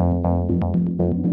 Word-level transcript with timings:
Thank 0.00 0.98
you. 0.98 1.29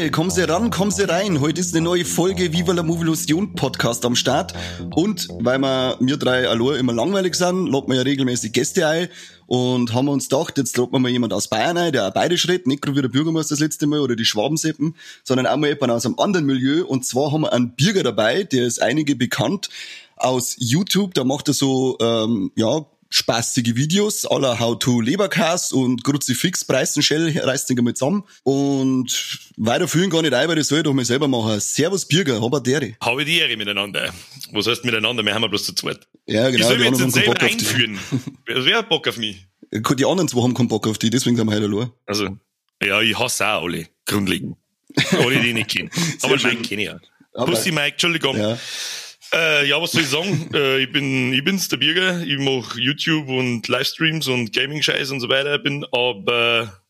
Habitäre, 0.00 0.10
kommen 0.10 0.30
Sie 0.30 0.48
ran, 0.48 0.70
kommen 0.70 0.90
Sie 0.90 1.02
rein. 1.02 1.40
Heute 1.42 1.60
ist 1.60 1.74
eine 1.74 1.84
neue 1.84 2.06
Folge 2.06 2.54
Viva 2.54 2.72
la 2.72 2.82
Movilusion 2.82 3.54
Podcast 3.54 4.06
am 4.06 4.16
Start. 4.16 4.54
Und 4.94 5.28
weil 5.40 5.58
wir, 5.58 5.98
mir 6.00 6.16
drei 6.16 6.48
Alor 6.48 6.78
immer 6.78 6.94
langweilig 6.94 7.34
sind, 7.34 7.66
locken 7.66 7.90
wir 7.90 7.96
ja 7.96 8.02
regelmäßig 8.02 8.52
Gäste 8.52 8.86
ein. 8.86 9.08
Und 9.46 9.92
haben 9.92 10.06
wir 10.06 10.12
uns 10.12 10.30
gedacht, 10.30 10.56
jetzt 10.56 10.78
locken 10.78 10.94
wir 10.94 11.00
mal 11.00 11.10
jemand 11.10 11.34
aus 11.34 11.48
Bayern 11.48 11.76
ein, 11.76 11.92
der 11.92 12.08
auch 12.08 12.14
beide 12.14 12.38
schreibt. 12.38 12.66
Nicht 12.66 12.80
gerade 12.80 12.96
wie 12.96 13.02
der 13.02 13.10
Bürgermeister 13.10 13.54
das 13.54 13.60
letzte 13.60 13.86
Mal 13.86 14.00
oder 14.00 14.16
die 14.16 14.24
Schwabenseppen, 14.24 14.96
sondern 15.22 15.46
auch 15.46 15.58
mal 15.58 15.68
jemand 15.68 15.92
aus 15.92 16.06
einem 16.06 16.18
anderen 16.18 16.46
Milieu. 16.46 16.86
Und 16.86 17.04
zwar 17.04 17.32
haben 17.32 17.42
wir 17.42 17.52
einen 17.52 17.74
Bürger 17.74 18.02
dabei, 18.02 18.44
der 18.44 18.66
ist 18.66 18.80
einige 18.80 19.16
bekannt 19.16 19.68
aus 20.16 20.56
YouTube. 20.58 21.12
Da 21.12 21.24
macht 21.24 21.48
er 21.48 21.54
so, 21.54 21.98
ähm, 22.00 22.52
ja, 22.56 22.86
spaßige 23.10 23.74
Videos 23.74 24.24
aller 24.24 24.58
How 24.60 24.78
to 24.78 25.00
Leberkas 25.00 25.72
und 25.72 26.04
Kruzifix, 26.04 26.64
Preisenschell, 26.64 27.36
reißt 27.38 27.68
den 27.68 27.84
mal 27.84 27.94
zusammen. 27.94 28.24
Und 28.44 29.38
weiter 29.56 29.88
fühlen 29.88 30.10
gar 30.10 30.22
nicht 30.22 30.32
ein, 30.32 30.48
weil 30.48 30.56
das 30.56 30.68
soll 30.68 30.78
ich 30.78 30.84
doch 30.84 30.94
mal 30.94 31.04
selber 31.04 31.28
machen. 31.28 31.60
Servus 31.60 32.06
Bürger, 32.06 32.40
hab 32.40 32.64
die 32.64 32.70
Ehre. 32.70 32.96
Habe 33.00 33.24
die 33.24 33.38
Ehre 33.38 33.56
miteinander. 33.56 34.14
Was 34.52 34.66
heißt 34.66 34.84
miteinander? 34.84 35.24
Wir 35.24 35.34
haben 35.34 35.42
ja 35.42 35.48
bloß 35.48 35.64
zu 35.64 35.74
zweit. 35.74 36.06
Ja, 36.26 36.48
genau. 36.50 36.60
Ich 36.60 36.64
soll 36.64 36.78
mich 36.78 36.98
jetzt 36.98 37.12
selber 37.12 37.32
Bock 37.34 37.42
einführen. 37.42 37.98
Wer 38.46 38.64
wer 38.64 38.78
hat 38.78 38.88
Bock 38.88 39.06
auf 39.08 39.16
mich? 39.16 39.46
die. 39.72 40.04
Anderen 40.06 40.28
zwei 40.28 40.42
haben 40.42 40.54
keinen 40.54 40.68
Bock 40.68 40.86
auf 40.86 40.98
die, 40.98 41.10
deswegen 41.10 41.36
sind 41.36 41.46
wir 41.48 41.54
heute 41.54 41.66
allein. 41.66 41.90
Also, 42.06 42.36
ja, 42.82 43.00
ich 43.00 43.18
hasse 43.18 43.46
auch 43.46 43.64
alle, 43.64 43.86
grundlegend. 44.06 44.56
Alle, 45.12 45.40
die 45.40 45.48
ich 45.48 45.54
nicht 45.54 45.70
kenne. 45.70 45.90
Aber. 46.22 46.36
Mike 46.36 46.62
kenne 46.62 46.82
ich 46.82 46.90
auch. 46.90 46.98
Aber- 47.34 47.52
Pussy 47.52 47.70
Mike, 47.70 47.92
Entschuldigung. 47.92 48.36
Ja. 48.36 48.58
Äh, 49.32 49.68
ja, 49.68 49.80
was 49.80 49.92
soll 49.92 50.02
ich 50.02 50.08
sagen? 50.08 50.50
äh, 50.54 50.82
ich 50.82 50.92
bin, 50.92 51.32
ich 51.32 51.44
bin's, 51.44 51.68
der 51.68 51.76
Bürger. 51.76 52.22
Ich 52.22 52.38
mache 52.38 52.80
YouTube 52.80 53.28
und 53.28 53.66
Livestreams 53.68 54.28
und 54.28 54.52
Gaming-Scheiß 54.52 55.10
und 55.10 55.20
so 55.20 55.28
weiter. 55.28 55.58
Bin 55.58 55.84
aber 55.92 56.82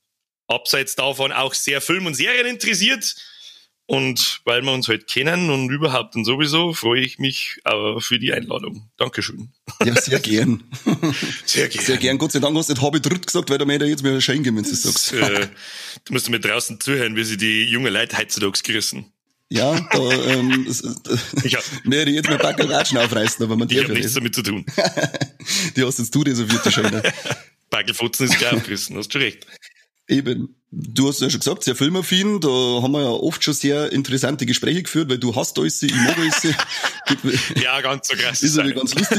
abseits 0.47 0.97
davon 0.97 1.33
auch 1.33 1.55
sehr 1.55 1.81
Film 1.81 2.07
und 2.07 2.15
Serien 2.15 2.47
interessiert. 2.47 3.15
Und 3.87 4.41
weil 4.45 4.63
wir 4.63 4.73
uns 4.73 4.87
halt 4.87 5.09
kennen 5.09 5.51
und 5.51 5.69
überhaupt 5.69 6.15
und 6.15 6.25
sowieso, 6.25 6.73
freue 6.75 7.01
ich 7.01 7.19
mich 7.19 7.59
äh, 7.65 7.99
für 7.99 8.21
die 8.21 8.33
Einladung. 8.33 8.89
Dankeschön. 8.97 9.51
ja, 9.85 10.01
sehr 10.01 10.21
gern. 10.21 10.63
Sehr 11.45 11.67
gerne. 11.69 11.87
Sehr 11.87 11.97
gern. 11.97 12.17
Gott 12.17 12.31
sei 12.31 12.39
Dank 12.39 12.57
hast 12.57 12.69
du 12.69 12.75
nicht 12.75 12.83
habe 12.83 13.01
dritt 13.01 13.27
gesagt, 13.27 13.51
weil 13.51 13.59
da 13.59 13.65
ich 13.67 13.81
jetzt 13.81 14.05
mir 14.05 14.21
Schein 14.21 14.45
geben, 14.45 14.59
wenn 14.59 14.63
du 14.63 14.71
das 14.71 14.83
sagst. 14.83 15.13
äh, 15.15 15.49
du 16.05 16.13
musst 16.13 16.31
mir 16.31 16.39
draußen 16.39 16.79
zuhören, 16.79 17.17
wie 17.17 17.25
sie 17.25 17.37
die 17.37 17.65
junge 17.65 17.91
Leute 17.91 18.17
heutzutage 18.17 18.63
gerissen. 18.63 19.13
Ja, 19.53 19.81
da, 19.93 19.99
ähm, 19.99 20.65
das, 20.67 20.81
das, 21.03 21.21
Ich 21.45 21.57
hab, 21.57 21.65
ich 21.85 22.15
jetzt 22.15 22.29
mal 22.29 22.39
Backel 22.39 22.73
Ratschen 22.73 22.99
aufreißen, 22.99 23.45
aber 23.45 23.57
man 23.57 23.69
ich 23.69 23.77
darf 23.77 23.85
hab 23.85 23.89
ja 23.91 23.95
nichts 23.95 24.15
nicht. 24.15 24.17
damit 24.17 24.35
zu 24.35 24.43
tun. 24.43 24.65
Die 25.77 25.83
hast 25.83 25.99
jetzt 25.99 26.15
du 26.15 26.23
reserviert, 26.23 26.65
die 26.65 26.71
Scheine. 26.71 27.03
Backelfutzen 27.69 28.27
ist 28.29 28.39
gleich 28.39 28.53
aufgerissen, 28.53 28.97
hast 28.97 29.13
schon 29.13 29.23
recht. 29.23 29.47
Eben. 30.07 30.55
Du 30.73 31.09
hast 31.09 31.21
ja 31.21 31.29
schon 31.29 31.41
gesagt, 31.41 31.65
sehr 31.65 31.75
filmaffin, 31.75 32.41
da 32.41 32.49
haben 32.49 32.93
wir 32.93 33.03
ja 33.03 33.09
oft 33.09 33.43
schon 33.43 33.55
sehr 33.55 33.91
interessante 33.91 34.47
Gespräche 34.47 34.85
geführt, 34.85 35.09
weil 35.11 35.19
du 35.19 35.35
hast 35.35 35.59
alles, 35.59 35.83
ich 35.83 35.93
mag 35.93 36.17
alles. 36.17 36.43
Ja, 37.61 37.81
ganz 37.81 38.07
so 38.07 38.15
krass. 38.15 38.41
ist 38.45 38.57
ja 38.57 38.63
ganz 38.71 38.95
lustig. 38.95 39.19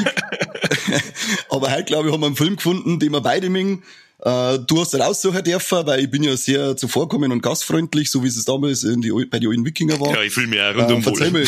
Aber 1.50 1.70
heute, 1.70 1.84
glaube 1.84 2.08
ich, 2.08 2.14
haben 2.14 2.22
wir 2.22 2.28
einen 2.28 2.38
Film 2.38 2.56
gefunden, 2.56 3.00
den 3.02 3.12
wir 3.12 3.20
beide 3.20 3.50
mengen. 3.50 3.84
Äh, 4.24 4.60
du 4.60 4.80
hast 4.80 4.94
den 4.94 5.02
aussuchen 5.02 5.44
dürfen, 5.44 5.86
weil 5.88 6.02
ich 6.02 6.12
bin 6.12 6.22
ja 6.22 6.38
sehr 6.38 6.78
zuvorkommend 6.78 7.34
und 7.34 7.42
gastfreundlich, 7.42 8.12
so 8.12 8.24
wie 8.24 8.28
es 8.28 8.46
damals 8.46 8.84
in 8.84 9.02
die, 9.02 9.12
bei 9.12 9.40
den 9.40 9.50
alten 9.50 9.66
Wikinger 9.66 10.00
war. 10.00 10.14
Ja, 10.14 10.22
ich 10.22 10.32
fühle 10.32 10.48
mich 10.48 10.62
auch 10.62 10.76
rundum 10.76 11.00
äh, 11.00 11.04
verzeih 11.04 11.34
wohl. 11.34 11.42
mir, 11.42 11.48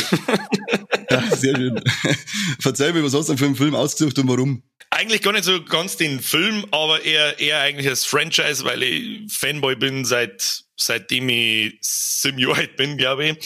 ja, 1.11 1.35
sehr 1.35 1.56
schön. 1.56 1.84
verzeih 2.59 2.91
mir, 2.94 3.03
was 3.03 3.13
hast 3.13 3.29
du 3.29 3.34
denn 3.34 3.38
für 3.38 3.45
einen 3.45 3.56
Film 3.56 3.75
ausgesucht 3.75 4.17
und 4.17 4.28
warum? 4.28 4.63
Eigentlich 4.89 5.22
gar 5.22 5.34
nicht 5.34 5.44
so 5.44 5.63
ganz 5.63 5.97
den 5.97 6.19
Film, 6.19 6.66
aber 6.72 7.03
eher, 7.03 7.39
eher 7.39 7.59
eigentlich 7.59 7.88
das 7.88 8.06
Franchise, 8.06 8.63
weil 8.63 8.81
ich 8.81 9.31
Fanboy 9.31 9.75
bin 9.75 10.03
seit, 10.03 10.63
seitdem 10.75 11.29
ich 11.29 11.78
sieben 11.81 12.40
Jahre 12.40 12.57
alt 12.57 12.75
bin, 12.75 12.97
glaube 12.97 13.28
ich. 13.28 13.38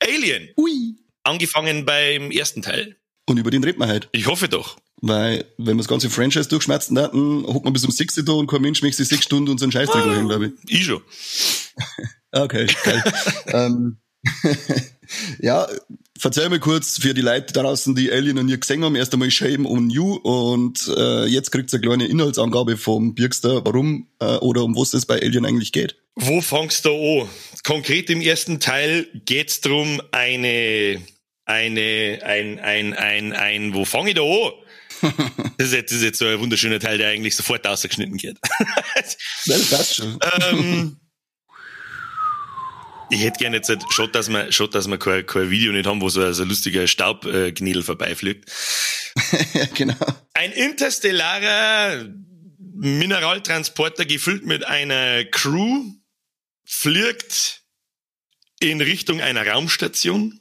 Alien. 0.00 0.50
Ui. 0.56 0.94
Angefangen 1.24 1.84
beim 1.84 2.30
ersten 2.30 2.62
Teil. 2.62 2.96
Und 3.26 3.38
über 3.38 3.50
den 3.50 3.62
reden 3.64 3.80
wir 3.80 3.88
heute. 3.88 4.08
Ich 4.12 4.26
hoffe 4.26 4.48
doch. 4.48 4.76
Weil, 5.00 5.44
wenn 5.58 5.76
wir 5.76 5.82
das 5.82 5.88
ganze 5.88 6.10
Franchise 6.10 6.48
durchschmerzen 6.48 6.98
hatten, 6.98 7.44
hockt 7.46 7.64
man 7.64 7.72
bis 7.72 7.84
um 7.84 7.90
6 7.92 8.18
Uhr 8.18 8.24
da 8.24 8.32
und 8.32 8.48
kein 8.48 8.62
Mensch 8.62 8.82
möchte 8.82 8.96
sich 8.98 9.08
sechs 9.08 9.24
Stunden 9.24 9.48
und 9.50 9.58
so 9.58 9.64
einen 9.64 9.72
Scheißdreck 9.72 10.04
Ah. 10.04 10.14
hin, 10.16 10.28
glaube 10.28 10.46
ich. 10.66 10.78
Ich 10.78 10.84
schon. 10.84 11.02
Okay, 12.30 12.66
geil. 12.84 13.02
ähm, 13.54 13.96
ja, 15.40 15.66
verzeih 16.18 16.48
mir 16.50 16.58
kurz 16.60 16.98
für 16.98 17.14
die 17.14 17.22
Leute 17.22 17.52
da 17.54 17.62
draußen, 17.62 17.94
die 17.94 18.10
Alien 18.12 18.36
noch 18.36 18.42
nie 18.42 18.58
gesehen 18.58 18.84
haben. 18.84 18.96
Erst 18.96 19.12
einmal 19.14 19.30
Shame 19.30 19.64
on 19.66 19.88
you 19.88 20.14
und 20.16 20.92
äh, 20.94 21.24
jetzt 21.26 21.50
kriegt 21.52 21.72
eine 21.72 21.80
kleine 21.80 22.06
Inhaltsangabe 22.06 22.76
vom 22.76 23.14
Birgster, 23.14 23.64
warum 23.64 24.08
äh, 24.20 24.36
oder 24.36 24.62
um 24.64 24.76
was 24.76 24.92
es 24.92 25.06
bei 25.06 25.20
Alien 25.22 25.46
eigentlich 25.46 25.72
geht. 25.72 25.96
Wo 26.16 26.42
fangst 26.42 26.84
du 26.84 26.90
an? 27.22 27.28
Konkret 27.64 28.10
im 28.10 28.20
ersten 28.20 28.60
Teil 28.60 29.06
geht's 29.24 29.60
drum 29.62 30.02
eine, 30.12 31.00
eine, 31.46 32.18
ein, 32.24 32.58
ein, 32.58 32.92
ein, 32.94 33.32
ein, 33.32 33.74
wo 33.74 33.84
fange 33.86 34.10
ich 34.10 34.16
da 34.16 34.22
an? 34.22 34.52
Das 35.56 35.68
ist, 35.68 35.72
jetzt, 35.74 35.90
das 35.90 35.98
ist 35.98 36.04
jetzt 36.04 36.18
so 36.18 36.26
ein 36.26 36.38
wunderschöner 36.38 36.78
Teil, 36.78 36.98
der 36.98 37.08
eigentlich 37.08 37.34
sofort 37.36 37.66
ausgeschnitten 37.66 38.22
wird. 38.22 38.38
Das 39.46 39.70
passt 39.70 39.96
schon. 39.96 40.18
ähm, 40.50 41.00
ich 43.10 43.22
hätte 43.22 43.38
gerne 43.38 43.56
jetzt, 43.56 43.68
halt 43.68 43.82
schaut, 43.90 44.14
dass 44.14 44.28
wir, 44.28 44.52
schaut, 44.52 44.74
dass 44.74 44.88
wir 44.88 44.98
kein, 44.98 45.24
kein 45.26 45.50
Video 45.50 45.72
nicht 45.72 45.86
haben, 45.86 46.00
wo 46.00 46.08
so 46.08 46.22
ein, 46.22 46.34
so 46.34 46.42
ein 46.42 46.48
lustiger 46.48 46.86
Staubknädel 46.86 47.82
vorbeifliegt. 47.82 48.50
ja, 49.54 49.66
genau. 49.74 49.96
Ein 50.34 50.52
interstellarer 50.52 52.08
Mineraltransporter 52.58 54.04
gefüllt 54.04 54.46
mit 54.46 54.64
einer 54.64 55.24
Crew 55.24 55.92
fliegt 56.64 57.62
in 58.60 58.80
Richtung 58.80 59.20
einer 59.20 59.46
Raumstation, 59.46 60.38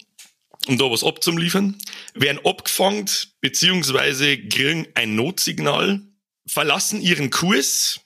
um 0.68 0.78
da 0.78 0.86
was 0.86 1.04
abzuliefern, 1.04 1.78
werden 2.14 2.44
abgefangen, 2.46 3.10
beziehungsweise 3.42 4.38
kriegen 4.38 4.88
ein 4.96 5.16
Notsignal, 5.16 6.02
verlassen 6.48 7.02
ihren 7.02 7.30
Kurs, 7.30 8.02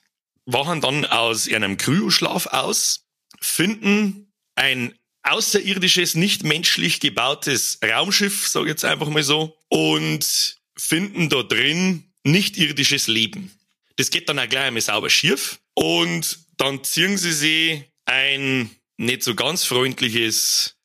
wachen 0.46 0.80
dann 0.80 1.04
aus 1.04 1.46
ihrem 1.46 1.76
Kryoschlaf 1.76 2.46
aus, 2.46 3.06
finden 3.40 4.32
ein 4.54 4.94
außerirdisches, 5.22 6.14
nicht 6.14 6.42
menschlich 6.42 7.00
gebautes 7.00 7.78
Raumschiff, 7.84 8.48
sage 8.48 8.66
ich 8.66 8.70
jetzt 8.70 8.84
einfach 8.84 9.08
mal 9.08 9.22
so, 9.22 9.56
und 9.68 10.56
finden 10.76 11.28
da 11.28 11.42
drin 11.42 12.12
nicht 12.24 12.56
irdisches 12.56 13.06
Leben. 13.06 13.52
Das 13.96 14.10
geht 14.10 14.28
dann 14.28 14.38
auch 14.38 14.48
gleich 14.48 14.64
einmal 14.64 14.80
sauber 14.80 15.10
schief 15.10 15.60
und 15.74 16.38
dann 16.56 16.82
ziehen 16.82 17.18
sie 17.18 17.32
sich 17.32 17.84
ein 18.04 18.70
nicht 18.96 19.22
so 19.22 19.34
ganz 19.34 19.64
freundliches 19.64 20.76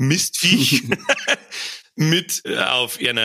Mistviech 0.00 0.82
mit 1.94 2.42
äh, 2.44 2.56
auf 2.56 3.00
ihr 3.00 3.16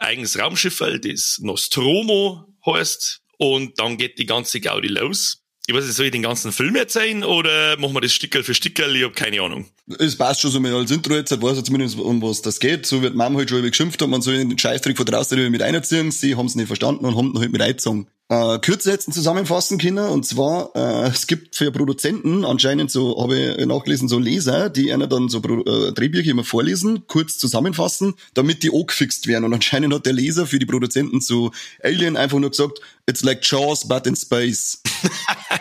eigenes 0.00 0.38
Raumschiff, 0.38 0.78
das 0.78 1.38
Nostromo 1.40 2.46
heißt 2.64 3.20
und 3.38 3.78
dann 3.78 3.98
geht 3.98 4.18
die 4.18 4.26
ganze 4.26 4.60
Gaudi 4.60 4.88
los. 4.88 5.42
Ich 5.68 5.74
weiß 5.74 5.84
nicht, 5.84 5.96
soll 5.96 6.06
ich 6.06 6.12
den 6.12 6.22
ganzen 6.22 6.52
Film 6.52 6.76
erzählen 6.76 7.24
oder 7.24 7.76
machen 7.78 7.92
wir 7.92 8.00
das 8.00 8.12
Stickerl 8.12 8.44
für 8.44 8.54
Stickerl? 8.54 8.94
Ich 8.94 9.02
habe 9.02 9.14
keine 9.14 9.42
Ahnung. 9.42 9.66
Es 9.98 10.16
passt 10.16 10.40
schon 10.40 10.52
so 10.52 10.60
mal 10.60 10.72
als 10.72 10.92
Intro 10.92 11.14
jetzt, 11.14 11.32
weiß 11.42 11.56
er 11.56 11.64
zumindest, 11.64 11.98
um 11.98 12.22
was 12.22 12.40
das 12.40 12.60
geht. 12.60 12.86
So 12.86 13.02
wird 13.02 13.16
Mama 13.16 13.40
halt 13.40 13.50
schon 13.50 13.62
geschimpft 13.62 14.00
haben, 14.00 14.10
man 14.10 14.22
soll 14.22 14.36
den 14.36 14.56
Scheißtrick 14.56 14.96
von 14.96 15.06
draußen 15.06 15.50
mit 15.50 15.62
einziehen. 15.62 16.12
Sie 16.12 16.36
haben 16.36 16.46
es 16.46 16.54
nicht 16.54 16.68
verstanden 16.68 17.04
und 17.04 17.16
haben 17.16 17.32
ihn 17.32 17.40
halt 17.40 17.50
mit 17.50 17.60
eingezogen. 17.60 18.06
Äh, 18.28 18.58
kürzer 18.58 18.90
jetzt 18.90 19.12
zusammenfassen 19.14 19.78
können, 19.78 20.04
und 20.08 20.26
zwar, 20.26 20.70
äh, 20.74 21.08
es 21.10 21.28
gibt 21.28 21.54
für 21.54 21.70
Produzenten 21.70 22.44
anscheinend 22.44 22.90
so, 22.90 23.22
habe 23.22 23.54
ich 23.56 23.66
nachgelesen, 23.66 24.08
so 24.08 24.18
Leser, 24.18 24.68
die 24.68 24.92
einer 24.92 25.06
dann 25.06 25.28
so 25.28 25.40
Pro- 25.40 25.62
äh, 25.62 25.92
Drehbücher 25.92 26.32
immer 26.32 26.42
vorlesen, 26.42 27.06
kurz 27.06 27.38
zusammenfassen, 27.38 28.14
damit 28.34 28.64
die 28.64 28.72
angefixt 28.74 29.28
werden. 29.28 29.44
Und 29.44 29.54
anscheinend 29.54 29.94
hat 29.94 30.06
der 30.06 30.12
Leser 30.12 30.46
für 30.46 30.58
die 30.58 30.66
Produzenten 30.66 31.20
zu 31.20 31.52
Alien 31.84 32.16
einfach 32.16 32.40
nur 32.40 32.50
gesagt, 32.50 32.80
it's 33.08 33.22
like 33.22 33.48
Jaws, 33.48 33.86
but 33.86 34.06
in 34.08 34.16
space. 34.16 34.82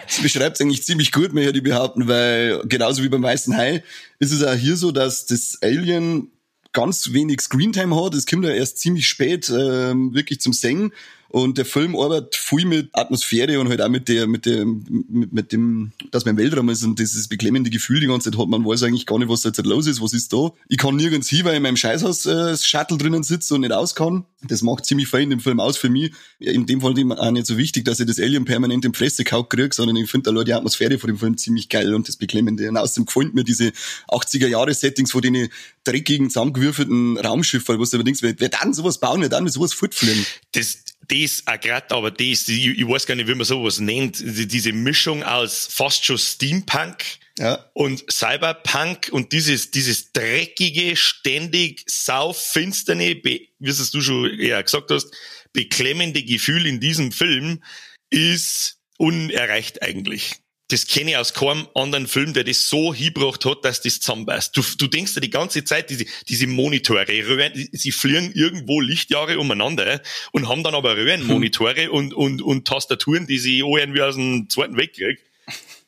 Das 0.07 0.21
beschreibt 0.21 0.61
eigentlich 0.61 0.83
ziemlich 0.83 1.11
gut, 1.11 1.33
mir 1.33 1.51
die 1.51 1.61
behaupten, 1.61 2.07
weil 2.07 2.61
genauso 2.67 3.03
wie 3.03 3.09
beim 3.09 3.23
Weißen 3.23 3.55
Hai 3.57 3.83
ist 4.19 4.31
es 4.31 4.43
auch 4.43 4.53
hier 4.53 4.77
so, 4.77 4.91
dass 4.91 5.25
das 5.25 5.57
Alien 5.61 6.31
ganz 6.73 7.11
wenig 7.11 7.41
Screentime 7.41 7.95
hat. 7.95 8.13
Es 8.13 8.25
kommt 8.25 8.45
ja 8.45 8.51
erst 8.51 8.77
ziemlich 8.79 9.07
spät 9.07 9.49
ähm, 9.49 10.13
wirklich 10.13 10.41
zum 10.41 10.53
Singen. 10.53 10.91
Und 11.35 11.57
der 11.57 11.65
Film 11.65 11.97
arbeitet 11.97 12.37
viel 12.37 12.63
mit 12.63 12.87
Atmosphäre 12.93 13.59
und 13.59 13.67
halt 13.67 13.81
auch 13.81 13.89
mit 13.89 14.07
der, 14.07 14.25
mit 14.25 14.45
der, 14.45 14.63
mit, 14.65 15.33
mit 15.33 15.51
dem, 15.51 15.91
dass 16.11 16.23
man 16.23 16.37
im 16.37 16.41
Weltraum 16.41 16.69
ist 16.69 16.81
und 16.85 16.97
dieses 16.97 17.27
beklemmende 17.27 17.69
Gefühl 17.69 17.99
die 17.99 18.07
ganze 18.07 18.31
Zeit 18.31 18.39
hat. 18.39 18.47
Man 18.47 18.63
weiß 18.63 18.83
eigentlich 18.83 19.05
gar 19.05 19.19
nicht, 19.19 19.27
was 19.27 19.43
jetzt 19.43 19.61
los 19.65 19.85
ist, 19.85 20.01
was 20.01 20.13
ist 20.13 20.31
da. 20.31 20.53
Ich 20.69 20.77
kann 20.77 20.95
nirgends 20.95 21.27
hin, 21.27 21.43
weil 21.43 21.51
ich 21.51 21.57
in 21.57 21.63
meinem 21.63 21.75
Scheißhaus 21.75 22.25
äh, 22.25 22.55
Shuttle 22.55 22.97
drinnen 22.97 23.23
sitze 23.23 23.53
und 23.53 23.61
nicht 23.61 23.73
aus 23.73 23.95
kann. 23.95 24.23
Das 24.43 24.61
macht 24.61 24.85
ziemlich 24.85 25.09
viel 25.09 25.21
in 25.21 25.29
dem 25.29 25.41
Film 25.41 25.59
aus 25.59 25.75
für 25.75 25.89
mich. 25.89 26.13
In 26.39 26.67
dem 26.67 26.79
Fall 26.79 26.93
auch 26.93 27.31
nicht 27.31 27.47
so 27.47 27.57
wichtig, 27.57 27.83
dass 27.83 27.99
ich 27.99 28.05
das 28.05 28.17
Alien 28.17 28.45
permanent 28.45 28.85
im 28.85 28.93
Fresse 28.93 29.25
kaut 29.25 29.49
kriege, 29.49 29.75
sondern 29.75 29.97
ich 29.97 30.09
finde 30.09 30.31
da 30.31 30.41
die 30.41 30.53
Atmosphäre 30.53 30.97
von 30.99 31.09
dem 31.09 31.17
Film 31.17 31.37
ziemlich 31.37 31.67
geil 31.67 31.93
und 31.93 32.07
das 32.07 32.15
Beklemmende. 32.15 32.69
Und 32.69 32.77
außerdem 32.77 33.07
gefällt 33.07 33.35
mir 33.35 33.43
diese 33.43 33.73
80er 34.07 34.47
Jahre 34.47 34.73
Settings 34.73 35.11
von 35.11 35.21
den 35.21 35.49
dreckigen, 35.83 36.29
zusammengewürfelten 36.29 37.17
Raumschiffen, 37.17 37.77
was 37.77 37.89
du 37.89 37.97
aber 37.97 38.05
denkst, 38.05 38.21
wer, 38.21 38.35
wer 38.37 38.49
dann 38.49 38.73
sowas 38.73 38.99
bauen, 38.99 39.19
wer 39.19 39.29
dann 39.29 39.49
sowas 39.49 39.73
fortfliegen? 39.73 40.25
Das, 40.53 40.77
das 41.07 41.43
auch 41.45 41.59
grad, 41.59 41.91
aber 41.91 42.11
das, 42.11 42.47
ich, 42.47 42.67
ich 42.67 42.87
weiß 42.87 43.05
gar 43.05 43.15
nicht, 43.15 43.27
wie 43.27 43.35
man 43.35 43.45
sowas 43.45 43.79
nennt, 43.79 44.17
diese 44.19 44.73
Mischung 44.73 45.23
aus 45.23 45.67
fast 45.71 46.05
schon 46.05 46.17
Steampunk 46.17 47.03
ja. 47.37 47.69
und 47.73 48.05
Cyberpunk 48.11 49.09
und 49.11 49.31
dieses, 49.31 49.71
dieses 49.71 50.11
dreckige, 50.11 50.95
ständig 50.95 51.83
saufinsterne, 51.87 53.21
wie 53.23 53.49
es 53.59 53.91
du 53.91 54.01
schon 54.01 54.39
eher 54.39 54.61
gesagt 54.63 54.91
hast, 54.91 55.13
beklemmende 55.53 56.23
Gefühl 56.23 56.65
in 56.65 56.79
diesem 56.79 57.11
Film 57.11 57.63
ist 58.09 58.79
unerreicht 58.97 59.81
eigentlich 59.81 60.35
das 60.69 60.87
kenne 60.87 61.11
ich 61.11 61.17
aus 61.17 61.33
keinem 61.33 61.67
anderen 61.75 62.07
Film, 62.07 62.33
der 62.33 62.43
das 62.43 62.67
so 62.67 62.93
hingebracht 62.93 63.45
hat, 63.45 63.63
dass 63.63 63.81
das 63.81 63.99
zusammenpasst. 63.99 64.57
Du, 64.57 64.63
du 64.77 64.87
denkst 64.87 65.13
dir 65.13 65.21
die 65.21 65.29
ganze 65.29 65.63
Zeit, 65.63 65.91
diese, 65.91 66.05
diese 66.27 66.47
Monitore, 66.47 67.05
Röhren, 67.07 67.69
sie 67.71 67.91
fliegen 67.91 68.31
irgendwo 68.33 68.81
Lichtjahre 68.81 69.39
umeinander 69.39 70.01
und 70.31 70.49
haben 70.49 70.63
dann 70.63 70.73
aber 70.73 70.97
Röhrenmonitore 70.97 71.85
hm. 71.85 71.91
und, 71.91 72.13
und, 72.13 72.41
und 72.41 72.67
Tastaturen, 72.67 73.27
die 73.27 73.37
sie 73.37 73.59
irgendwie 73.59 74.01
aus 74.01 74.15
dem 74.15 74.49
Zweiten 74.49 74.75
Weltkrieg. 74.75 75.19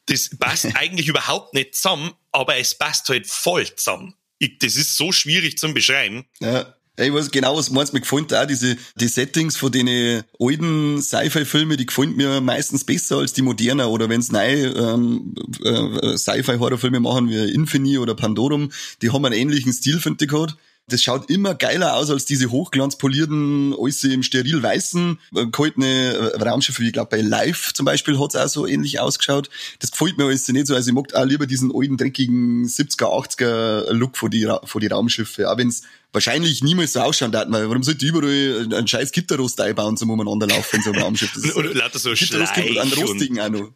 Das 0.06 0.30
passt 0.38 0.66
eigentlich 0.76 1.08
überhaupt 1.08 1.56
nicht 1.56 1.74
zusammen, 1.74 2.12
aber 2.32 2.58
es 2.58 2.78
passt 2.78 3.10
halt 3.10 3.26
voll 3.26 3.66
zusammen. 3.76 4.14
Ich, 4.38 4.60
das 4.60 4.76
ist 4.76 4.96
so 4.96 5.12
schwierig 5.12 5.58
zum 5.58 5.74
beschreiben. 5.74 6.26
Ja. 6.40 6.77
Ich 7.00 7.14
weiß 7.14 7.30
genau, 7.30 7.56
was 7.56 7.70
meinst. 7.70 7.94
Mir 7.94 8.02
gefällt 8.02 8.34
auch 8.34 8.48
diese, 8.48 8.76
die 8.96 9.08
Settings 9.08 9.56
von 9.56 9.72
den 9.72 10.24
alten 10.40 11.00
Sci-Fi-Filmen, 11.00 11.78
die 11.78 11.86
gefallen 11.86 12.16
mir 12.16 12.42
meistens 12.42 12.84
besser 12.84 13.18
als 13.18 13.34
die 13.34 13.44
modernen. 13.44 13.86
Oder 13.86 14.10
wenn's 14.10 14.32
neue 14.32 14.70
ähm, 14.70 15.36
äh, 15.64 16.18
Sci-Fi-Horrorfilme 16.18 17.00
machen 17.00 17.30
wie 17.30 17.52
Infini 17.52 18.00
oder 18.00 18.16
Pandorum, 18.16 18.72
die 19.04 19.12
haben 19.12 19.26
einen 19.26 19.36
ähnlichen 19.36 19.74
Stil, 19.74 20.00
finde 20.00 20.26
ich 20.26 20.32
gerade. 20.32 20.56
Das 20.90 21.04
schaut 21.04 21.30
immer 21.30 21.54
geiler 21.54 21.98
aus 21.98 22.10
als 22.10 22.24
diese 22.24 22.50
hochglanzpolierten, 22.50 23.76
alles 23.78 24.06
im 24.06 24.24
steril 24.24 24.64
weißen, 24.64 25.20
äh, 25.36 25.46
gehaltene 25.48 26.14
äh, 26.14 26.42
Raumschiffe. 26.42 26.82
Ich 26.84 26.94
glaube, 26.94 27.10
bei 27.10 27.22
Live 27.22 27.74
zum 27.74 27.86
Beispiel 27.86 28.18
hat's 28.18 28.38
auch 28.38 28.48
so 28.48 28.66
ähnlich 28.66 29.00
ausgeschaut. 29.00 29.50
Das 29.80 29.92
gefällt 29.92 30.18
mir 30.18 30.26
alles 30.26 30.48
nicht 30.48 30.66
so. 30.66 30.74
Also 30.74 30.90
ich 30.90 30.96
mag 30.96 31.14
auch 31.14 31.26
lieber 31.26 31.46
diesen 31.46 31.72
alten, 31.76 31.98
dreckigen 31.98 32.66
70er, 32.66 33.04
80er 33.04 33.92
Look 33.92 34.18
von 34.18 34.32
die, 34.32 34.50
von 34.64 34.80
die 34.80 34.88
Raumschiffe. 34.88 35.52
Auch 35.52 35.58
wenn's 35.58 35.84
wahrscheinlich 36.14 36.64
niemals 36.64 36.94
so 36.94 37.02
ausschauen 37.02 37.32
darf, 37.32 37.46
weil 37.50 37.68
warum 37.68 37.84
sollte 37.84 38.06
ich 38.06 38.12
überall 38.12 38.68
einen 38.74 38.88
scheiß 38.88 39.12
Gitterrost 39.12 39.60
einbauen 39.62 39.98
zum 39.98 40.10
umeinander 40.10 40.48
laufen 40.48 40.82
so 40.82 40.92
einem 40.92 41.02
Raumschiff? 41.02 41.32
Das 41.34 41.52
und, 41.56 41.74
lauter 41.74 42.00
so 42.00 42.12
Gitterrost 42.14 42.54
gibt 42.54 42.78
einen 42.78 42.94
rostigen 42.94 43.40
auch 43.40 43.50
noch. 43.50 43.74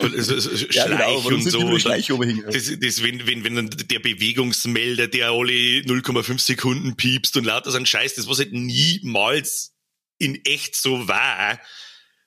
Und, 0.00 0.22
so, 0.22 0.38
so 0.38 0.50
ja, 0.70 0.86
genau, 0.86 1.18
und 1.18 1.42
so. 1.42 1.58
Und 1.60 1.84
das, 1.84 2.70
das, 2.80 3.02
wenn, 3.02 3.26
wenn, 3.26 3.44
wenn 3.44 3.68
der 3.68 3.98
Bewegungsmelder, 3.98 5.08
der 5.08 5.30
alle 5.30 5.52
0,5 5.52 6.38
Sekunden 6.38 6.96
piepst 6.96 7.36
und 7.36 7.44
lauter 7.44 7.72
so 7.72 7.78
ein 7.78 7.86
Scheiß, 7.86 8.14
das 8.14 8.28
was 8.28 8.38
halt 8.38 8.52
niemals 8.52 9.74
in 10.18 10.44
echt 10.44 10.76
so 10.76 11.08
war. 11.08 11.58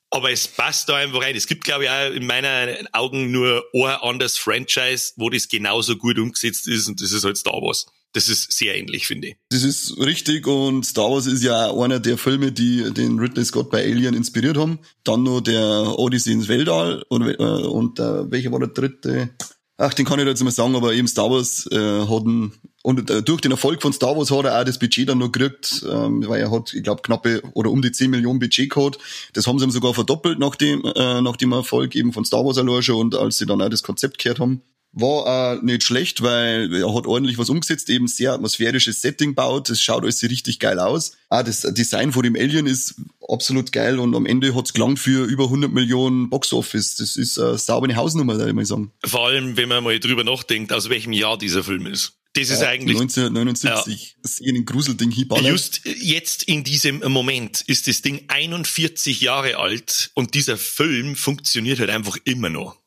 Aber 0.09 0.31
es 0.31 0.50
passt 0.50 0.89
da 0.89 0.98
einfach 0.98 1.21
rein. 1.21 1.38
Es 1.38 1.48
gibt, 1.48 1.63
glaube 1.63 1.86
ich, 1.86 1.89
auch 1.89 2.12
in 2.12 2.25
meinen 2.25 2.88
Augen 2.92 3.31
nur 3.31 3.63
ein 3.74 3.95
anderes 4.01 4.38
Franchise, 4.38 5.13
wo 5.15 5.30
das 5.30 5.48
genauso 5.48 5.95
gut 5.95 6.19
umgesetzt 6.19 6.68
ist 6.68 6.89
und 6.89 7.01
das 7.01 7.13
ist 7.13 7.24
halt 7.24 7.38
Star 7.38 7.53
Wars 7.53 7.86
das 8.13 8.28
ist 8.28 8.52
sehr 8.52 8.78
ähnlich, 8.78 9.08
finde 9.08 9.30
ich. 9.30 9.36
Das 9.50 9.63
ist 9.63 9.98
richtig 9.98 10.48
und 10.48 10.86
Star 10.86 11.10
Wars 11.10 11.28
ist 11.28 11.44
ja 11.44 11.72
einer 11.74 12.00
der 12.00 12.18
Filme, 12.18 12.52
die 12.52 12.94
den 12.94 13.19
Ridley 13.19 13.46
Scott 13.46 13.69
bei 13.69 13.84
Alien 13.84 14.13
inspiriert 14.13 14.58
haben. 14.58 14.80
Dann 15.04 15.24
noch 15.24 15.42
der 15.42 15.98
Odyssey 15.98 16.34
ins 16.34 16.48
Weltall 16.48 17.04
und, 17.10 17.24
äh, 17.28 17.36
und 17.36 18.00
äh, 18.00 18.30
welcher 18.30 18.52
war 18.52 18.60
der 18.60 18.69
dritte? 18.69 19.30
Ach, 19.78 19.96
den 19.96 20.06
kann 20.06 20.19
ich 20.19 20.28
jetzt 20.28 20.44
mehr 20.44 20.52
sagen, 20.52 20.75
aber 20.75 20.94
eben 20.94 21.08
Star 21.08 21.31
Wars 21.31 21.68
äh, 21.72 21.75
hat 21.75 22.24
einen, 22.24 22.54
und 22.84 23.10
äh, 23.10 23.24
durch 23.24 23.42
den 23.42 23.50
Erfolg 23.50 23.81
von 23.81 23.94
Star 23.94 24.16
Wars 24.16 24.30
hat 24.30 24.46
er 24.46 24.60
auch 24.60 24.63
das 24.63 24.78
Budget 24.78 25.10
dann 25.10 25.18
noch 25.18 25.31
gekriegt, 25.31 25.84
ähm, 25.90 26.24
weil 26.28 26.40
er 26.40 26.52
hat, 26.52 26.74
ich 26.75 26.84
glaube, 26.84 27.02
knappe 27.02 27.42
oder 27.54 27.72
um 27.72 27.81
die 27.81 27.92
10 27.92 28.12
Millionen 28.12 28.38
Budget 28.38 28.69
gehabt. 28.69 29.00
Das 29.34 29.48
haben 29.48 29.58
sie 29.58 29.66
ihm 29.66 29.72
sogar 29.72 29.96
verdoppelt 29.96 30.38
nach 30.38 30.56
dem, 30.56 30.84
äh, 30.84 31.22
nach 31.22 31.36
dem 31.36 31.52
Erfolg 31.54 31.96
eben 31.96 32.13
von 32.13 32.25
Star 32.25 32.46
Wars 32.46 32.60
allein 32.60 32.84
und 32.96 33.16
als 33.16 33.40
sie 33.40 33.48
dann 33.48 33.62
auch 33.62 33.69
das 33.69 33.81
Konzept 33.81 34.19
gehört 34.19 34.40
haben. 34.40 34.62
War 34.94 35.54
äh, 35.54 35.60
nicht 35.64 35.84
schlecht, 35.84 36.22
weil 36.22 36.74
er 36.74 36.94
hat 36.94 37.08
ordentlich 37.08 37.38
was 37.38 37.50
umgesetzt, 37.50 37.90
eben 37.90 38.08
sehr 38.08 38.34
atmosphärisches 38.34 39.02
Setting 39.02 39.36
baut. 39.36 39.70
Das 39.70 39.82
schaut 39.82 40.04
alles 40.04 40.22
richtig 40.22 40.60
geil 40.60 40.80
aus. 40.80 41.14
Ah, 41.30 41.44
das 41.44 41.62
Design 41.62 42.12
von 42.12 42.24
dem 42.24 42.36
Alien 42.36 42.68
ist 42.68 42.96
absolut 43.28 43.72
geil 43.72 44.00
und 44.00 44.16
am 44.16 44.26
Ende 44.26 44.54
hat's 44.54 44.74
gelangt 44.74 45.00
für 45.00 45.26
über 45.26 45.46
100 45.46 45.72
Millionen 45.72 46.30
Boxoffice. 46.30 46.96
Das 46.96 47.16
ist 47.16 47.40
eine 47.40 47.58
saubere 47.58 47.96
Hausnummer, 47.96 48.36
würde 48.36 48.50
ich 48.50 48.56
mal 48.56 48.66
sagen. 48.66 48.92
Vor 49.06 49.28
allem, 49.28 49.56
wenn 49.56 49.70
man 49.70 49.84
mal 49.84 49.98
drüber 50.00 50.26
nachdenkt, 50.26 50.74
aus 50.74 50.90
welchem 50.90 51.14
Jahr 51.14 51.38
dieser 51.38 51.64
Film 51.64 51.86
ist. 51.86 52.18
Das 52.34 52.50
ist 52.50 52.64
eigentlich 52.64 52.98
1979. 52.98 54.16
Ja. 54.16 54.24
Ist 54.24 54.42
ein 54.42 54.66
Gruselding 54.66 55.12
hinballert. 55.12 55.52
Just 55.52 55.82
jetzt 55.86 56.44
in 56.44 56.64
diesem 56.64 57.00
Moment 57.12 57.62
ist 57.68 57.88
das 57.88 58.02
Ding 58.02 58.24
41 58.30 59.20
Jahre 59.20 59.58
alt 59.58 60.12
und 60.14 60.34
dieser 60.34 60.58
Film 60.58 61.18
funktioniert 61.18 61.80
halt 61.80 61.90
einfach 61.90 62.18
immer 62.24 62.50
noch 62.50 62.81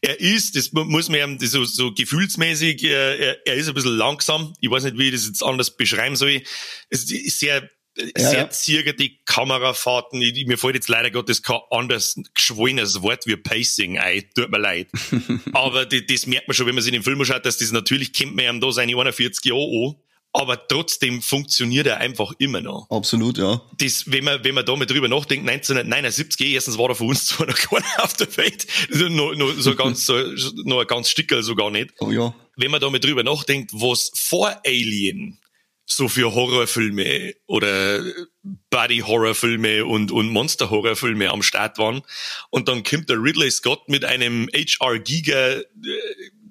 er 0.00 0.20
ist, 0.20 0.56
das 0.56 0.72
muss 0.72 1.08
man 1.08 1.20
ihm 1.20 1.38
so, 1.40 1.64
so 1.64 1.92
gefühlsmäßig, 1.92 2.84
er, 2.84 3.46
er 3.46 3.54
ist 3.54 3.68
ein 3.68 3.74
bisschen 3.74 3.96
langsam. 3.96 4.52
Ich 4.60 4.70
weiß 4.70 4.84
nicht, 4.84 4.98
wie 4.98 5.08
ich 5.08 5.12
das 5.12 5.26
jetzt 5.26 5.42
anders 5.42 5.76
beschreiben 5.76 6.16
soll. 6.16 6.42
Es 6.90 7.10
ist 7.10 7.38
sehr, 7.38 7.68
ja, 7.96 8.08
sehr 8.16 8.38
ja. 8.40 8.50
ziergerte 8.50 9.10
Kamerafahrten. 9.24 10.20
Ich, 10.22 10.46
mir 10.46 10.58
fällt 10.58 10.74
jetzt 10.74 10.88
leider 10.88 11.10
Gottes 11.10 11.42
kein 11.42 11.60
anders 11.70 12.20
geschwollenes 12.34 13.02
Wort 13.02 13.26
wie 13.26 13.36
Pacing 13.36 13.98
ein. 13.98 14.24
Tut 14.34 14.50
mir 14.50 14.58
leid. 14.58 14.88
Aber 15.52 15.86
das, 15.86 16.02
das 16.08 16.26
merkt 16.26 16.48
man 16.48 16.54
schon, 16.54 16.66
wenn 16.66 16.74
man 16.74 16.84
sich 16.84 16.92
den 16.92 17.02
Film 17.02 17.20
anschaut, 17.20 17.46
dass 17.46 17.58
das 17.58 17.72
natürlich 17.72 18.12
kennt 18.12 18.36
man 18.36 18.44
ihm 18.44 18.60
da 18.60 18.70
seine 18.72 18.96
41 18.96 19.44
Jahre 19.44 19.88
an 19.88 19.96
aber 20.36 20.68
trotzdem 20.68 21.22
funktioniert 21.22 21.86
er 21.86 21.96
einfach 21.96 22.32
immer 22.38 22.60
noch. 22.60 22.90
Absolut, 22.90 23.38
ja. 23.38 23.62
Das, 23.78 24.04
wenn 24.12 24.22
man, 24.22 24.44
wenn 24.44 24.54
man 24.54 24.66
da 24.66 24.76
mal 24.76 24.84
drüber 24.84 25.08
nachdenkt, 25.08 25.48
1979, 25.48 26.52
erstens 26.52 26.76
war 26.76 26.90
er 26.90 26.94
von 26.94 27.08
uns 27.08 27.26
zwar 27.26 27.46
noch 27.46 27.56
keiner 27.56 28.04
auf 28.04 28.12
der 28.14 28.36
Welt, 28.36 28.66
noch, 28.90 29.34
noch 29.34 29.52
so 29.54 29.74
ganz, 29.74 30.04
so, 30.04 30.14
noch 30.64 30.80
ein 30.80 30.86
ganz 30.86 31.08
Stickerl 31.08 31.42
sogar 31.42 31.70
nicht. 31.70 31.94
Oh 32.00 32.10
ja. 32.10 32.34
Wenn 32.56 32.70
man 32.70 32.82
da 32.82 32.90
mal 32.90 33.00
drüber 33.00 33.24
nachdenkt, 33.24 33.72
was 33.72 34.12
vor 34.14 34.60
Alien 34.66 35.38
so 35.86 36.08
für 36.08 36.34
Horrorfilme 36.34 37.34
oder 37.46 38.04
Body-Horrorfilme 38.70 39.86
und, 39.86 40.10
und 40.10 40.28
Monster-Horrorfilme 40.28 41.30
am 41.30 41.42
Start 41.42 41.78
waren. 41.78 42.02
Und 42.50 42.68
dann 42.68 42.82
kommt 42.82 43.08
der 43.08 43.22
Ridley 43.22 43.50
Scott 43.50 43.88
mit 43.88 44.04
einem 44.04 44.50
HR 44.52 44.98
Giga 44.98 45.52
äh, 45.52 45.62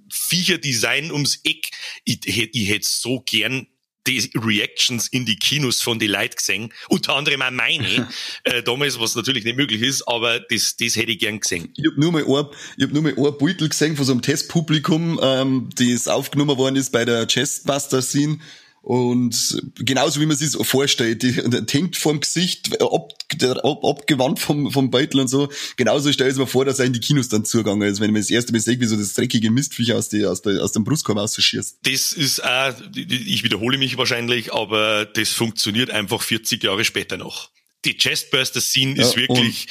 Viecher-Design 0.10 1.12
ums 1.12 1.42
Eck. 1.44 1.70
Ich, 2.06 2.26
ich, 2.26 2.56
ich 2.56 2.70
hätte 2.70 2.88
so 2.88 3.20
gern 3.20 3.68
die 4.08 4.32
Reactions 4.36 5.08
in 5.08 5.26
die 5.26 5.36
Kinos 5.36 5.82
von 5.82 6.00
die 6.00 6.08
Leuten 6.08 6.36
gesehen. 6.36 6.74
Unter 6.90 7.16
anderem 7.16 7.42
auch 7.42 7.52
meine, 7.52 8.08
äh, 8.44 8.64
damals, 8.64 9.00
was 9.00 9.16
natürlich 9.16 9.44
nicht 9.44 9.58
möglich 9.58 9.82
ist, 9.82 10.08
aber 10.08 10.40
das, 10.40 10.76
das 10.78 10.96
hätte 10.96 11.12
ich 11.12 11.20
gern 11.20 11.40
gesehen. 11.40 11.74
Ich 11.76 11.86
habe 11.86 12.00
nur 12.00 12.12
mal 12.12 12.24
ein, 12.24 12.46
ich 12.78 12.84
hab 12.84 12.94
nur 12.94 13.04
mal 13.04 13.14
ein 13.16 13.38
Beutel 13.38 13.70
gesehen 13.70 13.96
von 13.96 14.06
so 14.06 14.12
einem 14.12 14.22
Testpublikum, 14.22 15.20
ähm, 15.22 15.70
das 15.76 16.08
aufgenommen 16.08 16.58
worden 16.58 16.76
ist 16.76 16.92
bei 16.92 17.06
der 17.06 17.28
Chestbuster-Scene 17.28 18.40
und 18.86 19.64
genauso 19.80 20.22
wie 20.22 20.28
man 20.28 20.38
sich 20.38 20.56
vorstellt, 20.64 21.24
die, 21.24 21.32
die 21.32 21.74
hängt 21.74 21.98
vorm 21.98 22.20
Gesicht, 22.20 22.80
ab, 22.80 23.14
der, 23.34 23.66
ab, 23.66 23.84
abgewandt 23.84 24.40
vom, 24.40 24.72
vom 24.72 24.92
Beutel 24.92 25.22
und 25.22 25.28
so. 25.28 25.50
Genauso 25.76 26.12
stelle 26.12 26.30
ich 26.30 26.38
mir 26.38 26.46
vor, 26.46 26.66
dass 26.66 26.78
er 26.78 26.86
in 26.86 26.94
die 26.94 27.00
Kinos 27.00 27.28
dann 27.28 27.46
zugegangen 27.46 27.90
ist, 27.90 28.00
wenn 28.00 28.12
man 28.12 28.22
das 28.22 28.30
erste 28.30 28.52
Mal 28.52 28.60
sieht, 28.60 28.80
wie 28.82 28.86
so 28.86 28.96
das 28.96 29.16
dreckige 29.16 29.50
Mistviech 29.50 29.92
aus, 29.94 30.10
die, 30.10 30.24
aus, 30.24 30.44
der, 30.44 30.64
aus 30.64 30.72
dem 30.72 30.84
Brustkorb 30.84 31.18
ausschießt. 31.18 31.80
Das 31.82 32.14
ist 32.14 32.44
auch, 32.44 32.76
ich 32.96 33.44
wiederhole 33.44 33.80
mich 33.80 33.98
wahrscheinlich, 33.98 34.54
aber 34.54 35.06
das 35.06 35.30
funktioniert 35.30 35.90
einfach 35.90 36.22
40 36.22 36.62
Jahre 36.62 36.86
später 36.86 37.18
noch. 37.18 37.50
Die 37.86 37.98
Chestburster-Scene 37.98 38.98
ja, 38.98 39.02
ist 39.02 39.18
wirklich 39.18 39.66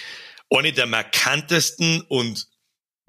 eine 0.50 0.73
der 0.73 0.87
markantesten 0.87 2.00
und 2.00 2.49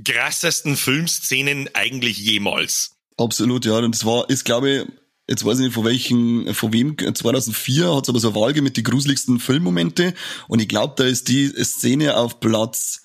krassesten 0.06 0.78
Filmszenen 0.78 1.68
eigentlich 1.74 2.20
jemals. 2.20 2.92
Absolut, 3.18 3.66
ja. 3.66 3.80
Und 3.80 3.96
das 3.96 4.06
war, 4.06 4.30
ist, 4.30 4.46
glaube 4.46 4.70
ich, 4.70 4.86
jetzt 5.27 5.46
weiß 5.46 5.60
ich 5.60 5.65
nicht 5.65 5.74
von 5.74 5.86
welchen, 5.86 6.53
von 6.53 6.74
wem, 6.74 6.98
2004 6.98 7.96
hat 7.96 8.03
es 8.03 8.10
aber 8.10 8.20
so 8.20 8.29
eine 8.29 8.36
Wahl 8.36 8.53
mit 8.62 8.77
die 8.77 8.84
gruseligsten 8.84 9.39
Filmmomente 9.39 10.13
und 10.48 10.62
ich 10.62 10.67
glaube, 10.67 10.94
da 10.98 11.03
ist 11.05 11.27
die 11.27 11.48
Szene 11.63 12.17
auf 12.17 12.39
Platz 12.39 13.01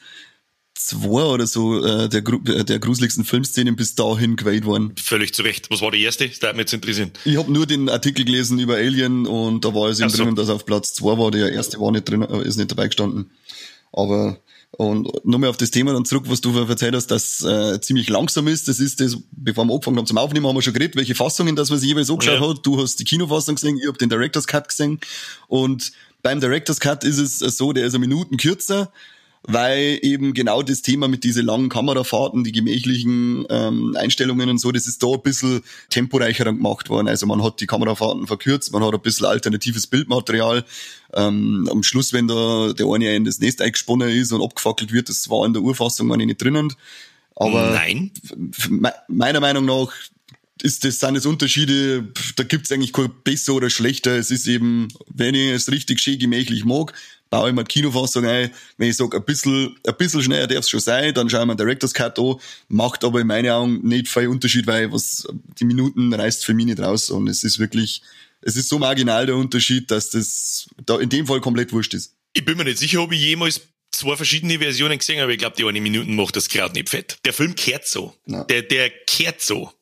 zwei 0.75 1.25
oder 1.25 1.47
so 1.47 1.85
äh, 1.85 2.09
der, 2.09 2.23
äh, 2.27 2.65
der 2.65 2.79
gruseligsten 2.79 3.25
Filmszenen 3.25 3.77
bis 3.77 3.95
dahin 3.95 4.37
gewählt 4.37 4.65
worden. 4.65 4.95
Völlig 5.01 5.35
zu 5.35 5.43
Recht. 5.43 5.71
Was 5.71 5.83
war 5.83 5.91
die 5.91 6.03
erste? 6.03 6.29
Das 6.29 6.41
würde 6.41 6.55
mich 6.55 6.65
jetzt 6.65 6.73
interessieren. 6.73 7.13
Ich 7.25 7.37
habe 7.37 7.53
nur 7.53 7.67
den 7.67 7.89
Artikel 7.89 8.25
gelesen 8.25 8.59
über 8.59 8.77
Alien 8.77 9.27
und 9.27 9.65
da 9.65 9.75
war 9.75 9.89
es 9.91 10.01
eben 10.01 10.11
so. 10.11 10.25
drin, 10.25 10.35
dass 10.35 10.49
auf 10.49 10.65
Platz 10.65 10.95
zwei 10.95 11.19
war. 11.19 11.31
Der 11.31 11.53
erste 11.53 11.79
war 11.81 11.93
nicht 11.93 12.09
drin, 12.09 12.23
äh, 12.23 12.43
ist 12.43 12.57
nicht 12.57 12.71
dabei 12.71 12.87
gestanden. 12.87 13.31
Aber 13.93 14.41
und 14.73 15.09
nochmal 15.25 15.51
auf 15.51 15.57
das 15.57 15.71
Thema 15.71 15.93
dann 15.93 16.05
zurück, 16.05 16.25
was 16.29 16.41
du 16.41 16.57
erzählt 16.57 16.95
hast, 16.95 17.09
dass 17.09 17.43
äh, 17.43 17.81
ziemlich 17.81 18.09
langsam 18.09 18.47
ist. 18.49 18.69
Das 18.69 18.79
ist 18.79 19.01
das, 19.01 19.17
bevor 19.33 19.65
wir 19.65 19.75
angefangen 19.75 19.99
haben 19.99 20.07
zum 20.07 20.19
Aufnehmen, 20.19 20.47
haben 20.47 20.55
wir 20.55 20.63
schon 20.63 20.73
geredet, 20.73 20.97
welche 20.97 21.15
Fassungen 21.15 21.57
das, 21.57 21.71
was 21.71 21.85
jeweils 21.85 22.11
angeschaut 22.11 22.41
ja. 22.41 22.49
hat. 22.49 22.65
Du 22.65 22.81
hast 22.81 22.97
die 22.97 23.05
Kinofassung 23.05 23.57
gesehen, 23.57 23.79
ich 23.79 23.87
habe 23.87 23.99
den 23.99 24.09
Director's 24.09 24.47
Cut 24.47 24.69
gesehen. 24.69 25.01
Und 25.49 25.93
beim 26.23 26.41
Director's 26.41 26.81
Cut 26.81 27.05
ist 27.05 27.19
es 27.19 27.39
so, 27.57 27.73
der 27.73 27.87
ist 27.87 27.95
eine 27.95 28.01
Minuten 28.01 28.37
kürzer 28.37 28.93
weil 29.43 29.99
eben 30.03 30.35
genau 30.35 30.63
das 30.63 30.83
Thema 30.83 31.09
mit 31.09 31.25
diesen 31.25 31.47
langen 31.47 31.69
Kamerafahrten, 31.69 32.45
die 32.45 32.53
gemächlichen 32.53 33.47
ähm, 33.49 33.97
Einstellungen 33.99 34.51
und 34.51 34.59
so, 34.59 34.71
das 34.71 34.87
ist 34.87 35.03
da 35.03 35.09
ein 35.09 35.23
bisschen 35.23 35.63
temporeicher 35.89 36.45
gemacht 36.45 36.91
worden. 36.91 37.09
Also 37.09 37.27
man 37.27 37.43
hat 37.43 37.61
die 37.61 37.67
Kamerafahrten 37.67 38.27
verkürzt, 38.27 38.73
man 38.73 38.85
hat 38.85 38.95
ein 38.95 39.01
bisschen 39.01 39.27
alternatives 39.27 39.87
Bildmaterial. 39.87 40.65
Ähm, 41.15 41.69
am 41.71 41.83
Schluss, 41.83 42.13
wenn 42.13 42.29
da 42.29 42.73
der 42.73 42.87
eine 42.87 43.15
in 43.17 43.25
das 43.25 43.41
Nest 43.41 43.63
eingesponnen 43.63 44.11
ist 44.11 44.33
und 44.33 44.43
abgefackelt 44.43 44.93
wird, 44.93 45.09
das 45.09 45.29
war 45.31 45.47
in 45.47 45.55
der 45.55 45.63
Urfassung 45.63 46.07
meine 46.07 46.27
nicht 46.27 46.43
drinnen. 46.43 46.75
Aber 47.35 47.71
Nein. 47.71 48.11
meiner 49.09 49.41
Meinung 49.41 49.65
nach 49.65 49.93
ist 50.63 50.85
das, 50.85 51.01
sind 51.01 51.15
das 51.15 51.25
Unterschiede, 51.25 52.13
da 52.37 52.45
gibt's 52.45 52.71
eigentlich 52.71 52.93
kein 52.93 53.11
besser 53.25 53.55
oder 53.55 53.71
schlechter. 53.71 54.17
Es 54.19 54.31
ist 54.31 54.47
eben, 54.47 54.89
wenn 55.09 55.35
ich 55.35 55.51
es 55.51 55.71
richtig 55.71 56.01
schön 56.01 56.19
gemächlich 56.19 56.67
mag, 56.67 56.93
baue 57.31 57.49
ich 57.49 57.55
mir 57.55 57.65
die 57.65 57.73
Kinofassung 57.73 58.27
ein. 58.27 58.51
Wenn 58.77 58.91
ich 58.91 58.97
sage, 58.97 59.17
ein 59.17 59.25
bisschen, 59.25 59.77
ein 59.87 59.97
bisschen 59.97 60.23
schneller 60.23 60.47
darf 60.47 60.61
es 60.61 60.71
schon 60.71 60.81
sein, 60.81 61.15
dann 61.15 61.31
schaue 61.31 61.41
ich 61.41 61.47
mir 61.47 61.53
einen 61.53 61.59
Director's 61.59 61.95
Cut 61.95 62.19
an. 62.19 62.37
Macht 62.69 63.05
aber 63.05 63.21
in 63.21 63.29
meinen 63.29 63.51
Augen 63.51 63.81
nicht 63.87 64.09
viel 64.09 64.29
Unterschied, 64.29 64.67
weil 64.67 64.93
was, 64.93 65.27
die 65.59 65.65
Minuten 65.65 66.13
reißt 66.13 66.45
für 66.45 66.55
mich 66.55 66.67
nicht 66.67 66.81
raus. 66.81 67.09
Und 67.09 67.29
es 67.29 67.45
ist 67.45 67.59
wirklich, 67.59 68.03
es 68.43 68.57
ist 68.57 68.69
so 68.69 68.79
marginal 68.79 69.27
der 69.27 69.37
Unterschied, 69.37 69.91
dass 69.91 70.11
das 70.11 70.69
da 70.85 70.99
in 70.99 71.09
dem 71.09 71.27
Fall 71.27 71.41
komplett 71.41 71.73
wurscht 71.73 71.95
ist. 71.95 72.15
Ich 72.33 72.45
bin 72.45 72.57
mir 72.57 72.65
nicht 72.65 72.79
sicher, 72.79 73.01
ob 73.01 73.13
ich 73.13 73.21
jemals 73.21 73.61
zwei 73.93 74.17
verschiedene 74.17 74.59
Versionen 74.59 74.99
gesehen 74.99 75.17
habe, 75.17 75.25
aber 75.25 75.33
ich 75.33 75.39
glaube, 75.39 75.57
die 75.57 75.65
eine 75.65 75.81
Minuten 75.81 76.15
macht 76.15 76.37
das 76.37 76.49
gerade 76.49 76.75
nicht 76.75 76.89
fett. 76.89 77.19
Der 77.25 77.33
Film 77.33 77.55
kehrt 77.55 77.87
so. 77.87 78.15
Der, 78.27 78.63
der 78.63 78.91
kehrt 78.91 79.41
so. 79.41 79.73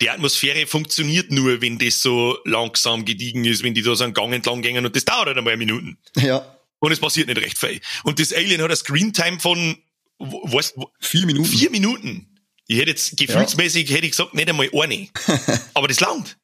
Die 0.00 0.10
Atmosphäre 0.10 0.66
funktioniert 0.66 1.30
nur, 1.30 1.62
wenn 1.62 1.78
das 1.78 2.00
so 2.00 2.36
langsam 2.44 3.04
gediegen 3.04 3.44
ist, 3.44 3.62
wenn 3.62 3.74
die 3.74 3.82
da 3.82 3.94
so 3.94 4.04
einen 4.04 4.12
Gang 4.12 4.32
entlang 4.32 4.60
gehen 4.60 4.84
und 4.84 4.94
das 4.94 5.04
dauert 5.06 5.26
halt 5.26 5.38
einmal 5.38 5.56
Minuten. 5.56 5.96
Ja. 6.16 6.55
Und 6.86 6.92
es 6.92 7.00
passiert 7.00 7.26
nicht 7.26 7.40
recht 7.40 7.58
viel. 7.58 7.80
Und 8.04 8.20
das 8.20 8.32
Alien 8.32 8.60
hat 8.60 8.66
eine 8.66 8.76
Screentime 8.76 9.40
von, 9.40 9.76
was? 10.18 10.72
Vier 11.00 11.26
Minuten. 11.26 11.48
Vier 11.48 11.70
Minuten. 11.70 12.28
Ich 12.68 12.78
hätte 12.78 12.90
jetzt 12.90 13.16
gefühlsmäßig, 13.16 13.88
ja. 13.88 13.96
hätte 13.96 14.06
ich 14.06 14.12
gesagt, 14.12 14.34
nicht 14.34 14.48
einmal 14.48 14.70
eine. 14.72 15.08
Aber 15.74 15.88
das 15.88 15.98
langt. 15.98 16.36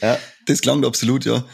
ja, 0.00 0.18
das 0.46 0.64
langt 0.64 0.86
absolut, 0.86 1.24
ja 1.24 1.44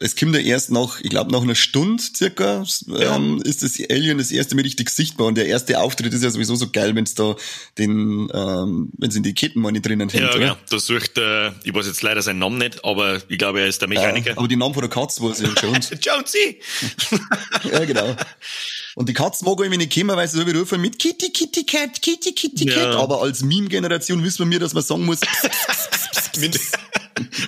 es 0.00 0.16
kommt 0.16 0.34
ja 0.34 0.40
erst 0.40 0.70
nach, 0.70 1.00
ich 1.00 1.10
glaube 1.10 1.32
nach 1.32 1.42
einer 1.42 1.54
Stunde 1.54 2.02
circa, 2.02 2.64
ja. 2.86 3.16
ähm, 3.16 3.40
ist 3.44 3.62
das 3.62 3.78
Alien 3.90 4.18
das 4.18 4.30
erste 4.30 4.54
Mal 4.54 4.62
richtig 4.62 4.90
sichtbar 4.90 5.26
und 5.26 5.36
der 5.36 5.46
erste 5.46 5.80
Auftritt 5.80 6.12
ist 6.12 6.22
ja 6.22 6.30
sowieso 6.30 6.54
so 6.54 6.70
geil, 6.70 6.94
wenn 6.94 7.04
es 7.04 7.14
da 7.14 7.36
den, 7.78 8.28
ähm, 8.32 8.90
wenn 8.96 9.10
es 9.10 9.16
in 9.16 9.22
die 9.22 9.34
Kettenmoney 9.34 9.80
drinnen 9.80 10.08
hängt, 10.08 10.24
Ja, 10.24 10.34
oder? 10.34 10.46
ja, 10.46 10.58
da 10.68 10.78
sucht, 10.78 11.18
äh, 11.18 11.48
ich 11.64 11.74
weiß 11.74 11.86
jetzt 11.86 12.02
leider 12.02 12.22
seinen 12.22 12.38
Namen 12.38 12.58
nicht, 12.58 12.84
aber 12.84 13.20
ich 13.28 13.38
glaube, 13.38 13.60
er 13.60 13.66
ist 13.66 13.80
der 13.80 13.88
Mechaniker. 13.88 14.30
Ja, 14.30 14.38
aber 14.38 14.48
die 14.48 14.56
Namen 14.56 14.74
von 14.74 14.82
der 14.82 14.90
Katze 14.90 15.22
weiß 15.22 15.40
ich, 15.40 15.60
Jones. 15.60 15.90
Jonesy! 16.00 16.60
ja, 17.72 17.84
genau. 17.84 18.14
Und 18.94 19.08
die 19.08 19.14
Katzen 19.14 19.46
mag 19.46 19.58
irgendwie 19.60 19.78
nicht 19.78 19.94
kommen, 19.94 20.16
weil 20.16 20.28
sie 20.28 20.38
so 20.38 20.46
wie 20.46 20.52
rufen 20.52 20.80
mit 20.80 20.98
Kitty, 20.98 21.30
Kitty 21.30 21.64
Cat, 21.64 22.00
Kitty, 22.02 22.32
Kitty 22.32 22.66
Cat. 22.66 22.96
Aber 22.96 23.22
als 23.22 23.42
Meme-Generation 23.42 24.22
wissen 24.24 24.40
wir 24.40 24.46
mir, 24.46 24.58
dass 24.60 24.74
man 24.74 24.82
sagen 24.82 25.04
muss, 25.04 25.20
Was 26.14 26.32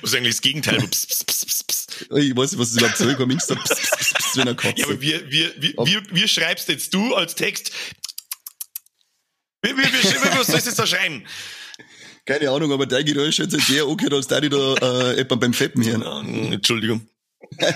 ist 0.03 0.15
eigentlich 0.15 0.35
das 0.35 0.43
Gegenteil? 0.43 0.79
Pss, 0.79 1.07
pss, 1.07 1.25
pss, 1.47 1.65
pss. 1.65 1.87
Ich 2.17 2.37
weiß 2.37 2.53
nicht, 2.53 2.61
was 2.61 2.71
es 2.71 2.77
überhaupt 2.77 2.99
soll. 2.99 3.15
Komm, 3.17 3.37
pss, 3.37 3.47
pss, 3.47 3.81
pss, 3.81 4.15
pss, 4.15 4.37
wenn 4.37 4.47
er 4.47 4.55
Katze. 4.55 4.81
Ja, 4.81 4.87
aber 4.87 5.00
wie, 5.00 5.21
wie, 5.31 5.50
wie, 5.59 5.75
wie, 5.77 6.00
wie 6.11 6.29
schreibst 6.29 6.69
jetzt 6.69 6.95
du 6.95 7.15
als 7.15 7.35
Text? 7.35 7.73
Wie, 9.62 9.71
wie, 9.71 9.83
wie, 9.83 10.39
was 10.39 10.47
sollst 10.47 10.67
du 10.67 10.71
jetzt 10.71 10.79
da 10.79 10.87
schreiben? 10.87 11.25
Keine 12.25 12.50
Ahnung, 12.50 12.73
aber 12.73 12.87
der 12.87 13.03
Geräusch 13.03 13.41
hat 13.41 13.50
sich 13.50 13.65
sehr 13.65 13.89
okay, 13.89 14.09
als 14.12 14.29
da 14.29 14.41
die 14.41 14.49
da 14.49 14.75
äh, 14.75 15.21
etwa 15.21 15.35
beim 15.35 15.53
Feppen 15.53 15.83
hier. 15.83 15.95
Entschuldigung. 16.53 17.10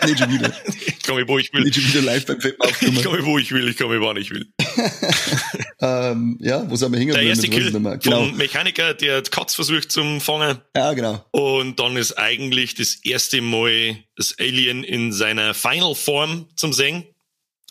Nicht 0.07 0.19
schon 0.19 0.31
wieder. 0.31 0.53
Ich 0.67 1.15
mich, 1.15 1.29
wo 1.29 1.39
ich 1.39 1.53
will. 1.53 1.65
Nicht 1.65 1.75
schon 1.75 1.85
wieder 1.87 2.03
live 2.03 2.27
beim. 2.27 2.39
Ich 2.39 2.83
mich, 2.83 3.05
wo 3.25 3.39
ich 3.39 3.51
will, 3.53 3.69
ich 3.69 3.79
mich, 3.79 4.01
wann 4.01 4.17
ich 4.17 4.31
will. 4.31 4.53
ähm, 5.81 6.39
ja, 6.41 6.69
wo 6.71 6.77
sind 6.77 6.93
wir 6.93 6.99
hängen? 6.99 7.15
Der 7.15 7.23
erste 7.23 7.49
Kill 7.49 7.71
genau. 7.71 7.99
vom 7.99 8.37
Mechaniker, 8.37 8.95
der 8.95 9.23
Katz 9.23 9.55
versucht 9.55 9.91
zum 9.91 10.21
Fangen. 10.21 10.59
Ja, 10.77 10.93
genau. 10.93 11.25
Und 11.33 11.79
dann 11.81 11.97
ist 11.97 12.13
eigentlich 12.19 12.75
das 12.75 12.97
erste 13.05 13.41
Mal 13.41 13.97
das 14.17 14.37
Alien 14.39 14.85
in 14.85 15.13
seiner 15.13 15.55
Final 15.55 15.95
Form 15.95 16.49
zum 16.57 16.73
Sehen. 16.73 17.05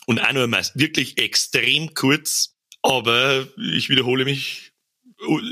Und 0.06 0.20
auch 0.20 0.32
nur 0.32 0.46
mal 0.46 0.64
wirklich 0.74 1.18
extrem 1.18 1.94
kurz. 1.94 2.54
Aber 2.82 3.46
ich 3.56 3.88
wiederhole 3.88 4.24
mich, 4.24 4.72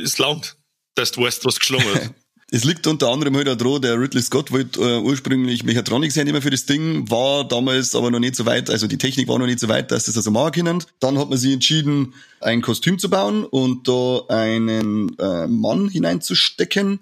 es 0.05 0.19
langt, 0.19 0.57
dass 0.95 1.13
du 1.13 1.23
weißt, 1.23 1.45
was 1.45 1.59
geschlagen 1.59 1.95
hat. 1.95 2.15
Es 2.55 2.65
liegt 2.65 2.87
unter 2.87 3.09
anderem 3.09 3.35
halt 3.35 3.49
auch 3.49 3.57
dran, 3.57 3.81
der 3.81 3.99
Ridley 3.99 4.21
Scott 4.21 4.53
wollte 4.53 4.79
äh, 4.79 4.99
ursprünglich 4.99 5.65
Mechatronics 5.65 6.17
hernehmen 6.17 6.43
für 6.43 6.51
das 6.51 6.67
Ding, 6.67 7.11
war 7.11 7.49
damals 7.49 7.95
aber 7.95 8.11
noch 8.11 8.19
nicht 8.19 8.37
so 8.37 8.45
weit, 8.45 8.69
also 8.69 8.87
die 8.87 8.99
Technik 8.99 9.27
war 9.27 9.39
noch 9.39 9.47
nicht 9.47 9.59
so 9.59 9.69
weit, 9.69 9.91
dass 9.91 10.05
das 10.05 10.19
also 10.19 10.31
machen 10.31 10.53
können. 10.53 10.85
Dann 11.01 11.19
hat 11.19 11.31
man 11.31 11.39
sich 11.39 11.51
entschieden, 11.51 12.13
ein 12.41 12.61
Kostüm 12.61 12.99
zu 12.99 13.09
bauen 13.09 13.47
und 13.47 13.89
da 13.89 14.25
einen 14.29 15.19
äh, 15.19 15.47
Mann 15.47 15.89
hineinzustecken. 15.89 17.01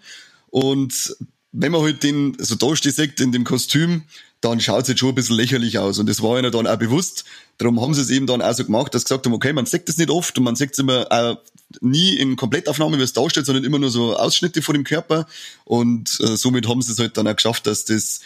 Und 0.51 1.17
wenn 1.51 1.73
man 1.73 1.83
halt 1.83 2.05
den 2.05 2.37
so 2.39 2.55
da 2.55 2.77
steht 2.77 3.21
in 3.21 3.33
dem 3.33 3.43
Kostüm, 3.43 4.05
dann 4.41 4.61
schaut 4.61 4.83
es 4.83 4.89
jetzt 4.89 5.01
schon 5.01 5.11
ein 5.11 5.15
bisschen 5.15 5.37
lächerlich 5.37 5.79
aus. 5.79 5.99
Und 5.99 6.09
das 6.09 6.23
war 6.23 6.39
ihnen 6.39 6.51
dann 6.51 6.67
auch 6.67 6.77
bewusst. 6.79 7.25
Darum 7.59 7.81
haben 7.81 7.93
sie 7.93 8.01
es 8.01 8.11
eben 8.11 8.27
dann 8.27 8.41
auch 8.41 8.55
so 8.55 8.65
gemacht, 8.65 8.95
dass 8.95 9.03
sie 9.03 9.07
gesagt 9.07 9.27
haben, 9.27 9.35
okay, 9.35 9.53
man 9.53 9.67
sieht 9.67 9.89
das 9.89 9.99
nicht 9.99 10.11
oft 10.11 10.37
und 10.39 10.45
man 10.45 10.57
sieht 10.57 10.73
es 10.73 10.79
immer 10.79 11.07
auch 11.11 11.39
nie 11.81 12.17
in 12.17 12.37
Komplettaufnahme, 12.37 12.99
wie 12.99 13.03
es 13.03 13.13
darstellt, 13.13 13.47
sondern 13.47 13.65
immer 13.65 13.79
nur 13.79 13.91
so 13.91 14.17
Ausschnitte 14.17 14.63
von 14.63 14.75
dem 14.75 14.85
Körper. 14.85 15.27
Und 15.65 16.19
äh, 16.21 16.37
somit 16.37 16.67
haben 16.69 16.81
sie 16.81 16.93
es 16.93 16.99
halt 16.99 17.17
dann 17.17 17.29
auch 17.29 17.37
geschafft, 17.37 17.67
dass 17.67 17.85
das 17.85 18.21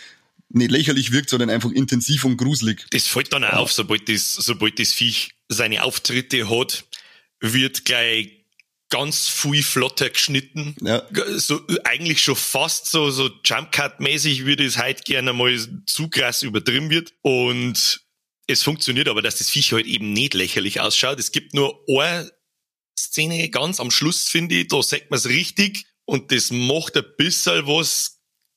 nicht 0.51 0.71
lächerlich 0.71 1.11
wirkt, 1.11 1.31
sondern 1.31 1.51
einfach 1.51 1.71
intensiv 1.73 2.25
und 2.25 2.37
gruselig. 2.37 2.87
Das 2.91 3.09
fällt 3.09 3.33
dann 3.33 3.43
auch 3.43 3.55
auf, 3.55 3.73
sobald 3.73 4.09
das, 4.09 4.35
sobald 4.35 4.79
das 4.79 4.93
Viech 4.93 5.33
seine 5.49 5.83
Auftritte 5.83 6.49
hat, 6.49 6.85
wird 7.41 7.85
gleich 7.85 8.44
ganz 8.91 9.29
viel 9.29 9.63
flotter 9.63 10.11
geschnitten. 10.11 10.77
Ja. 10.81 11.03
So, 11.37 11.61
eigentlich 11.85 12.23
schon 12.23 12.37
fast 12.37 12.91
so, 12.91 13.11
so 13.11 13.29
Jumpcut-mäßig, 13.45 14.47
wie 14.47 14.57
das 14.57 14.79
heute 14.79 15.03
gerne 15.03 15.33
mal 15.33 15.59
zu 15.87 16.09
krass 16.09 16.43
übertrieben 16.43 16.91
wird. 16.91 17.13
Und 17.23 18.05
es 18.47 18.63
funktioniert 18.63 19.09
aber, 19.09 19.23
dass 19.23 19.37
das 19.37 19.51
Viech 19.51 19.73
halt 19.73 19.87
eben 19.87 20.13
nicht 20.13 20.35
lächerlich 20.35 20.81
ausschaut. 20.81 21.19
Es 21.19 21.33
gibt 21.33 21.55
nur 21.55 21.83
eine 21.89 22.31
Szene 22.99 23.49
ganz 23.49 23.81
am 23.81 23.91
Schluss, 23.91 24.29
finde 24.29 24.57
ich, 24.57 24.69
da 24.69 24.83
sagt 24.83 25.11
man 25.11 25.19
es 25.19 25.29
richtig. 25.29 25.87
Und 26.05 26.31
das 26.31 26.51
macht 26.51 26.97
ein 26.97 27.05
bisschen 27.17 27.67
was 27.67 28.14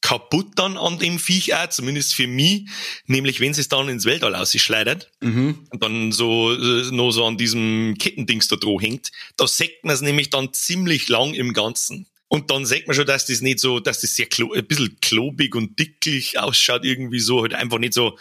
kaputt 0.08 0.52
dann 0.56 0.78
an 0.78 1.00
dem 1.00 1.20
Viech 1.20 1.54
auch, 1.54 1.68
zumindest 1.68 2.14
für 2.14 2.28
mich, 2.28 2.70
nämlich 3.08 3.42
wenn 3.42 3.52
es 3.52 3.68
dann 3.68 3.90
ins 3.90 4.06
Weltall 4.06 4.36
ausschleudert 4.36 5.12
mhm. 5.20 5.68
und 5.70 5.84
dann 5.84 6.14
so 6.14 6.54
äh, 6.54 6.90
noch 6.92 7.12
so 7.12 7.26
an 7.26 7.38
diesem 7.38 7.96
Kettendings 8.00 8.48
da 8.48 8.56
dran 8.56 8.80
hängt, 8.80 9.12
da 9.36 9.48
sägt 9.48 9.84
man 9.84 9.94
es 9.94 10.00
nämlich 10.00 10.30
dann 10.30 10.54
ziemlich 10.54 11.10
lang 11.10 11.34
im 11.34 11.52
Ganzen. 11.52 12.08
Und 12.30 12.52
dann 12.52 12.66
sieht 12.66 12.88
man 12.88 12.96
schon, 12.96 13.06
dass 13.06 13.26
das 13.26 13.42
nicht 13.42 13.60
so, 13.60 13.82
dass 13.82 14.00
das 14.00 14.16
sehr 14.16 14.28
klo 14.28 14.54
ein 14.54 14.66
bisschen 14.66 14.98
klobig 15.02 15.56
und 15.56 15.78
dicklich 15.78 16.40
ausschaut, 16.40 16.86
irgendwie 16.86 17.20
so, 17.20 17.42
halt 17.42 17.54
einfach 17.54 17.78
nicht 17.78 17.94
so, 17.94 18.18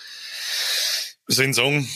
soll 1.28 1.46
ich 1.46 1.54
sagen, 1.54 1.88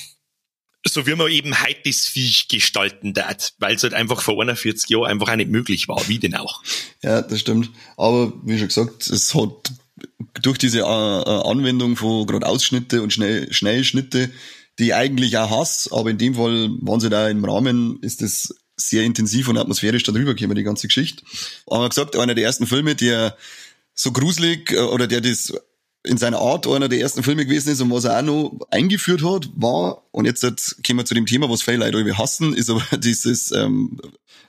so 0.87 1.07
wie 1.07 1.15
man 1.15 1.31
eben 1.31 1.61
heute 1.61 1.81
das 1.85 2.07
Viech 2.07 2.49
gestalten 2.49 3.13
darf, 3.13 3.53
weil 3.59 3.75
es 3.75 3.83
halt 3.83 3.95
einfach 3.95 4.23
vor 4.23 4.41
41 4.41 4.89
Jahren 4.89 5.07
einfach 5.07 5.31
auch 5.31 5.37
nicht 5.37 5.51
möglich 5.51 5.89
war, 5.89 6.07
wie 6.09 6.21
denn 6.21 6.37
auch. 6.37 6.63
Ja, 7.03 7.23
das 7.23 7.41
stimmt. 7.41 7.71
Aber 7.97 8.33
wie 8.45 8.59
schon 8.59 8.69
gesagt, 8.69 9.09
es 9.09 9.35
hat 9.35 9.73
durch 10.43 10.59
diese 10.59 10.81
äh, 10.81 10.83
äh 10.83 11.51
Anwendung 11.51 11.97
von 11.97 12.27
gerade 12.27 12.47
Ausschnitte 12.47 13.03
und 13.03 13.13
Schnell 13.13 13.53
Schnellschnitte, 13.53 14.31
die 14.79 14.87
ich 14.87 14.95
eigentlich 14.95 15.37
auch 15.39 15.51
hasse, 15.51 15.93
aber 15.93 16.11
in 16.11 16.19
dem 16.19 16.35
Fall 16.35 16.71
waren 16.81 17.01
sie 17.01 17.11
da 17.11 17.29
im 17.29 17.45
Rahmen, 17.45 17.99
ist 18.03 18.23
das 18.23 18.55
sehr 18.77 19.05
intensiv 19.05 19.49
und 19.49 19.59
atmosphärisch 19.59 20.03
darüber 20.05 20.35
gekommen, 20.35 20.57
die 20.57 20.63
ganze 20.63 20.89
Geschichte. 20.89 21.23
Aber 21.67 21.89
gesagt, 21.89 22.17
einer 22.17 22.35
der 22.35 22.45
ersten 22.45 22.67
Filme, 22.67 22.95
der 22.95 23.37
so 23.95 24.13
gruselig 24.13 24.73
äh, 24.73 24.79
oder 24.79 25.07
der 25.07 25.21
das 25.21 25.53
in 26.03 26.17
seiner 26.17 26.39
Art 26.39 26.67
einer 26.67 26.89
der 26.89 27.01
ersten 27.01 27.23
Filme 27.23 27.45
gewesen 27.45 27.71
ist 27.71 27.81
und 27.81 27.91
was 27.91 28.05
er 28.05 28.19
auch 28.19 28.23
noch 28.23 28.59
eingeführt 28.71 29.23
hat, 29.23 29.51
war, 29.55 30.03
und 30.13 30.25
jetzt 30.25 30.43
kommen 30.43 30.99
wir 30.99 31.05
zu 31.05 31.15
dem 31.15 31.27
Thema, 31.27 31.51
was 31.51 31.63
viele 31.63 31.79
Leute 31.79 31.99
irgendwie 31.99 32.17
hassen, 32.17 32.55
ist 32.55 32.71
aber 32.71 32.83
dieses 32.99 33.53
ähm, 33.53 34.01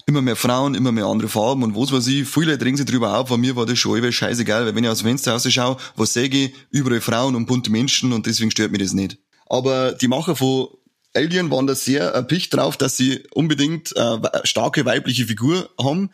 immer 0.06 0.22
mehr 0.22 0.36
Frauen, 0.38 0.76
immer 0.76 0.92
mehr 0.92 1.06
andere 1.06 1.30
Farben 1.30 1.64
und 1.64 1.76
was 1.76 1.92
weiß 1.92 2.08
ich, 2.08 2.28
viele 2.28 2.52
Leute 2.52 2.66
regen 2.66 2.78
sich 2.78 2.86
drüber 2.86 3.18
auf, 3.18 3.28
von 3.28 3.42
mir 3.42 3.56
war 3.56 3.66
das 3.66 3.80
schon 3.80 3.96
irgendwie 3.96 4.14
scheißegal, 4.14 4.66
weil 4.66 4.76
wenn 4.76 4.84
ich 4.84 4.90
aus 4.90 5.00
dem 5.00 5.08
Fenster 5.08 5.34
rausschaue, 5.34 5.78
was 5.96 6.14
sehe 6.14 6.28
ich, 6.28 6.54
überall 6.70 7.02
Frauen 7.02 7.36
und 7.36 7.48
bunte 7.48 7.70
Menschen 7.70 8.14
und 8.14 8.26
deswegen 8.26 8.52
stört 8.52 8.72
mich 8.72 8.82
das 8.82 8.94
nicht. 8.94 9.18
Aber 9.48 9.92
die 9.92 10.08
Macher 10.08 10.36
von 10.38 10.70
Alien 11.14 11.52
waren 11.52 11.68
da 11.68 11.76
sehr 11.76 12.06
erpicht 12.06 12.54
drauf, 12.54 12.78
dass 12.78 12.96
sie 12.96 13.24
unbedingt 13.34 13.94
äh, 13.98 14.18
starke 14.46 14.86
weibliche 14.86 15.26
Figur 15.26 15.70
haben, 15.82 16.12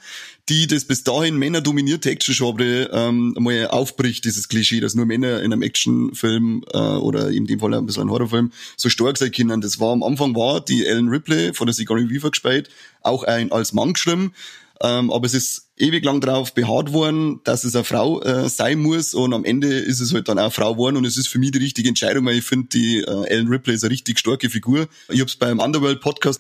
die 0.50 0.68
das 0.68 0.86
bis 0.86 1.04
dahin 1.04 1.38
männerdominierte 1.38 2.10
Action-Genre 2.10 2.90
ähm, 2.92 3.36
mal 3.40 3.68
aufbricht, 3.68 4.24
dieses 4.26 4.48
Klischee, 4.48 4.80
dass 4.80 4.96
nur 4.96 5.06
Männer 5.06 5.42
in 5.42 5.52
einem 5.52 5.62
Actionfilm 5.62 6.64
äh, 6.74 6.78
oder 6.78 7.30
in 7.30 7.46
dem 7.46 7.60
Fall 7.60 7.74
ein 7.74 7.86
bisschen 7.86 8.04
ein 8.04 8.10
Horrorfilm 8.10 8.52
so 8.78 8.90
stark 8.90 9.18
sein 9.18 9.32
können. 9.32 9.62
Das 9.62 9.80
war 9.80 9.92
am 9.92 10.04
Anfang 10.04 10.36
war 10.36 10.62
die 10.64 10.86
Ellen 10.86 11.10
Ripley 11.10 11.54
von 11.54 11.68
der 11.68 11.74
Sigourney 11.74 12.10
Weaver 12.10 12.32
gespielt, 12.32 12.70
auch 13.02 13.24
ein 13.24 13.52
als 13.52 13.74
Mann 13.74 13.94
geschrieben. 13.94 14.34
Ähm, 14.82 15.12
aber 15.12 15.26
es 15.26 15.34
ist 15.34 15.70
ewig 15.78 16.06
lang 16.06 16.22
drauf 16.22 16.54
beharrt 16.54 16.94
worden, 16.94 17.42
dass 17.44 17.64
es 17.64 17.76
eine 17.76 17.84
Frau 17.84 18.22
äh, 18.22 18.48
sein 18.48 18.80
muss 18.80 19.14
und 19.16 19.34
am 19.34 19.44
Ende 19.44 19.68
ist 19.68 20.00
es 20.00 20.14
halt 20.14 20.28
dann 20.28 20.38
auch 20.38 20.44
eine 20.44 20.52
Frau 20.52 20.74
geworden 20.74 20.98
und 20.98 21.06
es 21.06 21.18
ist 21.18 21.28
für 21.28 21.40
mich 21.40 21.52
die 21.52 21.60
richtige 21.60 21.90
Entscheidung, 21.90 22.26
weil 22.26 22.38
ich 22.38 22.46
finde, 22.46 22.70
die 22.70 23.00
äh, 23.00 23.26
Ellen 23.26 23.48
Ripley 23.48 23.74
ist 23.74 23.84
eine 23.84 23.92
richtig 23.92 24.20
starke 24.20 24.50
Figur. 24.50 24.88
Ich 25.10 25.20
hab's 25.20 25.36
beim 25.36 25.60
Underworld 25.60 26.00
Podcast! 26.00 26.40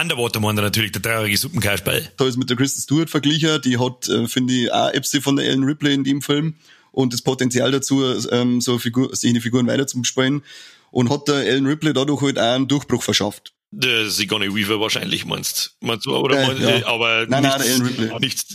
Underwater 0.00 0.42
Wonder 0.42 0.62
natürlich, 0.62 0.92
der 0.92 1.02
traurige 1.02 1.36
Suppenkasperl. 1.36 2.08
Da 2.16 2.26
ist 2.26 2.36
mit 2.36 2.48
der 2.50 2.56
Kristen 2.56 2.80
Stewart 2.80 3.10
verglichen, 3.10 3.60
die 3.62 3.78
hat, 3.78 4.08
äh, 4.08 4.26
finde 4.28 4.54
ich, 4.54 4.72
auch 4.72 4.90
Epsi 4.92 5.20
von 5.20 5.36
der 5.36 5.46
Ellen 5.46 5.64
Ripley 5.64 5.94
in 5.94 6.04
dem 6.04 6.22
Film 6.22 6.54
und 6.92 7.12
das 7.12 7.22
Potenzial 7.22 7.70
dazu, 7.70 8.02
ähm, 8.30 8.60
so 8.60 8.78
Figur, 8.78 9.10
seine 9.14 9.40
Figuren 9.40 9.66
weiter 9.66 9.86
zu 9.86 10.02
spielen 10.04 10.42
und 10.90 11.10
hat 11.10 11.28
der 11.28 11.46
Ellen 11.46 11.66
Ripley 11.66 11.92
dadurch 11.92 12.22
halt 12.22 12.38
auch 12.38 12.54
einen 12.54 12.68
Durchbruch 12.68 13.02
verschafft. 13.02 13.52
Der 13.70 14.08
Sigourney 14.08 14.54
Weaver 14.54 14.80
wahrscheinlich 14.80 15.26
meinst, 15.26 15.76
meinst 15.80 16.06
du, 16.06 16.16
oder? 16.16 16.40
Äh, 16.40 16.46
meinst, 16.46 16.62
ja. 16.62 16.86
Aber 16.86 17.26
Nein, 17.28 17.42
nein, 17.42 17.52
nichts, 17.52 17.58
der 17.58 17.66
Ellen 17.74 17.86
Ripley. 17.86 18.20
nichts, 18.20 18.46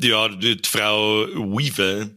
die- 0.00 0.08
ja, 0.08 0.28
die 0.28 0.60
Frau 0.64 1.26
Weaver 1.34 2.08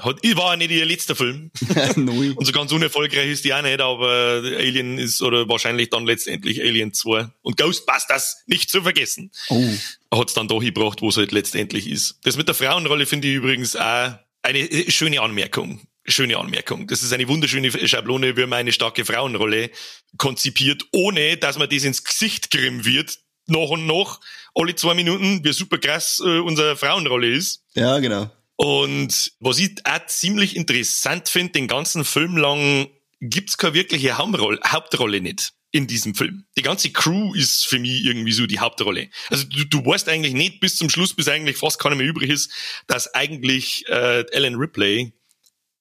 hat, 0.00 0.18
ich 0.22 0.36
war 0.36 0.56
nicht 0.56 0.70
ihr 0.70 0.84
letzter 0.84 1.14
Film. 1.14 1.50
Und 1.96 2.44
so 2.44 2.52
ganz 2.52 2.72
unerfolgreich 2.72 3.30
ist 3.30 3.44
die 3.44 3.54
auch 3.54 3.62
nicht, 3.62 3.80
aber 3.80 4.42
Alien 4.44 4.98
ist, 4.98 5.22
oder 5.22 5.48
wahrscheinlich 5.48 5.90
dann 5.90 6.06
letztendlich 6.06 6.60
Alien 6.60 6.92
2. 6.92 7.28
Und 7.42 7.56
Ghostbusters, 7.56 8.42
nicht 8.46 8.70
zu 8.70 8.82
vergessen. 8.82 9.30
Oh. 9.48 9.68
Hat's 10.12 10.34
dann 10.34 10.48
da 10.48 10.56
hingebracht, 10.56 11.02
wo 11.02 11.08
es 11.08 11.16
halt 11.16 11.32
letztendlich 11.32 11.88
ist. 11.88 12.18
Das 12.24 12.36
mit 12.36 12.48
der 12.48 12.54
Frauenrolle 12.54 13.06
finde 13.06 13.28
ich 13.28 13.34
übrigens 13.34 13.76
auch 13.76 14.14
eine 14.42 14.68
schöne 14.90 15.20
Anmerkung. 15.20 15.80
Schöne 16.06 16.38
Anmerkung. 16.38 16.86
Das 16.86 17.02
ist 17.02 17.12
eine 17.12 17.28
wunderschöne 17.28 17.70
Schablone, 17.86 18.36
wie 18.36 18.46
man 18.46 18.60
eine 18.60 18.72
starke 18.72 19.04
Frauenrolle 19.04 19.70
konzipiert, 20.16 20.84
ohne 20.92 21.36
dass 21.36 21.58
man 21.58 21.68
das 21.68 21.84
ins 21.84 22.02
Gesicht 22.02 22.50
grimmen 22.50 22.84
wird, 22.84 23.18
nach 23.46 23.68
und 23.68 23.86
nach, 23.86 24.20
alle 24.54 24.74
zwei 24.74 24.94
Minuten, 24.94 25.44
wie 25.44 25.52
super 25.52 25.78
krass 25.78 26.20
äh, 26.24 26.38
unsere 26.38 26.76
Frauenrolle 26.76 27.28
ist. 27.28 27.64
Ja, 27.74 27.98
genau. 27.98 28.30
Und 28.60 29.32
was 29.40 29.58
ich 29.58 29.70
auch 29.84 30.06
ziemlich 30.06 30.54
interessant 30.54 31.30
finde, 31.30 31.52
den 31.52 31.66
ganzen 31.66 32.04
Film 32.04 32.36
lang 32.36 32.90
gibt's 33.18 33.56
keine 33.56 33.72
wirkliche 33.72 34.18
Hauptrolle, 34.18 34.60
Hauptrolle 34.66 35.22
nicht 35.22 35.54
in 35.70 35.86
diesem 35.86 36.14
Film. 36.14 36.44
Die 36.58 36.62
ganze 36.62 36.90
Crew 36.90 37.32
ist 37.32 37.66
für 37.66 37.78
mich 37.78 38.04
irgendwie 38.04 38.32
so 38.32 38.46
die 38.46 38.58
Hauptrolle. 38.58 39.08
Also 39.30 39.44
du, 39.44 39.64
du 39.64 39.86
weißt 39.86 40.10
eigentlich 40.10 40.34
nicht 40.34 40.60
bis 40.60 40.76
zum 40.76 40.90
Schluss, 40.90 41.14
bis 41.14 41.28
eigentlich 41.28 41.56
fast 41.56 41.78
keiner 41.78 41.94
mehr 41.94 42.06
übrig 42.06 42.28
ist, 42.28 42.50
dass 42.86 43.14
eigentlich 43.14 43.88
äh, 43.88 44.26
Ellen 44.30 44.56
Ripley 44.56 45.14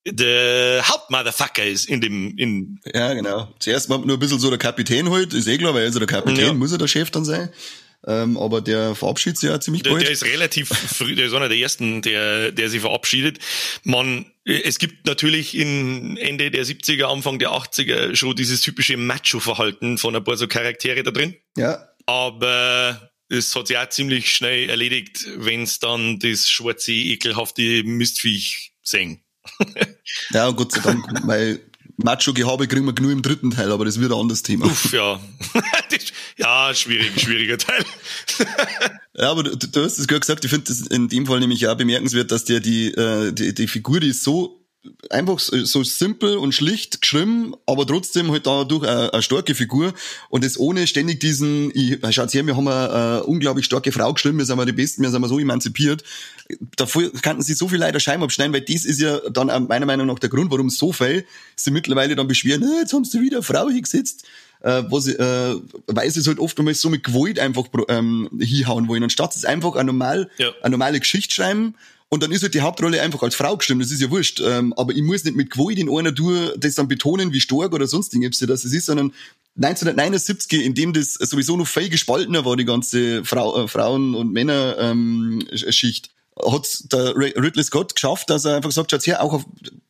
der 0.08 0.82
Hauptmotherfucker 0.88 1.66
ist 1.66 1.84
in 1.90 2.00
dem, 2.00 2.38
in, 2.38 2.80
Ja, 2.94 3.14
genau. 3.14 3.54
Zuerst 3.60 3.90
mal 3.90 3.98
nur 3.98 4.16
ein 4.16 4.20
bisschen 4.20 4.40
so 4.40 4.50
der 4.50 4.58
Kapitän 4.58 5.10
halt, 5.12 5.34
ist 5.34 5.48
eh 5.50 5.58
klar, 5.58 5.74
weil 5.74 5.82
er 5.82 5.88
ist 5.90 5.96
ja 5.96 6.00
der 6.00 6.08
Kapitän, 6.08 6.46
Ja. 6.46 6.54
muss 6.54 6.72
er 6.72 6.78
der 6.78 6.88
Chef 6.88 7.12
dann 7.12 7.26
sein. 7.26 7.50
Ähm, 8.08 8.38
aber 8.38 8.62
der 8.62 8.96
verabschiedet 8.96 9.38
sich 9.40 9.50
ja 9.50 9.60
ziemlich 9.60 9.84
Der, 9.84 9.92
bald. 9.92 10.04
der 10.04 10.12
ist 10.12 10.24
relativ 10.24 10.70
früh, 10.70 11.16
der 11.16 11.26
ist 11.28 11.34
einer 11.34 11.50
der 11.50 11.58
ersten, 11.58 12.02
der, 12.02 12.52
der 12.54 12.70
sich 12.70 12.80
verabschiedet. 12.82 13.40
Man, 13.84 14.26
es 14.46 14.80
gibt 14.80 15.06
natürlich 15.06 15.56
in 15.56 16.16
Ende 16.16 16.50
der 16.50 16.66
70er, 16.66 17.04
Anfang 17.06 17.40
der 17.40 17.50
80er 17.52 18.16
schon 18.16 18.36
dieses 18.38 18.62
typische 18.62 18.96
Macho-Verhalten 18.96 19.98
von 19.98 20.16
ein 20.16 20.24
paar 20.24 20.38
so 20.38 20.48
Charaktere 20.48 21.04
da 21.04 21.12
drin. 21.12 21.36
ja, 21.58 21.90
Aber 22.06 23.12
es 23.28 23.54
hat 23.56 23.68
sich 23.68 23.78
auch 23.78 23.90
ziemlich 23.90 24.32
schnell 24.34 24.70
erledigt, 24.70 25.26
wenn 25.38 25.64
es 25.64 25.80
dann 25.80 26.20
das 26.20 26.50
schwarze, 26.50 26.94
ekelhafte 26.94 27.84
Mistviech 27.84 28.72
sehen. 28.82 29.22
ja, 30.32 30.50
Gott 30.52 30.72
sei 30.72 30.80
Dank, 30.82 31.06
weil 31.28 31.60
Macho-Gehabe 31.98 32.68
kriegen 32.68 32.86
wir 32.86 32.94
genug 32.94 33.12
im 33.12 33.22
dritten 33.22 33.52
Teil, 33.52 33.72
aber 33.72 33.84
das 33.84 34.00
wird 34.00 34.12
ein 34.14 34.18
anderes 34.20 34.42
Thema. 34.42 34.68
Uff, 34.68 34.94
ja. 34.94 35.20
Das- 35.92 36.14
ja, 36.40 36.74
schwierig, 36.74 37.20
schwieriger 37.20 37.58
Teil. 37.58 37.84
Ja, 39.16 39.32
aber 39.32 39.44
du, 39.44 39.58
du 39.58 39.84
hast 39.84 40.00
es 40.00 40.08
gerade 40.08 40.22
gesagt, 40.22 40.46
ich 40.46 40.50
finde 40.50 40.68
das 40.68 40.80
in 40.80 41.10
dem 41.10 41.26
Fall 41.26 41.42
nämlich 41.42 41.68
auch 41.68 41.76
bemerkenswert, 41.76 42.32
dass 42.32 42.46
der 42.46 42.62
die, 42.62 42.88
äh, 42.94 43.34
die, 43.34 43.54
die 43.54 43.68
Figur, 43.68 44.00
die 44.00 44.08
ist 44.10 44.24
so 44.24 44.60
einfach 45.10 45.40
so, 45.40 45.84
simpel 45.84 46.38
und 46.38 46.54
schlicht 46.54 47.02
geschrieben, 47.02 47.54
aber 47.66 47.86
trotzdem 47.86 48.32
halt 48.32 48.48
dadurch 48.48 48.88
eine, 48.88 49.12
eine 49.12 49.22
starke 49.22 49.56
Figur 49.56 49.94
und 50.30 50.46
das 50.46 50.58
ohne 50.58 50.88
ständig 50.88 51.20
diesen, 51.20 51.70
ich, 51.74 51.98
schaut 52.16 52.34
her, 52.34 52.46
wir 52.46 52.56
haben 52.56 52.68
eine, 52.68 53.20
äh, 53.20 53.22
unglaublich 53.26 53.66
starke 53.66 53.92
Frau 53.92 54.14
geschrieben, 54.14 54.38
wir 54.38 54.46
sind 54.46 54.58
wir 54.58 54.66
die 54.66 54.72
Besten, 54.72 55.02
wir 55.02 55.10
sind 55.10 55.22
wir 55.22 55.28
so 55.28 55.38
emanzipiert. 55.38 56.04
Davor 56.78 57.04
kannten 57.22 57.44
sie 57.44 57.54
so 57.54 57.68
viel 57.68 57.80
leider 57.80 58.00
Scheiben 58.00 58.24
abschneiden, 58.24 58.54
weil 58.54 58.62
das 58.62 58.86
ist 58.86 59.02
ja 59.02 59.20
dann 59.30 59.68
meiner 59.68 59.86
Meinung 59.86 60.08
nach 60.08 60.20
der 60.20 60.30
Grund, 60.30 60.50
warum 60.50 60.70
so 60.70 60.94
viel 60.94 61.26
sie 61.58 61.72
mittlerweile 61.72 62.16
dann 62.16 62.28
beschweren, 62.28 62.64
"Ah, 62.64 62.80
jetzt 62.80 62.94
haben 62.94 63.04
sie 63.04 63.20
wieder 63.20 63.38
eine 63.38 63.44
Frau 63.44 63.70
hingesetzt 63.70 64.26
äh, 64.62 64.84
was, 64.90 65.08
äh, 65.08 65.56
weil 65.88 66.12
sie 66.12 66.20
es 66.20 66.28
halt 66.28 66.40
oft 66.40 66.58
einmal 66.60 66.74
so 66.74 66.90
mit 66.90 67.04
Gewalt 67.04 67.40
einfach 67.40 67.66
ähm, 67.88 68.30
hinhauen 68.40 68.88
wollen. 68.88 69.04
Anstatt 69.04 69.36
es 69.36 69.46
einfach 69.46 69.76
eine, 69.76 69.86
normal, 69.88 70.30
Ja. 70.38 70.52
eine 70.62 70.72
normale 70.72 71.00
Geschichte 71.00 71.34
schreiben 71.36 71.76
und 72.10 72.24
dann 72.24 72.32
ist 72.32 72.42
halt 72.44 72.54
die 72.56 72.62
Hauptrolle 72.62 73.02
einfach 73.02 73.22
als 73.22 73.36
Frau 73.36 73.56
gestimmt, 73.56 73.82
das 73.84 73.92
ist 73.92 74.02
ja 74.02 74.10
wurscht. 74.10 74.42
Ähm, 74.44 74.74
aber 74.76 74.94
ich 74.94 75.02
muss 75.04 75.24
nicht 75.24 75.38
mit 75.38 75.52
Gewalt 75.52 75.78
in 75.78 75.90
einer 75.96 76.14
Tour 76.14 76.56
das 76.58 76.76
dann 76.76 76.88
betonen, 76.88 77.32
wie 77.34 77.40
stark 77.40 77.74
oder 77.74 77.88
sonst 77.88 78.14
irgendwas 78.14 78.40
das 78.40 78.66
ist, 78.66 78.86
sondern 78.88 79.14
1979, 79.62 80.62
in 80.66 80.74
dem 80.74 80.94
das 80.94 81.14
sowieso 81.16 81.58
noch 81.58 81.68
viel 81.68 81.90
gespaltener 81.90 82.46
war, 82.46 82.56
die 82.56 82.66
ganze 82.66 83.24
Frau, 83.26 83.64
äh, 83.64 83.68
Frauen- 83.68 84.16
und 84.16 84.32
Männer-Schicht, 84.34 86.10
hat 86.46 86.92
der 86.92 87.16
Ridley 87.16 87.64
Scott 87.64 87.96
geschafft, 87.96 88.30
dass 88.30 88.46
er 88.46 88.56
einfach 88.56 88.72
sagt, 88.72 88.92
schaut 88.92 89.06
her, 89.08 89.22
auch 89.24 89.34
eine 89.34 89.44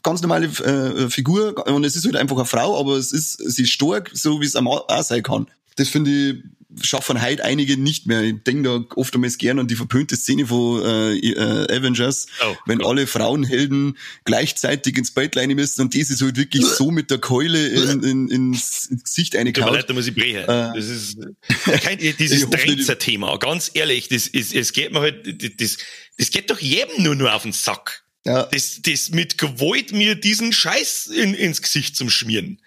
ganz 0.03 0.21
normale 0.21 0.47
äh, 0.47 1.09
Figur 1.09 1.67
und 1.67 1.83
es 1.83 1.95
ist 1.95 2.05
halt 2.05 2.15
einfach 2.15 2.37
eine 2.37 2.45
Frau, 2.45 2.79
aber 2.79 2.93
es 2.93 3.11
ist, 3.11 3.37
sie 3.37 3.63
ist 3.63 3.71
stark, 3.71 4.11
so 4.13 4.41
wie 4.41 4.45
es 4.45 4.55
auch 4.55 5.03
sein 5.03 5.23
kann. 5.23 5.47
Das 5.79 5.89
finde 5.89 6.11
ich, 6.11 6.35
schaffen 6.85 7.21
heute 7.21 7.43
einige 7.43 7.77
nicht 7.77 8.05
mehr. 8.05 8.21
Ich 8.21 8.43
denke 8.45 8.63
da 8.63 8.95
oftmals 8.95 9.37
gern 9.37 9.59
an 9.59 9.67
die 9.67 9.75
verpönte 9.75 10.15
Szene 10.15 10.45
von 10.45 10.83
äh, 10.83 11.15
äh, 11.15 11.75
Avengers, 11.75 12.27
Oh, 12.45 12.55
wenn 12.65 12.79
Gott. 12.79 12.87
alle 12.87 13.07
Frauenhelden 13.07 13.97
gleichzeitig 14.25 14.97
ins 14.97 15.11
Bett 15.11 15.35
rein 15.35 15.49
müssen 15.49 15.81
und 15.81 15.95
das 15.95 16.09
ist 16.09 16.21
halt 16.21 16.37
wirklich 16.37 16.65
so 16.65 16.91
mit 16.91 17.09
der 17.11 17.17
Keule 17.17 17.67
in, 17.67 18.03
in, 18.03 18.27
ins, 18.29 18.85
ins 18.85 19.03
Gesicht 19.03 19.33
Tut 19.33 19.43
mir 19.45 19.71
leid, 19.71 19.89
da 19.89 19.93
muss 19.93 20.07
ich 20.07 20.15
brechen. 20.15 20.41
Äh. 20.43 20.45
das 20.45 20.85
ist 20.89 21.17
kein, 21.81 21.97
dieses 22.19 22.49
Dränzer-Thema. 22.49 23.37
Ganz 23.37 23.71
ehrlich, 23.73 24.07
das 24.09 24.27
ist, 24.27 24.53
es 24.53 24.73
geht 24.73 24.91
mir 24.91 24.99
halt, 25.01 25.61
das, 25.61 25.77
das 26.17 26.29
geht 26.29 26.49
doch 26.51 26.59
jedem 26.59 27.03
nur 27.03 27.15
nur 27.15 27.33
auf 27.33 27.43
den 27.43 27.53
Sack. 27.53 28.03
Ja, 28.25 28.43
Das, 28.43 28.81
das 28.81 29.09
mit 29.11 29.37
Gewalt 29.37 29.91
mir 29.93 30.15
diesen 30.15 30.51
Scheiß 30.51 31.07
in, 31.07 31.33
ins 31.33 31.61
Gesicht 31.61 31.95
zum 31.95 32.09
Schmieren. 32.09 32.59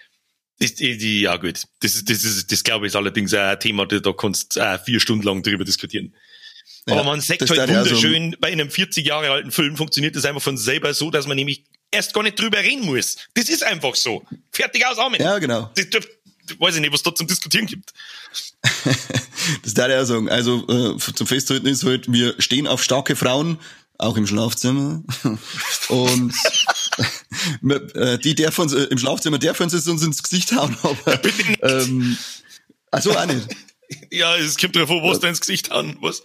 Ja 0.62 1.36
gut, 1.36 1.62
das, 1.80 1.94
ist- 1.94 2.08
das, 2.10 2.24
ist, 2.24 2.52
das 2.52 2.64
glaube 2.64 2.86
ich 2.86 2.92
ist 2.92 2.96
allerdings 2.96 3.34
ein 3.34 3.58
Thema, 3.60 3.86
da 3.86 3.98
da 3.98 4.12
kannst 4.12 4.56
du 4.56 4.80
vier 4.84 5.00
Stunden 5.00 5.24
lang 5.24 5.42
drüber 5.42 5.64
diskutieren. 5.64 6.14
Ja, 6.86 6.94
Aber 6.94 7.04
man 7.04 7.20
sagt 7.20 7.48
halt 7.48 7.68
wunderschön, 7.68 8.36
bei 8.40 8.50
einem 8.50 8.70
40 8.70 9.06
Jahre 9.06 9.30
alten 9.30 9.52
Film 9.52 9.76
funktioniert 9.76 10.16
das 10.16 10.24
einfach 10.24 10.42
von 10.42 10.56
selber 10.56 10.92
so, 10.94 11.10
dass 11.10 11.26
man 11.26 11.36
nämlich 11.36 11.64
erst 11.92 12.12
gar 12.12 12.22
nicht 12.22 12.38
drüber 12.40 12.58
reden 12.58 12.86
muss. 12.86 13.16
Das 13.34 13.48
ist 13.48 13.62
einfach 13.62 13.94
so. 13.94 14.24
Fertig 14.50 14.84
aus, 14.86 14.98
Amen. 14.98 15.20
ja, 15.20 15.38
genau. 15.38 15.70
Das, 15.76 15.90
das, 15.90 16.06
weiß 16.58 16.74
ich 16.76 16.80
nicht, 16.80 16.92
was 16.92 17.02
da 17.02 17.14
zum 17.14 17.26
Diskutieren 17.26 17.66
gibt. 17.66 17.92
Das 19.64 19.74
darf 19.74 19.88
ich 19.88 19.96
auch 19.96 20.04
sagen. 20.04 20.28
Also 20.28 20.64
äh, 20.68 20.96
zum 20.98 21.26
Festhalten 21.26 21.66
ist 21.66 21.82
halt, 21.84 22.10
wir 22.12 22.34
stehen 22.40 22.68
auf 22.68 22.80
starke 22.82 23.16
Frauen, 23.16 23.58
auch 23.98 24.16
im 24.16 24.26
Schlafzimmer. 24.26 25.02
Und 25.88 26.34
äh, 27.94 28.18
die 28.18 28.34
dürfen 28.34 28.62
uns, 28.62 28.72
äh, 28.72 28.84
im 28.84 28.98
Schlafzimmer 28.98 29.38
sie 29.70 29.76
es 29.76 29.88
uns 29.88 30.02
ins 30.02 30.22
Gesicht 30.22 30.52
hauen, 30.52 30.76
aber 30.82 31.20
ähm, 31.62 32.16
also 32.90 33.16
auch 33.16 33.26
nicht. 33.26 33.48
Ja, 34.10 34.36
es 34.36 34.56
kommt 34.56 34.76
drauf 34.76 34.90
an, 34.90 35.02
was 35.02 35.20
da 35.20 35.28
ins 35.28 35.40
Gesicht 35.40 35.70
hauen, 35.70 35.96
was? 36.00 36.22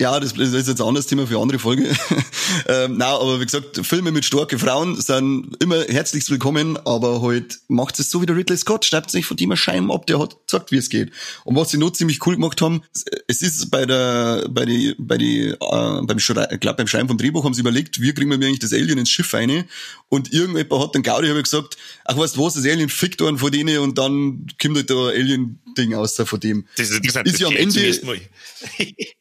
Ja, 0.00 0.20
das 0.20 0.34
das 0.34 0.52
ist 0.52 0.68
jetzt 0.68 0.80
ein 0.80 0.86
anderes 0.86 1.08
Thema 1.08 1.26
für 1.26 1.34
eine 1.34 1.42
andere 1.42 1.58
Folge. 1.58 1.88
ähm, 2.68 2.98
na, 2.98 3.16
aber 3.16 3.40
wie 3.40 3.44
gesagt, 3.44 3.84
Filme 3.84 4.12
mit 4.12 4.24
starken 4.24 4.56
Frauen 4.56 4.94
sind 4.94 5.56
immer 5.60 5.82
herzlichst 5.88 6.30
willkommen, 6.30 6.76
aber 6.86 7.20
halt 7.20 7.58
macht 7.66 7.98
es 7.98 8.08
so 8.08 8.22
wie 8.22 8.26
der 8.26 8.36
Ridley 8.36 8.56
Scott, 8.56 8.84
schnappt 8.84 9.10
sich 9.10 9.26
von 9.26 9.36
dem 9.36 9.56
Scheiben 9.56 9.90
ab, 9.90 10.06
der 10.06 10.20
hat 10.20 10.36
gesagt, 10.46 10.70
wie 10.70 10.76
es 10.76 10.88
geht. 10.88 11.10
Und 11.42 11.56
was 11.56 11.70
sie 11.70 11.78
noch 11.78 11.90
ziemlich 11.90 12.24
cool 12.24 12.36
gemacht 12.36 12.62
haben, 12.62 12.82
es 13.26 13.42
ist 13.42 13.72
bei 13.72 13.86
der, 13.86 14.46
bei 14.48 14.66
die, 14.66 14.94
bei 14.98 15.18
die, 15.18 15.48
äh, 15.48 15.56
beim 15.58 16.20
Schrei, 16.20 16.46
glaub, 16.60 16.76
beim 16.76 16.86
Schreiben 16.86 17.08
vom 17.08 17.18
Drehbuch 17.18 17.44
haben 17.44 17.54
sie 17.54 17.62
überlegt, 17.62 18.00
wie 18.00 18.14
kriegen 18.14 18.30
wir 18.30 18.36
eigentlich 18.36 18.60
das 18.60 18.72
Alien 18.72 18.98
ins 18.98 19.10
Schiff 19.10 19.34
rein? 19.34 19.64
Und 20.08 20.32
irgendjemand 20.32 20.80
hat 20.80 20.94
dann 20.94 21.02
Gaudi 21.02 21.28
ich 21.28 21.42
gesagt, 21.42 21.76
ach 22.04 22.16
weißt 22.16 22.36
du 22.36 22.44
was, 22.44 22.54
das 22.54 22.66
Alien 22.66 22.88
fickt 22.88 23.20
einen 23.20 23.38
von 23.38 23.50
denen 23.50 23.78
und 23.78 23.98
dann 23.98 24.46
kommt 24.60 24.76
halt 24.76 24.90
der 24.90 24.96
Alien 24.96 25.58
Grundding 25.78 25.94
außer 25.94 26.26
von 26.26 26.40
dem. 26.40 26.66
Das 26.76 26.90
ist 26.90 26.96
interessant. 26.96 27.26
Ist 27.26 27.40
ja 27.40 27.48
am 27.48 27.56
Ende. 27.56 28.20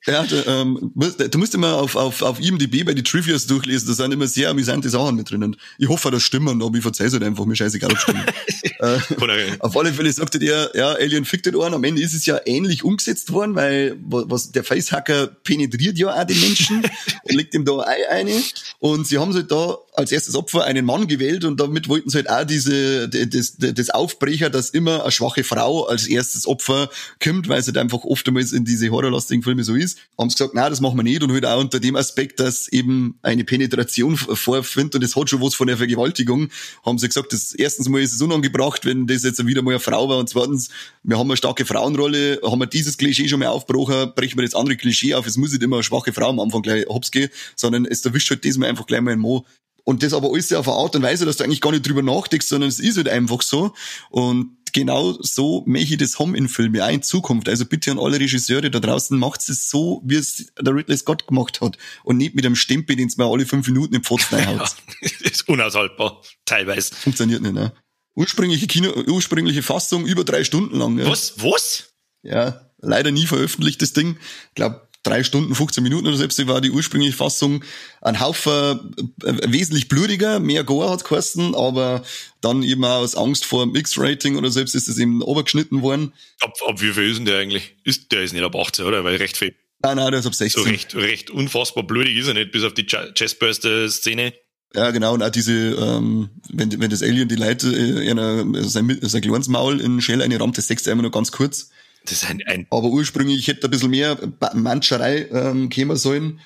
Ja, 0.05 0.25
da, 0.25 0.61
ähm, 0.61 0.66
du 0.75 1.37
musst 1.37 1.53
immer 1.55 1.75
auf, 1.75 1.95
auf, 1.95 2.21
auf 2.21 2.39
IMDb 2.39 2.85
bei 2.85 2.93
die 2.93 3.03
Trivias 3.03 3.47
durchlesen, 3.47 3.87
da 3.87 3.93
sind 3.93 4.11
immer 4.11 4.27
sehr 4.27 4.49
amüsante 4.49 4.89
Sachen 4.89 5.15
mit 5.15 5.29
drinnen. 5.29 5.55
Ich 5.77 5.87
hoffe, 5.87 6.11
das 6.11 6.23
stimmen, 6.23 6.61
aber 6.61 6.75
ich 6.75 6.81
verzeih's 6.81 7.13
halt 7.13 7.23
einfach, 7.23 7.45
mir 7.45 7.55
scheißegal, 7.55 7.91
ob 7.91 7.97
stimmen. 7.99 8.23
äh, 8.79 9.57
auf 9.59 9.77
alle 9.77 9.93
Fälle 9.93 10.11
sagte 10.11 10.39
der, 10.39 10.71
ja, 10.75 10.93
Alien 10.93 11.25
fickt 11.25 11.45
den 11.45 11.55
Ohren. 11.55 11.73
Am 11.73 11.83
Ende 11.83 12.01
ist 12.01 12.13
es 12.13 12.25
ja 12.25 12.39
ähnlich 12.45 12.83
umgesetzt 12.83 13.31
worden, 13.31 13.55
weil 13.55 13.97
was 13.99 14.51
der 14.51 14.63
Facehacker 14.63 15.27
penetriert 15.27 15.97
ja 15.97 16.13
auch 16.13 16.23
den 16.25 16.39
Menschen 16.39 16.83
und 17.23 17.35
legt 17.35 17.53
ihm 17.53 17.65
da 17.65 17.79
ein 17.79 17.87
Ei 17.87 18.09
eine. 18.09 18.43
Und 18.79 19.07
sie 19.07 19.17
haben 19.17 19.33
halt 19.33 19.51
da 19.51 19.77
als 19.93 20.11
erstes 20.11 20.35
Opfer 20.35 20.63
einen 20.65 20.85
Mann 20.85 21.07
gewählt 21.07 21.43
und 21.43 21.59
damit 21.59 21.89
wollten 21.89 22.09
sie 22.09 22.17
halt 22.17 22.29
auch 22.29 22.45
diese, 22.45 23.09
das, 23.09 23.55
das 23.57 23.89
Aufbrecher, 23.89 24.49
dass 24.49 24.69
immer 24.69 25.01
eine 25.01 25.11
schwache 25.11 25.43
Frau 25.43 25.85
als 25.85 26.07
erstes 26.07 26.47
Opfer 26.47 26.89
kommt, 27.23 27.49
weil 27.49 27.59
es 27.59 27.67
halt 27.67 27.77
einfach 27.77 28.03
oftmals 28.03 28.51
in 28.51 28.65
diese 28.65 28.89
horrorlastigen 28.89 29.43
Filme 29.43 29.63
so 29.63 29.75
ist. 29.75 29.97
Haben 30.17 30.29
sie 30.29 30.37
gesagt, 30.37 30.53
na, 30.57 30.71
das 30.71 30.81
machen 30.81 30.97
wir 30.97 31.03
nicht 31.03 31.21
und 31.21 31.31
halt 31.31 31.45
auch 31.45 31.59
unter 31.59 31.79
dem 31.79 31.95
Aspekt, 31.95 32.39
dass 32.39 32.67
eben 32.67 33.19
eine 33.21 33.43
Penetration 33.43 34.17
vorfindet 34.17 34.95
und 34.95 35.03
das 35.03 35.15
hat 35.15 35.29
schon 35.29 35.39
was 35.39 35.53
von 35.53 35.67
der 35.67 35.77
Vergewaltigung, 35.77 36.49
haben 36.83 36.97
sie 36.97 37.07
gesagt, 37.07 37.31
das 37.31 37.53
erstens 37.53 37.87
mal 37.89 38.01
ist 38.01 38.13
es 38.13 38.23
unangebracht, 38.23 38.83
wenn 38.83 39.05
das 39.05 39.21
jetzt 39.21 39.45
wieder 39.45 39.61
mal 39.61 39.71
eine 39.71 39.79
Frau 39.79 40.09
war 40.09 40.17
und 40.17 40.29
zweitens, 40.29 40.69
wir 41.03 41.19
haben 41.19 41.29
eine 41.29 41.37
starke 41.37 41.63
Frauenrolle, 41.63 42.41
haben 42.43 42.57
wir 42.57 42.65
dieses 42.65 42.97
Klischee 42.97 43.27
schon 43.27 43.39
mal 43.39 43.49
aufgebrochen, 43.49 44.13
brechen 44.15 44.35
wir 44.39 44.45
das 44.45 44.55
andere 44.55 44.77
Klischee 44.77 45.13
auf, 45.13 45.27
es 45.27 45.37
muss 45.37 45.51
nicht 45.51 45.61
immer 45.61 45.75
eine 45.75 45.83
schwache 45.83 46.11
Frau 46.11 46.29
am 46.29 46.39
Anfang 46.39 46.63
gleich 46.63 46.87
hops 46.87 47.11
gehen, 47.11 47.29
sondern 47.55 47.85
es 47.85 48.03
erwischt 48.03 48.31
halt 48.31 48.43
diesmal 48.43 48.69
einfach 48.69 48.87
gleich 48.87 49.01
mal 49.01 49.11
ein 49.11 49.19
Mo. 49.19 49.45
Und 49.83 50.01
das 50.01 50.13
aber 50.13 50.31
alles 50.31 50.51
auf 50.51 50.67
eine 50.67 50.75
Art 50.75 50.95
und 50.95 51.03
Weise, 51.03 51.25
dass 51.25 51.37
du 51.37 51.43
eigentlich 51.43 51.61
gar 51.61 51.71
nicht 51.71 51.87
drüber 51.87 52.01
nachdenkst, 52.01 52.47
sondern 52.47 52.67
es 52.67 52.79
ist 52.79 52.97
halt 52.97 53.07
einfach 53.07 53.43
so. 53.43 53.73
Und 54.09 54.56
genau 54.77 55.17
so 55.21 55.63
möchte 55.65 55.93
ich 55.93 55.97
das 55.97 56.19
haben 56.19 56.35
in 56.35 56.47
Filmen, 56.47 56.79
auch 56.81 56.89
in 56.89 57.01
Zukunft. 57.01 57.49
Also 57.49 57.65
bitte 57.65 57.91
an 57.91 57.99
alle 57.99 58.19
Regisseure 58.19 58.69
da 58.69 58.79
draußen, 58.79 59.17
macht 59.17 59.47
es 59.49 59.69
so, 59.69 60.01
wie 60.05 60.15
es 60.15 60.51
der 60.59 60.75
Ridley 60.75 60.97
Scott 60.97 61.27
gemacht 61.27 61.61
hat. 61.61 61.77
Und 62.03 62.17
nicht 62.17 62.35
mit 62.35 62.45
einem 62.45 62.55
Stempel, 62.55 62.95
den 62.95 63.07
es 63.07 63.17
mir 63.17 63.25
alle 63.25 63.45
fünf 63.45 63.67
Minuten 63.67 63.95
im 63.95 64.03
Pfosten 64.03 64.35
reinhaut. 64.35 64.75
Ja, 65.01 65.09
ist 65.21 65.49
unaushaltbar, 65.49 66.21
teilweise. 66.45 66.93
Funktioniert 66.93 67.41
nicht, 67.41 67.53
ne? 67.53 67.73
Ursprüngliche 68.15 68.67
Kino, 68.67 68.91
ursprüngliche 69.07 69.63
Fassung 69.63 70.05
über 70.05 70.23
drei 70.23 70.43
Stunden 70.43 70.77
lang. 70.77 70.97
Ja. 70.97 71.07
Was? 71.07 71.41
Was? 71.41 71.93
Ja, 72.23 72.71
leider 72.79 73.11
nie 73.11 73.25
veröffentlicht, 73.25 73.81
das 73.81 73.93
Ding. 73.93 74.17
Ich 74.49 74.55
glaube, 74.55 74.86
drei 75.07 75.23
Stunden, 75.23 75.55
15 75.55 75.83
Minuten 75.83 76.07
oder 76.07 76.17
selbst 76.17 76.45
war 76.47 76.61
die 76.61 76.71
ursprüngliche 76.71 77.15
Fassung 77.15 77.63
ein 78.01 78.19
Haufen 78.19 78.93
äh, 79.23 79.51
wesentlich 79.51 79.87
blutiger, 79.87 80.39
mehr 80.39 80.63
Gore 80.63 80.89
hat 80.89 81.03
geheißen, 81.03 81.55
aber 81.55 82.03
dann 82.41 82.63
eben 82.63 82.83
auch 82.85 82.99
aus 82.99 83.15
Angst 83.15 83.45
vor 83.45 83.65
dem 83.65 83.75
X-Rating 83.75 84.37
oder 84.37 84.51
selbst 84.51 84.75
ist 84.75 84.87
es 84.87 84.97
eben 84.97 85.21
obergeschnitten 85.21 85.81
worden. 85.81 86.13
Ab, 86.39 86.53
ab 86.67 86.81
wie 86.81 86.91
viel 86.91 87.09
ist 87.09 87.17
denn 87.17 87.25
der 87.25 87.39
eigentlich? 87.39 87.75
Ist, 87.83 88.11
der 88.11 88.23
ist 88.23 88.33
nicht 88.33 88.43
ab 88.43 88.55
18, 88.55 88.85
oder? 88.85 89.03
Weil 89.03 89.17
recht 89.17 89.37
viel. 89.37 89.55
Nein, 89.81 89.97
nein, 89.97 90.11
der 90.11 90.19
ist 90.19 90.25
ab 90.25 90.35
16. 90.35 90.63
So 90.63 90.69
recht, 90.69 90.95
recht 90.95 91.29
unfassbar 91.29 91.83
blutig 91.83 92.17
ist 92.17 92.27
er 92.27 92.33
nicht, 92.33 92.51
bis 92.51 92.63
auf 92.63 92.73
die 92.73 92.85
Chestburster-Szene. 92.85 94.33
Ja, 94.75 94.91
genau, 94.91 95.13
und 95.13 95.23
auch 95.23 95.29
diese, 95.29 95.53
ähm, 95.53 96.29
wenn, 96.49 96.81
wenn 96.81 96.89
das 96.89 97.01
Alien 97.01 97.29
die 97.29 97.35
Leute 97.35 97.69
äh, 97.69 98.09
einer, 98.09 98.45
sein, 98.63 98.97
sein 99.01 99.21
kleines 99.21 99.47
Maul 99.47 99.79
in 99.79 100.01
Shell 100.01 100.21
eine 100.21 100.39
rammt, 100.39 100.57
das 100.57 100.67
sechste 100.67 100.91
einmal 100.91 101.03
nur 101.03 101.11
ganz 101.11 101.31
kurz. 101.31 101.69
Das 102.07 102.23
ist 102.23 102.29
ein, 102.29 102.41
ein 102.45 102.67
Aber 102.69 102.87
ursprünglich 102.87 103.47
hätte 103.47 103.67
ein 103.67 103.71
bisschen 103.71 103.91
mehr 103.91 104.17
Manscherei 104.53 105.27
ähm, 105.31 105.69
kommen 105.69 105.97
sollen. 105.97 106.39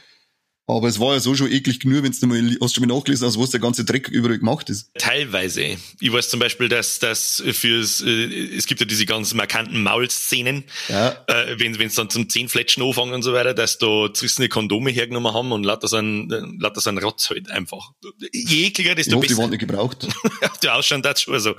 Aber 0.67 0.87
es 0.87 0.99
war 0.99 1.13
ja 1.13 1.19
so 1.19 1.35
schon 1.35 1.51
eklig 1.51 1.81
genug, 1.81 2.03
wenn 2.03 2.11
du 2.13 2.27
mal, 2.27 2.57
hast 2.61 2.77
du 2.77 2.79
schon 2.79 2.87
mal 2.87 2.95
nachgelesen 2.95 3.27
hast, 3.27 3.37
was 3.37 3.49
der 3.49 3.59
ganze 3.59 3.83
Dreck 3.83 4.07
überall 4.07 4.39
gemacht 4.39 4.69
ist. 4.69 4.89
Teilweise. 4.97 5.77
Ich 5.99 6.13
weiß 6.13 6.29
zum 6.29 6.39
Beispiel, 6.39 6.69
dass 6.69 6.99
das 6.99 7.43
fürs, 7.51 8.01
äh, 8.01 8.55
es 8.55 8.67
gibt 8.67 8.79
ja 8.79 8.85
diese 8.85 9.05
ganz 9.05 9.33
markanten 9.33 9.83
Maulszenen, 9.83 10.63
ja. 10.87 11.17
äh, 11.27 11.59
wenn 11.59 11.75
es 11.81 11.95
dann 11.95 12.09
zum 12.09 12.29
Zehnfletschen 12.29 12.83
anfangen 12.83 13.13
und 13.13 13.23
so 13.23 13.33
weiter, 13.33 13.53
dass 13.53 13.79
da 13.79 14.13
zerrissene 14.13 14.47
Kondome 14.47 14.91
hergenommen 14.91 15.33
haben 15.33 15.51
und 15.51 15.63
lauter 15.63 15.89
so 15.89 15.97
ein, 15.97 16.29
lauter 16.59 16.79
so 16.79 16.89
ein 16.89 16.99
Rotz 16.99 17.29
halt 17.29 17.51
einfach. 17.51 17.91
Je 18.31 18.67
ekliger, 18.67 18.95
desto 18.95 19.15
ich 19.15 19.21
besser. 19.21 19.33
die 19.33 19.41
waren 19.41 19.49
nicht 19.49 19.59
gebraucht. 19.59 20.07
der 20.63 20.75
Ausstand 20.75 21.05
hat 21.05 21.19
schon 21.19 21.37
so. 21.39 21.55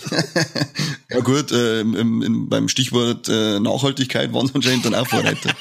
ja 1.10 1.20
gut, 1.20 1.52
äh, 1.52 1.80
im, 1.80 2.22
im, 2.22 2.48
beim 2.48 2.68
Stichwort 2.68 3.28
äh, 3.28 3.60
Nachhaltigkeit 3.60 4.32
waren 4.32 4.46
sie 4.46 4.54
anscheinend 4.54 4.84
dann 4.84 4.94
auch 4.94 5.06
Vorreiter. 5.06 5.54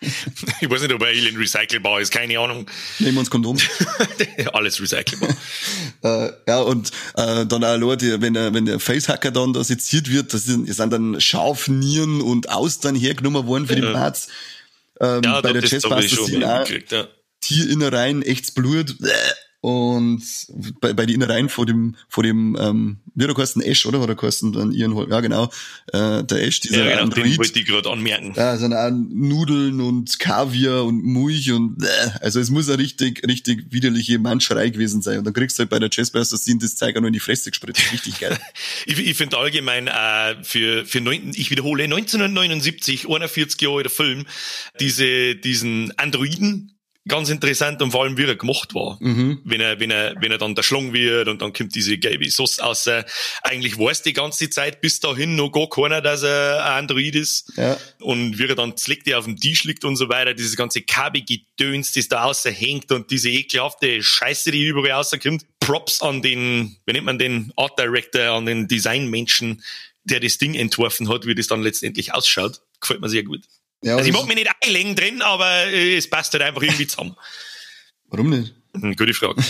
ich 0.60 0.70
weiß 0.70 0.82
nicht, 0.82 0.92
ob 0.92 1.02
Alien 1.02 1.36
recycelbar 1.36 2.00
ist, 2.00 2.12
keine 2.12 2.38
Ahnung. 2.38 2.66
Nehmen 2.98 3.14
wir 3.14 3.20
uns 3.20 3.30
Kondom. 3.30 3.58
Alles 4.52 4.80
recycelbar. 4.80 5.30
äh, 6.02 6.30
ja, 6.46 6.60
und 6.60 6.90
äh, 7.16 7.46
dann 7.46 7.64
auch 7.64 7.76
Leute, 7.76 8.20
wenn 8.20 8.34
der, 8.34 8.54
wenn 8.54 8.66
der 8.66 8.80
Facehacker 8.80 9.30
dann 9.30 9.52
da 9.52 9.64
seziert 9.64 10.10
wird, 10.10 10.34
das 10.34 10.44
sind, 10.44 10.72
sind 10.72 10.92
dann 10.92 11.20
Schafnieren 11.20 12.20
und 12.20 12.50
Austern 12.50 12.94
hergenommen 12.94 13.46
worden 13.46 13.66
für 13.66 13.74
ja. 13.74 13.80
den 13.80 13.92
Parts. 13.92 14.28
Ähm, 15.00 15.22
ja, 15.24 15.40
bei 15.40 15.52
der 15.52 15.62
Chessbuster 15.62 16.24
sind 16.26 16.44
auch 16.44 16.68
ja. 16.68 17.08
Tierinnereien, 17.40 18.22
echtes 18.22 18.50
Blut. 18.52 18.96
Und 19.60 20.22
bei, 20.80 20.92
bei 20.92 21.04
den 21.04 21.16
Innereien 21.16 21.48
vor 21.48 21.66
dem, 21.66 21.96
vor 22.08 22.22
dem, 22.22 22.56
ähm, 22.60 22.98
wie 23.16 23.24
hat 23.24 23.30
er 23.30 23.34
geheißen, 23.34 23.60
Ash, 23.60 23.86
oder? 23.86 24.00
Hat 24.00 24.08
er 24.08 24.14
geheißen, 24.14 24.52
dann 24.52 24.70
ihren, 24.70 24.96
ja 25.10 25.20
genau, 25.20 25.50
äh, 25.92 26.22
der 26.22 26.44
Ash, 26.44 26.60
dieser 26.60 26.84
ja, 26.84 26.90
genau, 26.90 27.02
Android. 27.02 27.26
Den 27.26 27.38
wollte 27.38 27.58
ich 27.58 27.66
gerade 27.66 27.90
anmerken. 27.90 28.34
Ja, 28.36 28.56
sind 28.56 28.72
auch 28.72 28.90
Nudeln 28.92 29.80
und 29.80 30.16
Kaviar 30.20 30.84
und 30.84 31.02
Mulch 31.02 31.50
und, 31.50 31.82
äh, 31.82 32.10
also 32.20 32.38
es 32.38 32.50
muss 32.50 32.68
eine 32.68 32.78
richtig, 32.78 33.26
richtig 33.26 33.72
widerliche 33.72 34.20
Manscherei 34.20 34.68
gewesen 34.68 35.02
sein. 35.02 35.18
Und 35.18 35.24
dann 35.24 35.34
kriegst 35.34 35.58
du 35.58 35.62
halt 35.62 35.70
bei 35.70 35.80
der 35.80 35.90
Chessbuster 35.90 36.36
Scene 36.36 36.60
das 36.60 36.76
Zeug 36.76 36.96
auch 36.96 37.00
noch 37.00 37.08
in 37.08 37.12
die 37.12 37.18
Fresse 37.18 37.50
gespritzt. 37.50 37.82
Richtig 37.92 38.20
geil. 38.20 38.38
ich 38.86 38.98
ich 38.98 39.16
finde 39.16 39.38
allgemein, 39.38 39.88
äh, 39.88 40.44
für, 40.44 40.86
für 40.86 41.00
neun, 41.00 41.32
ich 41.34 41.50
wiederhole, 41.50 41.82
1979, 41.82 43.08
41 43.08 43.60
Jahre 43.60 43.82
der 43.82 43.90
Film, 43.90 44.24
diese, 44.78 45.34
diesen 45.34 45.98
Androiden, 45.98 46.77
ganz 47.06 47.30
interessant 47.30 47.80
und 47.80 47.90
vor 47.90 48.04
allem, 48.04 48.18
wie 48.18 48.24
er 48.24 48.36
gemacht 48.36 48.74
war. 48.74 48.98
Mhm. 49.00 49.40
Wenn 49.44 49.60
er, 49.60 49.80
wenn 49.80 49.90
er, 49.90 50.14
wenn 50.20 50.30
er 50.30 50.38
dann 50.38 50.54
der 50.54 50.62
Schlong 50.62 50.92
wird 50.92 51.28
und 51.28 51.40
dann 51.40 51.52
kommt 51.52 51.74
diese 51.74 51.96
gelbe 51.98 52.30
Sauce 52.30 52.58
aus. 52.58 52.88
Eigentlich 53.42 53.78
weiß 53.78 54.02
die 54.02 54.12
ganze 54.12 54.50
Zeit 54.50 54.80
bis 54.80 55.00
dahin 55.00 55.36
noch 55.36 55.50
gar 55.50 55.68
keiner, 55.68 56.00
dass 56.02 56.22
er 56.22 56.64
ein 56.64 56.84
Android 56.84 57.14
ist. 57.14 57.52
Ja. 57.56 57.78
Und 58.00 58.38
wie 58.38 58.46
er 58.46 58.54
dann 58.54 58.76
zleckt, 58.76 59.12
auf 59.14 59.24
dem 59.24 59.36
Tisch 59.36 59.64
liegt 59.64 59.84
und 59.84 59.96
so 59.96 60.08
weiter, 60.08 60.34
dieses 60.34 60.56
ganze 60.56 60.82
Kabelgedöns, 60.82 61.92
das 61.92 62.08
da 62.08 62.24
außer 62.24 62.50
hängt 62.50 62.92
und 62.92 63.10
diese 63.10 63.30
ekelhafte 63.30 64.02
Scheiße, 64.02 64.50
die 64.50 64.66
überall 64.66 64.92
rauskommt. 64.92 65.44
Props 65.60 66.02
an 66.02 66.22
den, 66.22 66.76
wie 66.86 66.92
nennt 66.92 67.06
man 67.06 67.18
den 67.18 67.52
Art 67.56 67.78
Director, 67.78 68.34
an 68.34 68.46
den 68.46 68.68
Designmenschen, 68.68 69.62
der 70.04 70.20
das 70.20 70.38
Ding 70.38 70.54
entworfen 70.54 71.08
hat, 71.08 71.26
wie 71.26 71.34
das 71.34 71.46
dann 71.46 71.62
letztendlich 71.62 72.14
ausschaut. 72.14 72.60
Gefällt 72.80 73.00
mir 73.00 73.08
sehr 73.08 73.22
gut. 73.22 73.42
Ja, 73.82 73.96
also 73.96 74.08
ich 74.08 74.14
mag 74.14 74.26
mich 74.26 74.36
nicht 74.36 74.50
einlegen 74.64 74.96
drin, 74.96 75.22
aber 75.22 75.66
äh, 75.66 75.96
es 75.96 76.08
passt 76.08 76.32
halt 76.32 76.42
einfach 76.42 76.62
irgendwie 76.62 76.86
zusammen. 76.86 77.16
Warum 78.08 78.30
nicht? 78.30 78.54
Hm, 78.74 78.96
gute 78.96 79.14
Frage. 79.14 79.42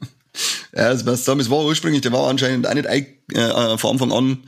ja, 0.74 0.92
es 0.92 1.04
passt 1.04 1.24
zusammen. 1.24 1.40
Es 1.40 1.50
war 1.50 1.64
ursprünglich, 1.64 2.02
der 2.02 2.12
war 2.12 2.28
anscheinend 2.28 2.66
auch 2.66 2.74
nicht 2.74 2.86
äh, 2.86 3.78
von 3.78 3.92
Anfang 3.92 4.12
an 4.12 4.38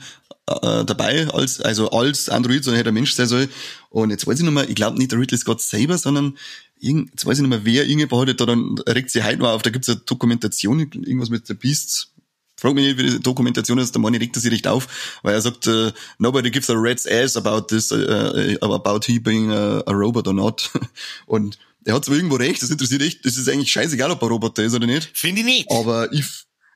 äh, 0.47 0.85
dabei, 0.85 1.27
als, 1.29 1.61
also 1.61 1.89
als 1.89 2.29
Android, 2.29 2.63
sondern 2.63 2.77
hätte 2.77 2.89
ein 2.89 2.93
Mensch 2.93 3.13
sein 3.13 3.27
soll. 3.27 3.49
Und 3.89 4.11
jetzt 4.11 4.27
weiß 4.27 4.39
ich 4.39 4.45
noch 4.45 4.51
mal, 4.51 4.69
ich 4.69 4.75
glaube 4.75 4.97
nicht 4.97 5.11
der 5.11 5.19
Ridley 5.19 5.37
Scott 5.37 5.61
selber, 5.61 5.97
sondern 5.97 6.37
irgend, 6.79 7.11
jetzt 7.11 7.25
weiß 7.25 7.37
ich 7.37 7.41
nicht 7.41 7.49
mehr, 7.49 7.65
wer 7.65 7.85
irgendjemand 7.85 8.29
hat 8.29 8.39
da 8.39 8.45
dann 8.45 8.77
regt 8.87 9.09
sich 9.09 9.23
heute 9.23 9.39
noch 9.39 9.49
auf, 9.49 9.61
da 9.61 9.69
gibt's 9.69 9.89
eine 9.89 9.99
Dokumentation, 9.99 10.79
irgendwas 10.79 11.29
mit 11.29 11.49
der 11.49 11.55
Beast, 11.55 12.09
Frag 12.57 12.73
mich 12.73 12.85
nicht, 12.85 12.97
wie 12.97 13.09
die 13.09 13.19
Dokumentation 13.19 13.77
ist, 13.77 13.93
der 13.93 14.01
Mann 14.01 14.15
regt 14.15 14.35
sich 14.35 14.51
recht 14.51 14.67
auf, 14.67 15.19
weil 15.23 15.33
er 15.33 15.41
sagt, 15.41 15.67
uh, 15.67 15.91
nobody 16.19 16.49
gives 16.49 16.69
a 16.69 16.73
rat's 16.75 17.05
ass 17.05 17.35
about 17.35 17.67
this, 17.67 17.91
uh, 17.91 18.55
about 18.61 19.05
he 19.05 19.19
being 19.19 19.51
a, 19.51 19.81
a 19.85 19.91
robot 19.91 20.27
or 20.27 20.33
not. 20.33 20.71
Und 21.25 21.57
er 21.83 21.93
hat 21.93 22.05
zwar 22.05 22.15
irgendwo 22.15 22.35
recht, 22.35 22.61
das 22.61 22.71
interessiert 22.71 23.01
echt, 23.01 23.25
das 23.25 23.37
ist 23.37 23.47
eigentlich 23.47 23.71
scheißegal, 23.71 24.09
ob 24.11 24.21
er 24.21 24.29
Roboter 24.29 24.63
ist 24.63 24.73
oder 24.73 24.87
nicht. 24.87 25.09
Finde 25.13 25.41
ich 25.41 25.45
nicht. 25.45 25.71
Aber 25.71 26.11
ich, 26.11 26.25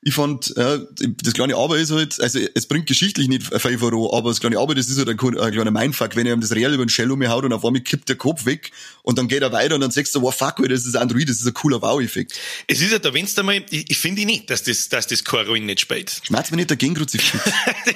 ich 0.01 0.13
fand, 0.13 0.55
äh, 0.55 0.79
das 1.21 1.33
kleine 1.33 1.55
Aber 1.57 1.77
ist 1.77 1.91
halt, 1.91 2.21
also 2.21 2.39
es 2.55 2.67
bringt 2.67 2.88
geschichtlich 2.88 3.27
nicht 3.27 3.43
viel 3.43 3.77
voran, 3.77 4.07
aber 4.13 4.29
das 4.29 4.39
kleine 4.39 4.57
Aber, 4.57 4.73
das 4.73 4.88
ist 4.88 4.97
halt 4.97 5.09
ein, 5.09 5.19
ein 5.19 5.51
kleiner 5.51 5.71
Mindfuck, 5.71 6.15
wenn 6.15 6.25
er 6.25 6.33
ihm 6.33 6.41
das 6.41 6.55
Real 6.55 6.73
über 6.73 6.85
den 6.85 6.89
Shell 6.89 7.12
umhaut 7.12 7.43
und 7.43 7.51
auf 7.51 7.65
einmal 7.65 7.81
kippt 7.81 8.07
der 8.07 8.15
Kopf 8.15 8.45
weg 8.45 8.71
und 9.03 9.17
dann 9.17 9.27
geht 9.27 9.41
er 9.41 9.51
weiter 9.51 9.75
und 9.75 9.81
dann 9.81 9.91
sagst 9.91 10.15
du, 10.15 10.21
wow, 10.21 10.33
fuck, 10.33 10.57
das 10.69 10.85
ist 10.85 10.95
ein 10.95 11.01
Android, 11.01 11.27
das 11.27 11.41
ist 11.41 11.47
ein 11.47 11.53
cooler 11.53 11.81
Wow-Effekt. 11.81 12.39
Es 12.67 12.79
ist 12.79 12.91
ja 12.93 12.99
da, 12.99 13.13
wenn's 13.13 13.35
da 13.35 13.43
mal, 13.43 13.62
ich, 13.69 13.91
ich 13.91 13.97
finde 13.97 14.25
nicht, 14.25 14.49
dass 14.49 14.63
das, 14.63 14.88
dass 14.88 15.07
das 15.07 15.23
keine 15.23 15.49
Ruin 15.49 15.65
nicht 15.65 15.81
spielt. 15.81 16.21
Schmerzt 16.23 16.51
mir 16.51 16.57
nicht 16.57 16.69
der 16.69 16.77
Gegenkruzifix. 16.77 17.43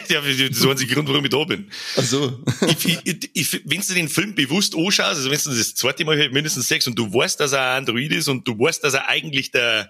ja, 0.10 0.20
das 0.20 0.30
ist 0.30 0.62
der 0.62 0.72
einzige 0.72 0.94
Grund, 0.94 1.08
warum 1.08 1.24
ich 1.24 1.32
da 1.32 1.44
bin. 1.46 1.70
Ach 1.96 2.04
so. 2.04 2.44
ich, 2.68 3.00
ich, 3.06 3.30
ich, 3.34 3.62
wenn 3.66 3.82
du 3.82 3.94
den 3.94 4.10
Film 4.10 4.36
bewusst 4.36 4.76
anschaust, 4.76 5.20
also 5.20 5.32
wenn 5.32 5.39
du 5.39 5.58
das 5.58 5.76
zweite 5.76 6.04
Mal 6.04 6.30
mindestens 6.32 6.68
sechs 6.68 6.86
und 6.86 7.00
du 7.00 7.13
weißt, 7.13 7.39
dass 7.39 7.54
er 7.54 7.72
ein 7.72 7.78
Android 7.78 8.12
ist 8.12 8.28
und 8.28 8.46
du 8.46 8.60
weißt, 8.60 8.84
dass 8.84 8.94
er 8.94 9.08
eigentlich 9.08 9.52
der 9.52 9.89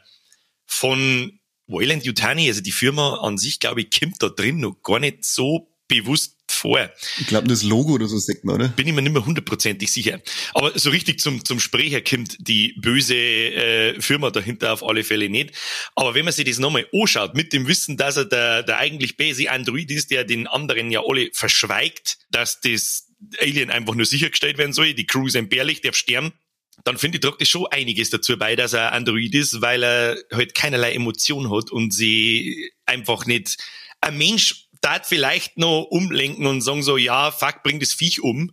von 0.65 1.39
Wayland 1.67 2.04
Yutani, 2.04 2.47
also 2.47 2.62
die 2.62 2.71
Firma 2.71 3.19
an 3.21 3.38
sich, 3.38 3.60
glaube 3.60 3.82
ich, 3.82 3.99
kommt 3.99 4.21
da 4.21 4.30
drin 4.30 4.60
noch 4.60 4.82
gar 4.84 4.99
nicht 4.99 5.23
so 5.26 5.69
bewusst 5.88 6.36
vor. 6.47 6.89
Ich 7.19 7.28
glaube, 7.28 7.47
das 7.47 7.63
Logo 7.63 7.93
oder 7.93 8.08
so 8.08 8.17
sagt 8.17 8.45
man, 8.45 8.56
oder? 8.56 8.67
Bin 8.69 8.88
ich 8.88 8.93
mir 8.93 9.02
nicht 9.02 9.13
mehr 9.13 9.26
hundertprozentig 9.26 9.91
sicher. 9.91 10.21
Aber 10.54 10.78
so 10.78 10.89
richtig 10.89 11.19
zum, 11.19 11.43
zum 11.43 11.60
Sprecher 11.60 12.02
kommt 12.02 12.38
die 12.39 12.73
böse 12.78 13.15
äh, 13.15 14.02
Firma 14.02 14.30
dahinter 14.30 14.73
auf 14.73 14.84
alle 14.84 15.04
Fälle 15.04 15.30
nicht. 15.30 15.54
Aber 15.95 16.15
wenn 16.15 16.26
man 16.26 16.34
sich 16.34 16.45
das 16.45 16.60
nochmal 16.60 16.88
anschaut, 16.93 17.36
mit 17.36 17.54
dem 17.54 17.67
Wissen, 17.67 17.97
dass 17.97 18.17
er 18.17 18.26
der, 18.26 18.63
der 18.63 18.78
eigentlich 18.78 19.17
böse 19.17 19.49
Android 19.49 19.91
ist, 19.91 20.12
der 20.12 20.23
den 20.23 20.47
anderen 20.47 20.91
ja 20.91 21.02
alle 21.06 21.30
verschweigt, 21.34 22.17
dass 22.32 22.62
das 22.62 23.08
Alien 23.39 23.69
einfach 23.69 23.95
nur 23.95 24.06
sichergestellt 24.06 24.58
werden 24.58 24.73
soll, 24.73 24.93
die 24.93 25.06
Crew 25.06 25.28
ist 25.28 25.36
entbehrlich, 25.36 25.82
der 25.82 25.93
sterben, 25.93 26.34
dann 26.83 26.97
finde 26.97 27.17
ich, 27.17 27.21
tragt 27.21 27.41
das 27.41 27.47
schon 27.47 27.67
einiges 27.67 28.09
dazu 28.09 28.38
bei, 28.38 28.55
dass 28.55 28.73
er 28.73 28.93
Android 28.93 29.33
ist, 29.33 29.62
weil 29.62 29.83
er 29.83 30.17
halt 30.31 30.55
keinerlei 30.55 30.93
Emotion 30.93 31.51
hat 31.51 31.71
und 31.71 31.93
sie 31.93 32.71
einfach 32.86 33.25
nicht, 33.25 33.57
ein 34.01 34.17
Mensch 34.17 34.67
darf 34.81 35.07
vielleicht 35.07 35.57
noch 35.57 35.83
umlenken 35.83 36.45
und 36.45 36.62
sagen 36.62 36.83
so, 36.83 36.97
ja, 36.97 37.31
fuck, 37.31 37.63
bring 37.63 37.79
das 37.79 37.93
Viech 37.93 38.21
um, 38.21 38.51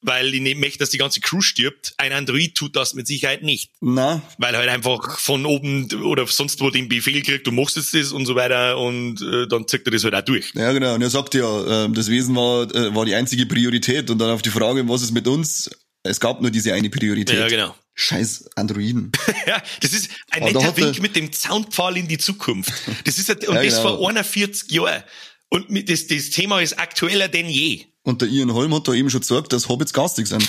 weil 0.00 0.32
ich 0.34 0.40
nicht 0.40 0.58
möchte, 0.58 0.78
dass 0.78 0.90
die 0.90 0.98
ganze 0.98 1.20
Crew 1.20 1.40
stirbt. 1.40 1.94
Ein 1.98 2.12
Android 2.12 2.54
tut 2.54 2.76
das 2.76 2.94
mit 2.94 3.06
Sicherheit 3.06 3.42
nicht. 3.42 3.72
Na. 3.80 4.22
Weil 4.38 4.54
er 4.54 4.60
halt 4.60 4.70
einfach 4.70 5.18
von 5.18 5.44
oben 5.44 5.92
oder 6.02 6.26
sonst 6.26 6.60
wo 6.60 6.70
den 6.70 6.88
Befehl 6.88 7.22
kriegt, 7.22 7.46
du 7.46 7.52
machst 7.52 7.76
jetzt 7.76 7.92
das 7.94 8.12
und 8.12 8.24
so 8.24 8.34
weiter 8.34 8.78
und 8.78 9.20
äh, 9.20 9.46
dann 9.48 9.66
zieht 9.66 9.86
er 9.86 9.90
das 9.90 10.04
halt 10.04 10.14
auch 10.14 10.22
durch. 10.22 10.52
Ja, 10.54 10.72
genau. 10.72 10.94
Und 10.94 11.02
er 11.02 11.10
sagt 11.10 11.34
ja, 11.34 11.86
äh, 11.86 11.92
das 11.92 12.08
Wesen 12.08 12.36
war, 12.36 12.72
äh, 12.74 12.94
war 12.94 13.04
die 13.04 13.14
einzige 13.14 13.46
Priorität 13.46 14.10
und 14.10 14.18
dann 14.18 14.30
auf 14.30 14.42
die 14.42 14.50
Frage, 14.50 14.88
was 14.88 15.02
ist 15.02 15.12
mit 15.12 15.26
uns? 15.26 15.70
Es 16.08 16.20
gab 16.20 16.40
nur 16.40 16.50
diese 16.50 16.72
eine 16.74 16.88
Priorität. 16.90 17.38
Ja, 17.38 17.48
genau. 17.48 17.74
Scheiß 17.94 18.50
Androiden. 18.56 19.12
ja, 19.46 19.62
das 19.80 19.92
ist 19.92 20.10
ein 20.30 20.42
Aber 20.42 20.52
netter 20.52 20.66
er- 20.66 20.76
Wink 20.76 21.00
mit 21.00 21.16
dem 21.16 21.32
Zaunpfahl 21.32 21.96
in 21.96 22.08
die 22.08 22.18
Zukunft. 22.18 22.72
Das 23.04 23.18
ist, 23.18 23.30
ein- 23.30 23.36
und 23.48 23.54
Ja, 23.54 23.62
das 23.62 23.76
genau. 23.76 23.96
vor 23.98 24.08
41 24.08 24.70
Jahren. 24.70 25.02
Und 25.48 25.70
mit 25.70 25.88
das, 25.88 26.06
das 26.06 26.30
Thema 26.30 26.60
ist 26.60 26.78
aktueller 26.78 27.28
denn 27.28 27.48
je. 27.48 27.84
Und 28.02 28.20
der 28.22 28.28
Ian 28.28 28.52
Holm 28.52 28.74
hat 28.74 28.86
da 28.86 28.92
eben 28.92 29.08
schon 29.10 29.20
gesagt, 29.20 29.52
dass 29.52 29.68
Hobbits 29.68 29.92
garstig 29.92 30.26
sind. 30.28 30.46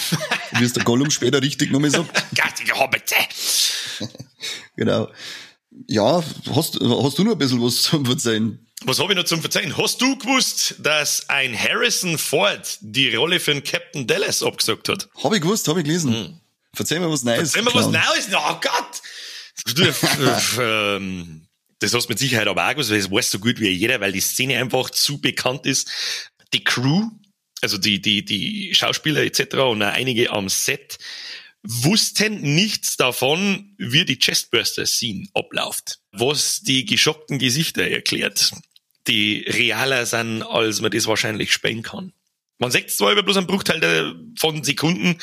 Wie 0.53 0.63
es 0.63 0.73
der 0.73 0.83
Gollum 0.83 1.09
später 1.09 1.41
richtig 1.41 1.71
nochmal 1.71 1.89
sagt. 1.91 2.11
Garstige 2.35 2.73
Hobbits. 2.77 3.13
Genau. 4.75 5.07
Ja, 5.87 6.23
hast, 6.53 6.79
hast 6.79 7.17
du 7.17 7.23
noch 7.23 7.31
ein 7.33 7.37
bisschen 7.37 7.61
was 7.61 7.83
zum 7.83 8.05
Verzeihen? 8.05 8.66
Was 8.87 8.99
habe 8.99 9.11
ich 9.11 9.17
noch 9.17 9.25
zum 9.25 9.41
Verzeihen? 9.41 9.75
Hast 9.75 10.01
du 10.01 10.17
gewusst, 10.17 10.75
dass 10.79 11.27
ein 11.27 11.61
Harrison 11.61 12.17
Ford 12.17 12.77
die 12.79 13.13
Rolle 13.13 13.41
für 13.41 13.51
den 13.51 13.61
Captain 13.61 14.07
Dallas 14.07 14.41
abgesagt 14.41 14.87
hat? 14.87 15.09
Hab 15.21 15.33
ich 15.33 15.41
gewusst, 15.41 15.67
hab 15.67 15.75
ich 15.75 15.83
gelesen. 15.83 16.39
Verzeih 16.73 17.01
mir 17.01 17.11
was 17.11 17.25
Neues. 17.25 17.53
Wenn 17.53 17.65
man 17.65 17.73
was. 17.73 17.87
Neues, 17.87 18.29
oh 18.33 18.59
Gott! 18.61 19.01
Äh, 19.77 20.95
ähm, 20.95 21.47
das 21.79 21.93
hast 21.93 22.05
du 22.05 22.11
mit 22.11 22.19
Sicherheit 22.19 22.47
aber 22.47 22.65
auch 22.65 22.71
gewusst, 22.71 22.89
weil 22.89 22.99
das 22.99 23.11
weiß 23.11 23.31
so 23.31 23.39
gut 23.39 23.59
wie 23.59 23.67
jeder, 23.67 23.99
weil 23.99 24.13
die 24.13 24.21
Szene 24.21 24.57
einfach 24.57 24.89
zu 24.89 25.19
bekannt 25.19 25.65
ist. 25.65 25.91
Die 26.53 26.63
Crew, 26.63 27.09
also 27.61 27.77
die, 27.77 28.01
die, 28.01 28.23
die 28.23 28.73
Schauspieler 28.73 29.23
etc. 29.23 29.55
und 29.55 29.83
auch 29.83 29.91
einige 29.91 30.31
am 30.31 30.47
Set, 30.47 30.97
wussten 31.61 32.55
nichts 32.55 32.95
davon, 32.95 33.75
wie 33.77 34.05
die 34.05 34.17
Chestburster-Scene 34.17 35.27
abläuft. 35.33 35.99
Was 36.13 36.61
die 36.61 36.85
geschockten 36.85 37.37
Gesichter 37.37 37.85
erklärt, 37.85 38.53
die 39.07 39.45
realer 39.47 40.05
sind, 40.05 40.43
als 40.43 40.81
man 40.81 40.91
das 40.91 41.07
wahrscheinlich 41.07 41.51
spielen 41.51 41.83
kann. 41.83 42.13
Man 42.59 42.71
sieht 42.71 42.89
zwar 42.89 43.11
über 43.11 43.23
bloß 43.23 43.37
einen 43.37 43.47
Bruchteil 43.47 43.79
der, 43.79 44.15
von 44.39 44.63
Sekunden 44.63 45.17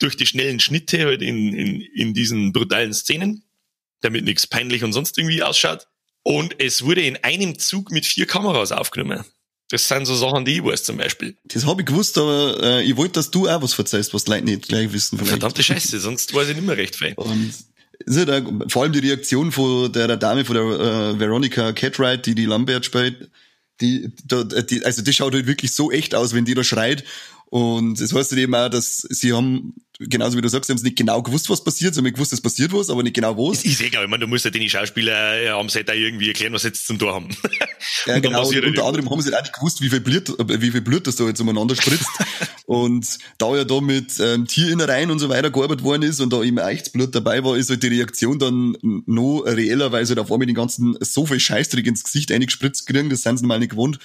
durch 0.00 0.16
die 0.16 0.26
schnellen 0.26 0.58
Schnitte 0.58 1.04
halt 1.04 1.22
in, 1.22 1.54
in, 1.54 1.80
in 1.80 2.14
diesen 2.14 2.52
brutalen 2.52 2.92
Szenen, 2.92 3.44
damit 4.00 4.24
nichts 4.24 4.46
peinlich 4.46 4.82
und 4.82 4.92
sonst 4.92 5.16
irgendwie 5.16 5.42
ausschaut. 5.42 5.86
Und 6.24 6.60
es 6.60 6.82
wurde 6.82 7.02
in 7.02 7.16
einem 7.18 7.58
Zug 7.58 7.90
mit 7.90 8.04
vier 8.04 8.26
Kameras 8.26 8.72
aufgenommen. 8.72 9.24
Das 9.68 9.88
sind 9.88 10.04
so 10.04 10.14
Sachen, 10.14 10.44
die 10.44 10.56
ich 10.56 10.64
weiß 10.64 10.84
zum 10.84 10.98
Beispiel. 10.98 11.36
Das 11.44 11.64
hab 11.64 11.80
ich 11.80 11.86
gewusst, 11.86 12.18
aber 12.18 12.58
äh, 12.62 12.82
ich 12.82 12.96
wollte, 12.96 13.14
dass 13.14 13.30
du 13.30 13.48
auch 13.48 13.62
was 13.62 13.72
verzeihst, 13.72 14.12
was 14.12 14.24
die 14.24 14.32
Leute 14.32 14.44
nicht 14.44 14.68
gleich 14.68 14.92
wissen. 14.92 15.16
Vielleicht. 15.16 15.30
Verdammte 15.30 15.62
Scheiße, 15.62 15.98
sonst 15.98 16.34
weiß 16.34 16.50
ich 16.50 16.56
nicht 16.56 16.66
mehr 16.66 16.76
recht 16.76 16.94
viel. 16.94 17.14
Und 17.14 17.54
ja 18.06 18.24
da, 18.24 18.42
vor 18.68 18.82
allem 18.82 18.92
die 18.92 19.00
Reaktion 19.00 19.52
von 19.52 19.92
der, 19.92 20.08
der 20.08 20.16
Dame, 20.16 20.44
von 20.44 20.56
der 20.56 20.64
äh, 20.64 21.18
Veronica 21.18 21.72
Cartwright, 21.72 22.26
die 22.26 22.34
die 22.34 22.46
Lambert 22.46 22.84
spielt, 22.84 23.30
die, 23.80 24.12
da, 24.24 24.44
die, 24.44 24.84
also 24.84 25.02
die 25.02 25.12
schaut 25.12 25.34
halt 25.34 25.46
wirklich 25.46 25.72
so 25.72 25.90
echt 25.90 26.14
aus, 26.14 26.34
wenn 26.34 26.44
die 26.44 26.54
da 26.54 26.64
schreit. 26.64 27.04
Und 27.46 28.00
es 28.00 28.14
heißt 28.14 28.30
halt 28.30 28.40
eben 28.40 28.54
auch, 28.54 28.70
dass 28.70 28.98
sie 28.98 29.32
haben, 29.32 29.74
genauso 30.08 30.36
wie 30.36 30.42
du 30.42 30.48
sagst, 30.48 30.66
sie 30.66 30.72
haben 30.72 30.78
es 30.78 30.82
nicht 30.82 30.96
genau 30.96 31.22
gewusst, 31.22 31.48
was 31.50 31.62
passiert. 31.62 31.94
Sie 31.94 32.00
haben 32.00 32.12
gewusst, 32.12 32.32
es 32.32 32.40
passiert 32.40 32.72
was, 32.72 32.90
aber 32.90 33.02
nicht 33.02 33.14
genau 33.14 33.36
was. 33.36 33.64
Ich 33.64 33.76
sehe, 33.76 33.90
glaube 33.90 34.04
ich, 34.04 34.10
meine, 34.10 34.22
du 34.22 34.28
musst 34.28 34.44
ja 34.44 34.50
den 34.50 34.68
Schauspieler 34.68 35.42
äh, 35.42 35.48
am 35.48 35.68
Set 35.68 35.90
auch 35.90 35.94
irgendwie 35.94 36.28
erklären, 36.28 36.52
was 36.52 36.62
sie 36.62 36.68
jetzt 36.68 36.86
zum 36.86 36.98
Tor 36.98 37.14
haben. 37.14 37.28
Ja, 38.06 38.18
genau. 38.18 38.46
Und 38.46 38.54
halt 38.54 38.64
unter 38.64 38.84
anderem 38.84 39.10
haben 39.10 39.20
sie 39.20 39.30
halt 39.30 39.38
auch 39.38 39.42
nicht 39.42 39.54
gewusst, 39.54 39.80
wie 39.80 39.88
viel 39.88 40.00
Blut, 40.00 40.28
äh, 40.28 40.60
wie 40.60 40.70
viel 40.70 40.80
Blut 40.80 41.06
das 41.06 41.16
da 41.16 41.24
jetzt 41.24 41.40
umeinander 41.40 41.76
spritzt. 41.76 42.08
und 42.66 43.06
da 43.38 43.54
ja 43.56 43.64
da 43.64 43.80
mit 43.80 44.18
ähm, 44.18 44.46
Tierinnereien 44.46 45.10
und 45.10 45.18
so 45.18 45.28
weiter 45.28 45.50
gearbeitet 45.50 45.84
worden 45.84 46.02
ist 46.02 46.20
und 46.20 46.32
da 46.32 46.42
eben 46.42 46.58
echtes 46.58 46.90
Blut 46.90 47.14
dabei 47.14 47.44
war, 47.44 47.56
ist 47.56 47.70
halt 47.70 47.82
die 47.82 47.88
Reaktion 47.88 48.38
dann 48.38 48.76
noch 48.82 49.42
reeller, 49.46 49.92
weil 49.92 50.04
sie 50.04 50.10
halt 50.10 50.20
auf 50.20 50.32
einmal 50.32 50.46
den 50.46 50.54
ganzen 50.54 50.96
so 51.00 51.26
viel 51.26 51.38
Scheißdreck 51.38 51.86
ins 51.86 52.04
Gesicht 52.04 52.32
eingespritzt 52.32 52.86
kriegen, 52.86 53.10
das 53.10 53.22
sind 53.22 53.38
sie 53.38 53.44
normal 53.44 53.60
nicht 53.60 53.70
gewohnt. 53.70 53.98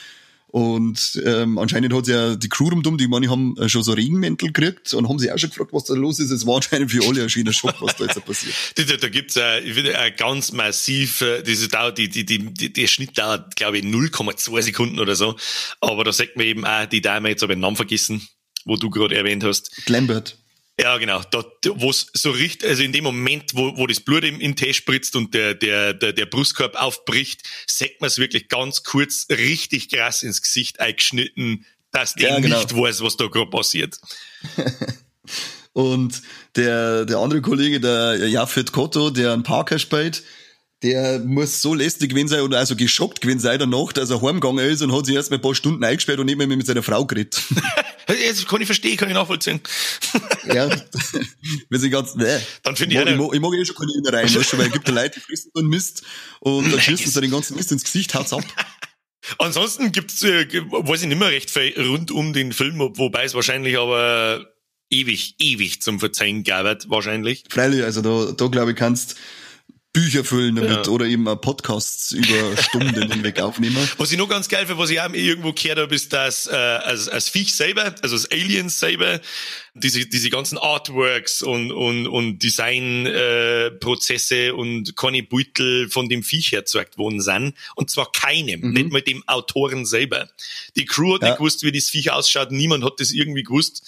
Und 0.50 1.22
ähm, 1.26 1.58
anscheinend 1.58 1.94
hat 1.94 2.08
ja 2.08 2.36
die 2.36 2.48
Crew 2.48 2.70
rumdum, 2.70 2.98
die 2.98 3.08
meine, 3.10 3.30
haben 3.30 3.58
äh, 3.58 3.68
schon 3.68 3.84
so 3.84 3.92
Regenmäntel 3.92 4.54
gekriegt 4.54 4.94
und 4.94 5.10
haben 5.10 5.20
sich 5.20 5.32
auch 5.32 5.38
schon 5.38 5.50
gefragt, 5.50 5.74
was 5.74 5.84
da 5.84 5.94
los 5.94 6.20
ist. 6.20 6.32
Es 6.32 6.48
war 6.48 6.56
anscheinend 6.56 6.90
für 6.90 7.06
alle 7.06 7.24
ein 7.24 7.30
schöner 7.30 7.52
Schock, 7.52 7.76
was 7.82 7.98
da 7.98 8.06
jetzt 8.06 8.26
passiert. 8.26 8.56
Da, 8.76 8.96
da, 8.96 9.10
gibt's 9.10 9.36
äh, 9.36 9.60
äh, 9.60 10.12
ganz 10.12 10.54
massiv, 10.54 11.22
äh, 11.22 11.44
diese 11.44 11.68
dauert, 11.68 11.98
die, 11.98 12.08
die, 12.08 12.26
die, 12.26 12.40
die, 12.54 12.72
der 12.72 12.88
Schnitt 12.88 13.18
dauert, 13.18 13.56
glaube 13.58 13.80
ich, 13.80 13.84
0,2 13.84 14.62
Sekunden 14.62 15.00
oder 15.00 15.16
so. 15.16 15.36
Aber 15.82 16.06
da 16.06 16.14
sagt 16.14 16.38
man 16.38 16.46
eben 16.46 16.66
auch 16.66 16.86
die 16.86 17.02
Dame, 17.02 17.30
jetzt 17.30 17.42
habe 17.42 17.54
ich 17.54 17.58
den 17.58 17.62
Namen 17.62 17.76
vergessen, 17.76 18.26
wo 18.64 18.78
du 18.78 18.90
gerade 18.90 19.16
erwähnt 19.16 19.44
hast. 19.44 19.72
Lambert. 19.88 20.38
Ja, 20.80 20.98
genau. 20.98 21.22
Da, 21.32 21.44
wo 21.76 21.90
es 21.90 22.08
so 22.14 22.30
richtig, 22.30 22.70
also 22.70 22.84
in 22.84 22.92
dem 22.92 23.04
Moment, 23.04 23.56
wo, 23.56 23.76
wo 23.78 23.88
das 23.88 24.00
Blut 24.00 24.24
im, 24.24 24.36
in 24.36 24.52
den 24.52 24.56
Tee 24.56 24.74
spritzt 24.74 25.16
und 25.16 25.34
der, 25.34 25.56
der, 25.56 25.94
der, 25.94 26.14
der 26.14 26.26
Brustkorb 26.28 26.76
aufbricht, 26.76 27.42
sagt 27.66 28.00
man 28.00 28.10
es 28.10 28.20
wirklich 28.20 28.48
ganz 28.48 28.84
kurz 28.84 29.26
richtig 29.30 29.90
krass 29.90 30.22
ins 30.22 30.42
Gesicht 30.42 30.80
eingeschnitten, 30.80 31.66
dass 31.92 32.14
der 32.14 32.30
Ja, 32.30 32.40
genau. 32.40 32.60
nicht 32.60 32.76
weiß, 32.76 33.02
was 33.02 33.18
da 33.18 33.26
gerade 33.28 33.50
passiert. 33.50 34.00
Und 35.74 36.24
der, 36.56 37.06
der 37.06 37.18
andere 37.18 37.42
Kollege, 37.42 37.80
der 37.80 38.28
Jafet 38.28 38.72
Kotto, 38.72 39.12
der 39.12 39.34
einen 39.34 39.44
Parker 39.44 39.78
spielt, 39.78 40.24
der 40.84 41.20
muss 41.20 41.62
so 41.62 41.74
lästig 41.74 42.10
gewesen 42.10 42.30
sein 42.30 42.42
oder 42.42 42.60
also 42.60 42.76
geschockt 42.76 43.22
gewesen 43.22 43.40
sein 43.40 43.60
danach, 43.60 43.94
dass 43.94 44.10
er 44.10 44.22
heimgegangen 44.22 44.66
ist 44.66 44.82
und 44.82 44.92
hat 44.92 45.06
sich 45.06 45.16
erst 45.16 45.30
mal 45.30 45.38
ein 45.38 45.42
paar 45.42 45.56
Stunden 45.56 45.84
eingesperrt 45.84 46.20
und 46.20 46.28
nicht 46.28 46.38
mehr 46.38 46.48
mit 46.48 46.66
seiner 46.66 46.84
Frau 46.84 47.06
geredet. 47.06 47.42
Jetzt 48.10 48.48
kann 48.48 48.62
ich 48.62 48.66
verstehen, 48.66 48.96
kann 48.98 49.10
ich 49.10 49.14
nachvollziehen. 49.16 49.60
ja. 50.54 50.70
Wir 51.70 51.80
sind 51.80 51.92
ganz, 51.92 52.16
nee. 52.16 52.38
Dann 52.64 52.76
finde 52.76 52.96
Ich 52.96 53.02
ich 53.02 53.08
einer- 53.08 53.18
mag, 53.22 53.34
ich 53.34 53.40
mag 53.42 53.54
eh 53.54 53.66
schon 53.66 53.76
keine 53.76 53.92
Innereien, 53.98 54.34
weißt 54.34 54.54
du, 54.54 54.58
weil 54.58 54.68
es 54.68 54.74
gibt 54.74 54.88
ja 54.88 54.94
Leute, 54.94 55.16
die 55.16 55.20
fressen 55.20 55.52
so 55.54 55.60
einen 55.60 55.70
Mist 55.70 56.04
und 56.40 56.72
dann 56.72 56.80
schießen 56.80 57.12
sie 57.12 57.22
den 57.22 57.32
ganzen 57.32 57.56
Mist 57.58 57.72
ins 57.72 57.84
Gesicht, 57.84 58.14
haut's 58.16 58.34
ab. 58.34 58.44
Ansonsten 59.40 59.92
gibt's, 59.92 60.22
äh, 60.24 60.48
weiß 60.70 61.02
ich 61.02 61.08
nicht 61.10 61.20
mehr 61.20 61.30
recht 61.32 61.50
viel 61.52 61.74
rund 61.90 62.12
um 62.12 62.32
den 62.34 62.54
Film, 62.54 62.80
ob- 62.82 62.98
wobei 62.98 63.26
es 63.26 63.34
wahrscheinlich 63.34 63.78
aber 63.78 64.46
ewig, 64.90 65.36
ewig 65.40 65.82
zum 65.82 66.00
Verzeihen 66.00 66.44
gab, 66.44 66.66
wahrscheinlich. 66.90 67.44
Freilich, 67.50 67.84
also 67.84 68.02
da, 68.02 68.32
da 68.32 68.48
glaube 68.48 68.72
ich, 68.72 68.78
kannst 68.78 69.16
Bücher 69.98 70.24
füllen 70.24 70.56
damit 70.56 70.86
Ja. 70.86 70.92
oder 70.92 71.06
eben 71.06 71.24
Podcasts 71.42 72.12
über 72.12 72.56
Stunden 72.62 73.02
hinweg 73.12 73.40
aufnehmen. 73.40 73.78
Was 73.98 74.12
ich 74.12 74.18
noch 74.20 74.30
ganz 74.30 74.48
geil 74.48 74.68
finde, 74.68 74.78
was 74.82 74.92
ich 74.92 75.02
auch 75.02 75.12
irgendwo 75.12 75.54
gehört 75.54 75.80
habe, 75.80 75.96
ist, 75.96 76.14
dass 76.14 76.46
äh, 76.46 76.52
als, 76.56 77.10
als 77.10 77.30
Viech 77.30 77.56
selber, 77.56 77.96
also 78.04 78.16
als 78.16 78.30
Aliens 78.32 78.80
selber, 78.80 79.20
diese, 79.74 80.06
diese 80.06 80.30
ganzen 80.30 80.58
Artworks 80.60 81.42
und, 81.42 81.72
und, 81.72 82.06
und 82.08 82.44
Designprozesse 82.44 84.48
äh, 84.48 84.52
und 84.52 84.96
keine 84.96 85.24
Beutel 85.24 85.90
von 85.90 86.10
dem 86.10 86.24
Viech 86.24 86.54
erzeugt 86.54 86.98
worden 86.98 87.22
sind. 87.22 87.54
Und 87.76 87.90
zwar 87.90 88.12
keinem, 88.12 88.72
nicht 88.74 88.92
mal 88.92 89.02
dem 89.02 89.24
Autoren 89.28 89.86
selber. 89.86 90.30
Die 90.76 90.86
Crew 90.86 91.16
hat 91.16 91.22
Ja. 91.24 91.30
nicht 91.30 91.38
gewusst, 91.38 91.64
wie 91.64 91.72
das 91.72 91.90
Viech 91.90 92.12
ausschaut, 92.12 92.52
niemand 92.52 92.84
hat 92.84 93.00
das 93.00 93.12
irgendwie 93.12 93.44
gewusst. 93.44 93.84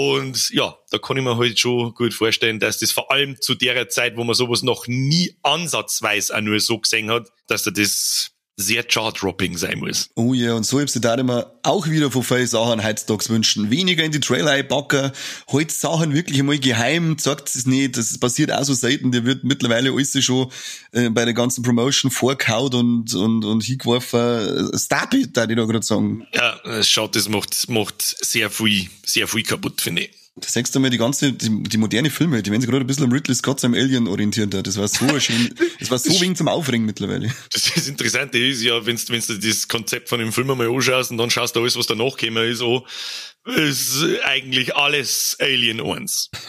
Und 0.00 0.50
ja, 0.50 0.78
da 0.92 0.98
kann 0.98 1.16
ich 1.16 1.24
mir 1.24 1.36
halt 1.36 1.58
schon 1.58 1.92
gut 1.92 2.14
vorstellen, 2.14 2.60
dass 2.60 2.78
das 2.78 2.92
vor 2.92 3.10
allem 3.10 3.40
zu 3.40 3.56
der 3.56 3.88
Zeit, 3.88 4.16
wo 4.16 4.22
man 4.22 4.36
sowas 4.36 4.62
noch 4.62 4.86
nie 4.86 5.36
ansatzweise 5.42 6.36
auch 6.36 6.40
nur 6.40 6.60
so 6.60 6.78
gesehen 6.78 7.10
hat, 7.10 7.32
dass 7.48 7.64
da 7.64 7.72
das 7.72 8.30
sehr 8.58 8.82
chart-dropping 8.82 9.56
sein 9.56 9.78
muss. 9.78 10.10
Oh 10.16 10.34
ja, 10.34 10.54
und 10.54 10.64
so 10.64 10.80
hab's 10.80 10.92
dir 10.92 11.00
da 11.00 11.14
immer 11.14 11.52
auch 11.62 11.86
wieder 11.88 12.10
von 12.10 12.24
vielen 12.24 12.46
Sachen 12.46 12.84
heutzutage 12.84 13.28
wünschen. 13.28 13.70
Weniger 13.70 14.02
in 14.02 14.10
die 14.10 14.20
Trailer 14.20 14.50
einpacken, 14.50 15.12
halt 15.50 15.70
Sachen 15.70 16.12
wirklich 16.12 16.40
einmal 16.40 16.58
geheim, 16.58 17.16
sagt 17.18 17.54
es 17.54 17.66
nicht, 17.66 17.96
das 17.96 18.18
passiert 18.18 18.52
auch 18.52 18.64
so 18.64 18.74
selten, 18.74 19.12
der 19.12 19.24
wird 19.24 19.44
mittlerweile 19.44 19.92
alles 19.92 20.22
schon 20.24 20.50
äh, 20.90 21.08
bei 21.08 21.24
der 21.24 21.34
ganzen 21.34 21.62
Promotion 21.62 22.10
vorgehaut 22.10 22.74
und, 22.74 23.14
und, 23.14 23.44
und 23.44 23.62
hingeworfen. 23.62 24.76
Stop 24.76 25.14
it, 25.14 25.36
da 25.36 25.44
ich 25.44 25.56
da 25.56 25.64
gerade 25.64 25.82
sagen. 25.82 26.26
Ja, 26.34 26.82
schaut, 26.82 27.14
das 27.14 27.28
macht, 27.28 27.68
macht 27.68 28.02
sehr 28.02 28.50
viel, 28.50 28.88
sehr 29.04 29.28
viel 29.28 29.44
kaputt, 29.44 29.80
finde 29.80 30.02
ich. 30.02 30.10
Das 30.40 30.52
sagst 30.52 30.74
du 30.74 30.80
mal, 30.80 30.90
die 30.90 30.98
ganze, 30.98 31.32
die, 31.32 31.62
die 31.62 31.76
moderne 31.76 32.10
Filme, 32.10 32.42
die 32.42 32.50
werden 32.50 32.60
sich 32.60 32.70
gerade 32.70 32.84
ein 32.84 32.86
bisschen 32.86 33.04
am 33.04 33.12
Ridley 33.12 33.34
Scott 33.34 33.60
seinem 33.60 33.74
Alien 33.74 34.08
orientiert. 34.08 34.54
Das 34.54 34.76
war 34.76 34.88
so 34.88 35.18
schön, 35.20 35.54
das 35.80 35.90
war 35.90 35.98
so 35.98 36.10
wegen 36.20 36.36
zum 36.36 36.48
Aufregen 36.48 36.84
mittlerweile. 36.86 37.32
Das, 37.52 37.72
das 37.74 37.88
Interessante 37.88 38.38
ist 38.38 38.62
ja, 38.62 38.84
wenn 38.86 38.96
du, 38.96 39.02
wenn 39.08 39.20
du 39.20 39.38
das 39.38 39.68
Konzept 39.68 40.08
von 40.08 40.18
dem 40.18 40.32
Film 40.32 40.50
einmal 40.50 40.68
anschaust 40.68 41.10
und 41.10 41.18
dann 41.18 41.30
schaust 41.30 41.56
du 41.56 41.60
alles, 41.60 41.76
was 41.76 41.86
danach 41.86 42.16
gekommen 42.16 42.50
ist, 42.50 42.62
oh, 42.62 42.86
ist 43.46 44.04
eigentlich 44.24 44.76
alles 44.76 45.36
Alien 45.40 45.80
1. 45.80 46.30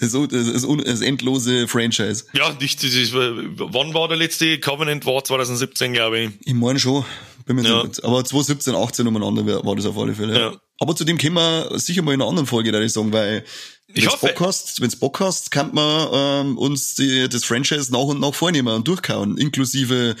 Das, 0.00 0.12
das, 0.12 0.28
das, 0.30 0.84
das 0.84 1.00
endlose 1.02 1.68
Franchise. 1.68 2.24
Ja, 2.32 2.50
nicht, 2.60 2.82
das 2.82 2.94
ist, 2.94 3.12
wann 3.12 3.92
war 3.92 4.08
der 4.08 4.16
letzte 4.16 4.58
Covenant? 4.58 5.04
War 5.04 5.22
2017, 5.22 5.92
glaube 5.92 6.18
ich. 6.20 6.30
Ich 6.44 6.54
meine 6.54 6.78
schon. 6.78 7.04
Bin 7.44 7.56
mir 7.56 7.62
ja. 7.62 7.84
nicht, 7.84 8.02
aber 8.02 8.24
2017, 8.24 8.74
18 8.74 9.06
umeinander 9.06 9.64
war 9.64 9.76
das 9.76 9.86
auf 9.86 9.96
alle 9.98 10.14
Fälle. 10.14 10.38
Ja. 10.38 10.52
Aber 10.78 10.94
zu 10.94 11.04
dem 11.04 11.18
können 11.18 11.34
wir 11.34 11.78
sicher 11.78 12.02
mal 12.02 12.12
in 12.12 12.20
einer 12.20 12.28
anderen 12.28 12.46
Folge, 12.46 12.72
da 12.72 12.80
ich 12.80 12.92
sagen, 12.92 13.12
weil 13.12 13.44
wenn 13.88 14.04
du 14.04 14.16
Bock 14.18 14.40
hast, 14.40 14.80
wenn's 14.80 14.96
Bock 14.96 15.20
hast, 15.20 15.50
kann 15.50 15.72
man 15.72 16.08
ähm, 16.12 16.58
uns 16.58 16.96
die, 16.96 17.28
das 17.28 17.44
Franchise 17.44 17.90
nach 17.92 18.00
und 18.00 18.20
nach 18.20 18.34
vornehmen 18.34 18.74
und 18.74 18.86
durchkauen, 18.86 19.38
inklusive 19.38 20.16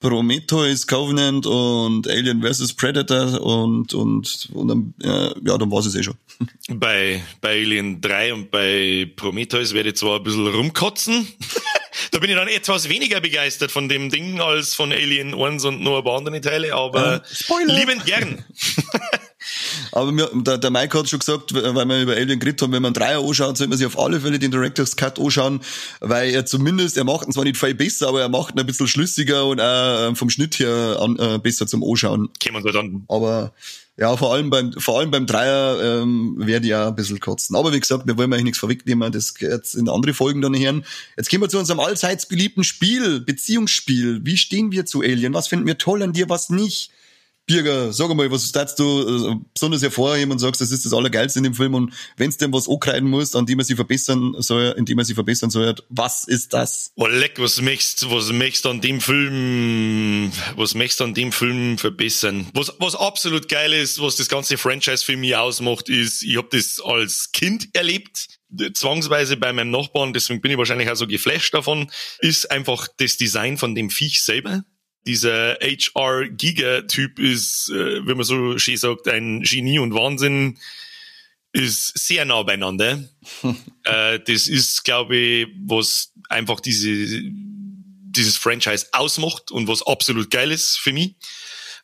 Prometheus, 0.00 0.86
Covenant 0.86 1.46
und 1.46 2.08
Alien 2.08 2.42
vs. 2.42 2.72
Predator 2.72 3.38
und, 3.42 3.92
und, 3.92 4.48
und 4.54 4.68
dann, 4.68 4.94
äh, 5.02 5.34
ja, 5.46 5.58
dann 5.58 5.70
war 5.70 5.80
es 5.80 5.94
eh 5.94 6.02
schon. 6.02 6.16
Bei, 6.70 7.22
bei 7.42 7.60
Alien 7.60 8.00
3 8.00 8.32
und 8.32 8.50
bei 8.50 9.12
Prometheus 9.14 9.74
werde 9.74 9.90
ich 9.90 9.96
zwar 9.96 10.16
ein 10.16 10.22
bisschen 10.22 10.46
rumkotzen. 10.46 11.28
da 12.12 12.18
bin 12.18 12.30
ich 12.30 12.36
dann 12.36 12.48
etwas 12.48 12.88
weniger 12.88 13.20
begeistert 13.20 13.70
von 13.70 13.90
dem 13.90 14.08
Ding 14.08 14.40
als 14.40 14.74
von 14.74 14.90
Alien 14.90 15.34
1 15.34 15.66
und 15.66 15.82
nur 15.82 15.98
ein 15.98 16.04
paar 16.04 16.16
andere 16.16 16.40
Teile, 16.40 16.74
aber 16.74 17.22
Spoiler. 17.30 17.74
liebend 17.74 18.06
gern. 18.06 18.42
Aber 19.92 20.12
mir, 20.12 20.30
der, 20.32 20.58
der 20.58 20.70
Mike 20.70 20.98
hat 20.98 21.08
schon 21.08 21.18
gesagt, 21.18 21.54
weil 21.54 21.74
wir 21.74 22.02
über 22.02 22.12
Alien 22.12 22.38
geredet 22.38 22.62
haben, 22.62 22.72
wenn 22.72 22.82
man 22.82 22.94
Dreier 22.94 23.20
anschaut, 23.20 23.56
sollte 23.56 23.68
man 23.68 23.78
sich 23.78 23.86
auf 23.86 23.98
alle 23.98 24.20
Fälle 24.20 24.38
den 24.38 24.50
Director's 24.50 24.96
Cut 24.96 25.18
anschauen, 25.18 25.60
weil 26.00 26.30
er 26.30 26.46
zumindest, 26.46 26.96
er 26.96 27.04
macht 27.04 27.26
ihn 27.26 27.32
zwar 27.32 27.44
nicht 27.44 27.56
viel 27.56 27.74
besser, 27.74 28.08
aber 28.08 28.20
er 28.20 28.28
macht 28.28 28.54
ihn 28.54 28.60
ein 28.60 28.66
bisschen 28.66 28.88
schlüssiger 28.88 29.46
und 29.46 29.60
auch 29.60 30.08
ähm, 30.08 30.16
vom 30.16 30.30
Schnitt 30.30 30.58
her 30.58 30.98
an, 31.00 31.18
äh, 31.18 31.38
besser 31.38 31.66
zum 31.66 31.82
Anschauen. 31.82 32.30
Kann 32.40 32.52
man 32.52 32.62
dann. 32.62 33.04
Aber 33.08 33.52
ja, 34.00 34.16
vor 34.16 34.32
allem 34.32 34.48
beim, 34.48 34.72
vor 34.72 34.98
allem 34.98 35.10
beim 35.10 35.26
Dreier 35.26 36.00
ähm, 36.00 36.34
werde 36.38 36.66
ich 36.66 36.74
auch 36.74 36.86
ein 36.86 36.94
bisschen 36.94 37.20
kotzen. 37.20 37.54
Aber 37.54 37.70
wie 37.74 37.80
gesagt, 37.80 38.06
wir 38.06 38.16
wollen 38.16 38.32
eigentlich 38.32 38.44
nichts 38.44 38.58
vorwegnehmen, 38.58 39.12
das 39.12 39.34
jetzt 39.40 39.74
in 39.74 39.90
andere 39.90 40.14
Folgen 40.14 40.40
dann 40.40 40.58
hören. 40.58 40.86
Jetzt 41.18 41.28
gehen 41.28 41.42
wir 41.42 41.50
zu 41.50 41.58
unserem 41.58 41.80
allseits 41.80 42.26
beliebten 42.26 42.64
Spiel, 42.64 43.20
Beziehungsspiel. 43.20 44.20
Wie 44.24 44.38
stehen 44.38 44.72
wir 44.72 44.86
zu 44.86 45.02
Alien? 45.02 45.34
Was 45.34 45.48
finden 45.48 45.66
wir 45.66 45.76
toll 45.76 46.02
an 46.02 46.14
dir, 46.14 46.30
was 46.30 46.48
nicht? 46.48 46.90
Birger, 47.50 47.92
sag 47.92 48.14
mal, 48.14 48.30
was 48.30 48.46
statst 48.46 48.78
du 48.78 48.84
äh, 48.84 49.36
besonders 49.52 49.82
hervorheben 49.82 50.30
und 50.30 50.38
sagst, 50.38 50.60
das 50.60 50.70
ist 50.70 50.84
das 50.84 50.92
Allergeilste 50.92 51.40
in 51.40 51.42
dem 51.42 51.54
Film 51.54 51.74
und 51.74 51.92
wenn 52.16 52.30
denn 52.30 52.52
was 52.52 52.68
ankreiden 52.68 53.10
muss, 53.10 53.34
an 53.34 53.44
dem 53.44 53.56
man 53.56 53.66
sich 53.66 53.74
verbessern 53.74 54.36
soll, 54.38 54.72
in 54.78 54.84
dem 54.84 54.94
man 54.94 55.04
sich 55.04 55.16
verbessern 55.16 55.50
soll, 55.50 55.74
was 55.88 56.22
ist 56.22 56.52
das? 56.52 56.92
Oh 56.94 57.08
leck, 57.08 57.34
was 57.38 57.60
möchtest, 57.60 58.08
was 58.08 58.30
möchtest 58.30 58.66
an 58.66 58.80
dem 58.80 59.00
Film, 59.00 60.30
was 60.54 60.76
möchtest 60.76 61.02
an 61.02 61.12
dem 61.12 61.32
Film 61.32 61.76
verbessern? 61.76 62.46
Was, 62.54 62.72
was 62.78 62.94
absolut 62.94 63.48
geil 63.48 63.72
ist, 63.72 64.00
was 64.00 64.14
das 64.14 64.28
ganze 64.28 64.56
Franchise 64.56 65.04
für 65.04 65.16
mich 65.16 65.34
ausmacht, 65.34 65.88
ist, 65.88 66.22
ich 66.22 66.36
habe 66.36 66.48
das 66.52 66.80
als 66.80 67.32
Kind 67.32 67.70
erlebt, 67.72 68.28
zwangsweise 68.74 69.36
bei 69.36 69.52
meinem 69.52 69.72
Nachbarn, 69.72 70.12
deswegen 70.12 70.40
bin 70.40 70.52
ich 70.52 70.58
wahrscheinlich 70.58 70.88
auch 70.88 70.96
so 70.96 71.08
geflasht 71.08 71.52
davon, 71.52 71.90
ist 72.20 72.48
einfach 72.48 72.86
das 72.98 73.16
Design 73.16 73.58
von 73.58 73.74
dem 73.74 73.90
Viech 73.90 74.22
selber 74.22 74.62
dieser 75.06 75.58
HR-Giga-Typ 75.60 77.18
ist, 77.18 77.70
äh, 77.70 78.06
wenn 78.06 78.16
man 78.16 78.24
so 78.24 78.58
schön 78.58 78.76
sagt, 78.76 79.08
ein 79.08 79.42
Genie 79.42 79.78
und 79.78 79.94
Wahnsinn, 79.94 80.58
ist 81.52 81.98
sehr 81.98 82.24
nah 82.24 82.42
beieinander. 82.42 83.08
äh, 83.84 84.20
das 84.20 84.46
ist, 84.46 84.84
glaube 84.84 85.16
ich, 85.16 85.48
was 85.66 86.12
einfach 86.28 86.60
diese, 86.60 87.22
dieses 87.22 88.36
Franchise 88.36 88.86
ausmacht 88.92 89.50
und 89.50 89.66
was 89.66 89.82
absolut 89.86 90.30
geil 90.30 90.52
ist 90.52 90.78
für 90.78 90.92
mich. 90.92 91.14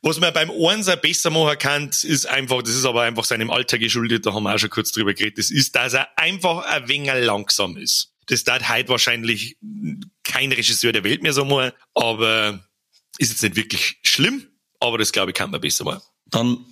Was 0.02 0.20
man 0.20 0.32
beim 0.32 0.50
Einser 0.50 0.96
besser 0.96 1.30
machen 1.30 1.58
kann, 1.58 1.88
ist 1.88 2.26
einfach, 2.26 2.62
das 2.62 2.74
ist 2.74 2.84
aber 2.84 3.02
einfach 3.02 3.24
seinem 3.24 3.50
Alter 3.50 3.78
geschuldet, 3.78 4.26
da 4.26 4.34
haben 4.34 4.44
wir 4.44 4.54
auch 4.54 4.58
schon 4.58 4.70
kurz 4.70 4.92
drüber 4.92 5.14
geredet, 5.14 5.38
das 5.38 5.50
ist, 5.50 5.74
dass 5.74 5.94
er 5.94 6.16
einfach 6.16 6.64
ein 6.64 6.86
wenig 6.88 7.10
langsam 7.24 7.76
ist. 7.76 8.12
Das 8.26 8.44
darf 8.44 8.68
heute 8.68 8.88
wahrscheinlich 8.88 9.56
kein 10.22 10.52
Regisseur 10.52 10.92
der 10.92 11.04
Welt 11.04 11.22
mehr 11.22 11.32
so 11.32 11.44
machen, 11.44 11.72
aber 11.94 12.64
ist 13.18 13.30
jetzt 13.30 13.42
nicht 13.42 13.56
wirklich 13.56 13.98
schlimm, 14.02 14.46
aber 14.80 14.98
das 14.98 15.12
glaube 15.12 15.30
ich 15.30 15.36
kann 15.36 15.50
man 15.50 15.60
besser 15.60 15.84
machen. 15.84 16.02
Dann 16.26 16.64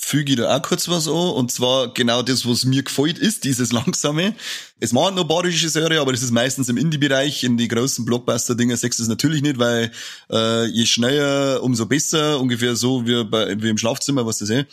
füge 0.00 0.32
ich 0.32 0.38
da 0.38 0.56
auch 0.56 0.62
kurz 0.62 0.88
was 0.88 1.06
an. 1.06 1.14
Und 1.14 1.52
zwar 1.52 1.92
genau 1.92 2.22
das, 2.22 2.46
was 2.46 2.64
mir 2.64 2.82
gefällt, 2.82 3.18
ist 3.18 3.44
dieses 3.44 3.70
Langsame. 3.72 4.34
Es 4.80 4.92
machen 4.92 5.14
noch 5.14 5.22
ein 5.22 5.28
paar 5.28 5.44
Regisseure, 5.44 6.00
aber 6.00 6.12
das 6.12 6.22
ist 6.22 6.30
meistens 6.30 6.68
im 6.68 6.78
Indie-Bereich. 6.78 7.44
In 7.44 7.56
die 7.56 7.68
großen 7.68 8.04
Blockbuster-Dinger 8.04 8.76
sechs 8.76 8.98
ist 8.98 9.08
natürlich 9.08 9.42
nicht, 9.42 9.58
weil 9.58 9.92
äh, 10.30 10.66
je 10.66 10.86
schneller, 10.86 11.62
umso 11.62 11.86
besser. 11.86 12.40
Ungefähr 12.40 12.76
so 12.76 13.06
wie, 13.06 13.24
bei, 13.24 13.60
wie 13.60 13.68
im 13.68 13.78
Schlafzimmer, 13.78 14.24
was 14.24 14.38
das 14.38 14.50
eh. 14.50 14.64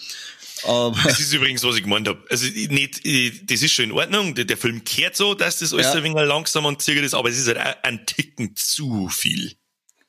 Aber 0.63 0.97
das 1.03 1.19
ist 1.19 1.33
übrigens, 1.33 1.61
was 1.63 1.75
ich 1.75 1.83
gemeint 1.83 2.07
habe. 2.07 2.23
Also 2.29 2.47
nicht, 2.47 3.05
das 3.51 3.61
ist 3.61 3.73
schon 3.73 3.85
in 3.85 3.91
Ordnung. 3.91 4.33
Der, 4.33 4.45
der 4.45 4.57
Film 4.57 4.83
kehrt 4.85 5.15
so, 5.15 5.33
dass 5.33 5.59
das 5.59 5.73
alles 5.73 5.87
ja. 5.87 5.93
ein 5.93 6.03
wenig 6.03 6.17
langsam 6.25 6.65
und 6.65 6.81
zögert 6.81 7.03
ist, 7.03 7.13
aber 7.13 7.29
es 7.29 7.37
ist 7.37 7.47
halt 7.47 7.77
ein 7.83 8.05
Ticken 8.05 8.55
zu 8.55 9.09
viel. 9.09 9.56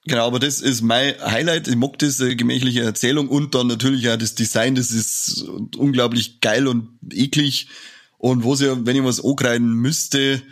Genau, 0.09 0.27
aber 0.27 0.38
das 0.38 0.61
ist 0.61 0.81
mein 0.81 1.14
Highlight. 1.21 1.68
Ich 1.68 1.77
mag 1.77 1.99
diese 1.99 2.35
gemächliche 2.35 2.83
Erzählung 2.83 3.29
und 3.29 3.55
dann 3.55 3.66
natürlich 3.66 4.09
auch 4.09 4.16
das 4.16 4.35
Design. 4.35 4.75
Das 4.75 4.90
ist 4.90 5.44
unglaublich 5.77 6.40
geil 6.40 6.66
und 6.66 6.99
eklig. 7.12 7.68
Und 8.16 8.42
wo 8.42 8.55
sie, 8.55 8.87
wenn 8.87 8.97
ich 8.97 9.05
was 9.05 9.23
ankreiden 9.23 9.71
müsste, 9.75 10.42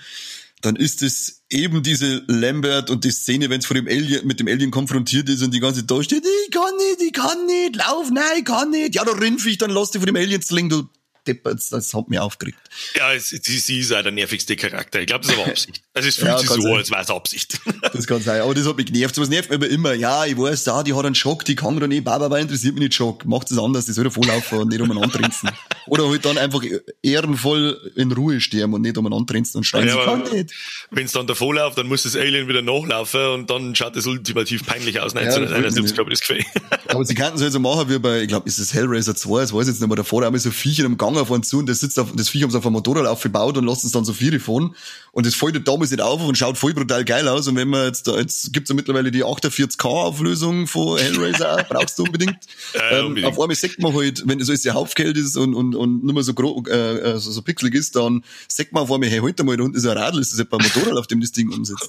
dann 0.60 0.76
ist 0.76 1.02
es 1.02 1.42
eben 1.50 1.82
diese 1.82 2.22
Lambert 2.26 2.90
und 2.90 3.04
die 3.04 3.10
Szene, 3.10 3.48
wenn 3.48 3.60
es 3.60 3.66
vor 3.66 3.74
dem 3.74 3.86
Alien, 3.88 4.26
mit 4.26 4.40
dem 4.40 4.48
Alien 4.48 4.70
konfrontiert 4.70 5.28
ist 5.28 5.42
und 5.42 5.54
die 5.54 5.60
ganze 5.60 5.84
da 5.84 6.02
steht, 6.02 6.24
ich 6.24 6.50
kann 6.50 6.76
nicht, 6.76 7.02
ich 7.02 7.12
kann 7.12 7.46
nicht, 7.46 7.76
lauf, 7.76 8.10
nein, 8.10 8.24
ich 8.38 8.44
kann 8.44 8.70
nicht. 8.70 8.94
Ja, 8.94 9.04
da 9.04 9.12
ich, 9.20 9.58
dann 9.58 9.70
lass 9.70 9.90
dich 9.90 10.00
vor 10.00 10.06
dem 10.06 10.16
Alien 10.16 10.42
slingen, 10.42 10.68
du 10.68 10.88
deppert, 11.26 11.60
das 11.70 11.94
hat 11.94 12.08
mich 12.08 12.18
aufgeregt. 12.18 12.58
Ja, 12.94 13.18
sie 13.18 13.80
ist 13.80 13.92
auch 13.92 14.02
der 14.02 14.12
nervigste 14.12 14.56
Charakter. 14.56 15.00
Ich 15.00 15.06
glaube, 15.06 15.24
das 15.24 15.34
ist 15.34 15.40
aber 15.40 15.50
Absicht. 15.50 15.82
Also 15.96 16.10
es 16.10 16.16
fühlt 16.16 16.28
ja, 16.28 16.38
sich 16.38 16.50
so, 16.50 16.60
sein. 16.60 16.74
als 16.74 16.90
wäre 16.90 17.00
es 17.00 17.10
Absicht. 17.10 17.60
Das 17.92 18.06
kann 18.06 18.20
sein. 18.20 18.42
Aber 18.42 18.54
das 18.54 18.66
hat 18.66 18.76
mich 18.76 18.86
genervt. 18.86 19.16
Was 19.16 19.30
nervt 19.30 19.48
mich 19.48 19.56
aber 19.56 19.68
immer. 19.68 19.94
Ja, 19.94 20.26
ich 20.26 20.36
weiß, 20.36 20.64
da, 20.64 20.82
die 20.82 20.92
hat 20.92 21.06
einen 21.06 21.14
Schock, 21.14 21.46
die 21.46 21.54
kann 21.54 21.76
gerade 21.76 21.88
nicht, 21.88 22.04
Baba 22.04 22.36
interessiert 22.36 22.74
mich 22.74 22.82
nicht 22.82 22.94
Schock. 22.94 23.24
Macht 23.24 23.50
es 23.50 23.58
anders, 23.58 23.86
die 23.86 23.92
soll 23.92 24.10
volllaufen 24.10 24.58
und 24.58 24.68
nicht 24.68 24.80
umeinander 24.82 25.10
trinken. 25.10 25.48
Oder 25.86 26.08
halt 26.08 26.24
dann 26.26 26.36
einfach 26.36 26.60
ehrenvoll 27.02 27.92
in 27.94 28.12
Ruhe 28.12 28.40
sterben 28.40 28.74
und 28.74 28.82
nicht 28.82 28.98
umeinander 28.98 29.32
trinken 29.32 29.56
und 29.56 29.64
schreien, 29.64 29.88
ja, 29.88 29.94
sie 29.94 30.04
kann 30.04 30.22
nicht. 30.30 30.52
Wenn 30.90 31.06
es 31.06 31.12
dann 31.12 31.26
davor 31.26 31.54
läuft, 31.54 31.78
dann 31.78 31.86
muss 31.86 32.02
das 32.02 32.16
Alien 32.16 32.48
wieder 32.48 32.60
nachlaufen 32.60 33.26
und 33.28 33.50
dann 33.50 33.74
schaut 33.74 33.96
das 33.96 34.06
ultimativ 34.06 34.66
peinlich 34.66 35.00
aus. 35.00 35.14
1971, 35.14 35.90
ja, 35.90 35.94
glaube 35.94 36.12
ich, 36.12 36.18
das 36.18 36.28
Gefühl. 36.28 36.44
Aber 36.88 37.04
sie 37.04 37.14
könnten 37.14 37.36
es 37.36 37.42
halt 37.42 37.52
so 37.52 37.60
machen 37.60 37.88
wie 37.88 37.98
bei, 37.98 38.22
ich 38.22 38.28
glaube, 38.28 38.46
ist 38.46 38.58
das 38.58 38.74
Hellraiser 38.74 39.14
2, 39.14 39.40
das 39.40 39.52
weiß 39.54 39.62
ich 39.62 39.68
jetzt 39.68 39.80
nicht 39.80 39.88
mehr, 39.88 39.96
davor 39.96 40.24
haben 40.24 40.34
wir 40.34 40.40
so 40.40 40.50
Viecher 40.50 40.84
im 40.84 40.98
Gang 40.98 41.16
auf 41.16 41.32
einen 41.32 41.42
zu 41.42 41.58
und 41.58 41.68
das 41.68 41.80
sitzt 41.80 41.98
auf, 41.98 42.12
das 42.14 42.28
Viech 42.28 42.42
haben 42.42 42.50
sie 42.50 42.58
auf 42.58 42.66
einem 42.66 42.74
Motorrad 42.74 43.06
aufgebaut 43.06 43.56
und 43.56 43.64
lassen 43.64 43.86
es 43.86 43.92
dann 43.92 44.04
so 44.04 44.12
Viere 44.12 44.40
fahren. 44.40 44.74
Und 45.16 45.24
das 45.24 45.34
fällt 45.34 45.66
damals 45.66 45.90
nicht 45.92 46.02
auf 46.02 46.20
und 46.20 46.36
schaut 46.36 46.58
voll 46.58 46.74
brutal 46.74 47.02
geil 47.02 47.26
aus. 47.26 47.48
Und 47.48 47.56
wenn 47.56 47.68
man 47.68 47.86
jetzt 47.86 48.06
da, 48.06 48.18
jetzt 48.18 48.52
gibt's 48.52 48.68
ja 48.68 48.76
mittlerweile 48.76 49.10
die 49.10 49.24
48K-Auflösung 49.24 50.66
von 50.66 50.98
Hellraiser 51.02 51.54
auch, 51.54 51.68
brauchst 51.70 51.98
du 51.98 52.02
unbedingt. 52.02 52.36
ja, 52.74 52.98
ähm, 52.98 53.06
unbedingt. 53.06 53.32
Auf 53.32 53.40
einmal 53.40 53.56
sagt 53.56 53.78
man 53.78 53.94
halt, 53.94 54.24
wenn 54.26 54.38
das 54.38 54.50
alles 54.50 54.60
sehr 54.60 54.74
Hauptgeld 54.74 55.16
ist 55.16 55.38
und, 55.38 55.54
und, 55.54 55.74
und 55.74 56.04
nur 56.04 56.12
mal 56.12 56.22
so, 56.22 56.34
grob, 56.34 56.68
äh, 56.68 56.98
äh, 56.98 57.18
so, 57.18 57.30
so 57.30 57.40
pixelig 57.40 57.74
ist, 57.74 57.96
dann 57.96 58.24
sagt 58.46 58.74
man 58.74 58.82
auf 58.82 58.92
einmal, 58.92 59.08
hey, 59.08 59.20
halt 59.20 59.42
mal, 59.42 59.56
da 59.56 59.64
unten 59.64 59.78
ist 59.78 59.86
ein 59.86 59.96
Radl, 59.96 60.20
ist 60.20 60.34
das 60.34 60.38
etwa 60.38 60.58
ein 60.58 60.64
Motorrad, 60.64 60.98
auf 60.98 61.06
dem 61.06 61.22
das 61.22 61.32
Ding 61.32 61.50
umsetzt. 61.50 61.88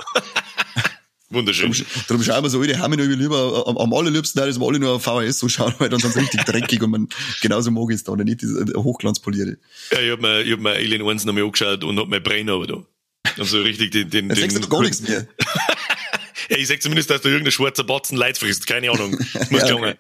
Wunderschön. 1.30 1.74
Darum, 1.74 1.86
darum 2.08 2.24
schauen 2.24 2.44
wir 2.44 2.50
so 2.50 2.62
alte 2.62 2.80
haben 2.80 2.98
wir 2.98 3.06
lieber 3.06 3.68
am, 3.68 3.78
am 3.78 3.94
allerliebsten, 3.94 4.42
dass 4.42 4.58
wir 4.58 4.66
alle 4.66 4.80
nur 4.80 4.94
auf 4.94 5.04
VHS 5.04 5.40
so 5.40 5.50
schauen, 5.50 5.74
weil 5.80 5.90
dann 5.90 6.00
sind 6.00 6.14
sie 6.14 6.20
richtig 6.22 6.44
dreckig 6.46 6.82
und 6.82 6.92
man 6.92 7.10
genauso 7.42 7.72
mag 7.72 7.92
es 7.92 8.06
da 8.06 8.14
und 8.14 8.24
nicht 8.24 8.42
diese 8.42 8.64
Hochglanzpolierte. 8.74 9.58
Ja, 9.92 10.00
ich 10.00 10.12
hab 10.12 10.22
mir, 10.22 10.44
ich 10.44 10.54
hab 10.54 10.62
mir 10.62 10.76
Alien 10.76 11.06
1 11.06 11.26
noch 11.26 11.34
mal 11.34 11.44
angeschaut 11.44 11.84
und 11.84 12.00
hab 12.00 12.08
mein 12.08 12.24
Brain 12.24 12.50
aber 12.50 12.68
da. 12.68 12.86
Also 13.38 13.62
richtig 13.62 13.92
den, 13.92 14.10
den, 14.10 14.30
den. 14.30 14.38
Sagst 14.38 14.64
du 14.64 14.68
gar 14.68 14.82
nichts 14.82 15.02
mehr. 15.02 15.28
ja, 16.50 16.58
ich 16.58 16.68
sag 16.68 16.82
zumindest, 16.82 17.10
dass 17.10 17.22
du 17.22 17.30
irgendein 17.30 17.52
schwarzer 17.52 17.84
Batzen 17.84 18.18
Leid 18.18 18.38
frisst. 18.38 18.68
Keine 18.68 18.92
Ahnung. 18.92 19.12
Muss 19.50 19.62
ja, 19.62 19.76
okay. 19.76 19.96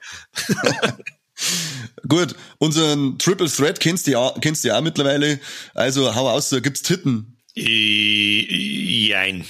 Gut, 2.07 2.35
unseren 2.57 3.19
Triple 3.19 3.49
Threat 3.49 3.79
kennst 3.79 4.07
du 4.07 4.11
ja, 4.11 4.33
kennst 4.41 4.63
du 4.63 4.69
ja 4.69 4.77
auch 4.77 4.81
mittlerweile. 4.81 5.39
Also 5.73 6.15
hau 6.15 6.29
aus, 6.29 6.49
gibt's 6.63 6.81
Titten? 6.81 7.37
Jein. 7.53 9.45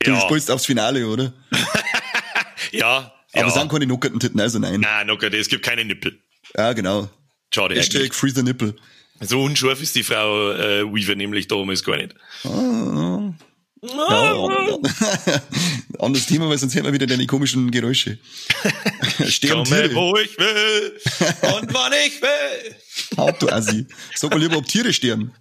du 0.00 0.10
ja. 0.10 0.20
spielst 0.20 0.50
aufs 0.50 0.66
Finale, 0.66 1.06
oder? 1.06 1.32
ja. 2.72 3.12
Aber 3.32 3.48
ja. 3.48 3.50
sind 3.50 3.70
keine 3.70 3.86
nuckerten 3.86 4.20
Titten, 4.20 4.40
also 4.40 4.58
nein. 4.58 4.80
Nein, 4.80 5.06
nuckerte, 5.08 5.36
es 5.36 5.48
gibt 5.48 5.64
keine 5.64 5.84
Nippel. 5.84 6.20
Ja, 6.56 6.72
genau. 6.72 7.10
Schade. 7.52 7.76
Hashtag 7.76 8.14
Free 8.14 8.30
the 8.30 8.42
Nipple. 8.42 8.74
So 9.26 9.42
unscharf 9.42 9.80
ist 9.80 9.94
die 9.94 10.02
Frau 10.02 10.52
äh, 10.52 10.84
Weaver 10.84 11.14
nämlich 11.14 11.48
damals 11.48 11.82
gar 11.82 11.96
nicht. 11.96 12.14
Ah, 12.44 13.34
ja, 13.86 14.34
anderes 15.98 16.26
Thema, 16.26 16.48
weil 16.48 16.58
sonst 16.58 16.74
hören 16.74 16.86
wir 16.86 16.92
wieder 16.92 17.06
deine 17.06 17.26
komischen 17.26 17.70
Geräusche. 17.70 18.18
Komme, 19.48 19.94
wo 19.94 20.16
ich 20.16 20.38
will 20.38 21.00
und 21.54 21.74
wann 21.74 21.92
ich 22.06 22.20
will. 22.22 22.76
Haut 23.18 23.42
du 23.42 23.48
Assi. 23.48 23.86
Sag 24.14 24.30
mal 24.30 24.40
lieber, 24.40 24.56
ob 24.56 24.66
Tiere 24.66 24.92
sterben. 24.92 25.34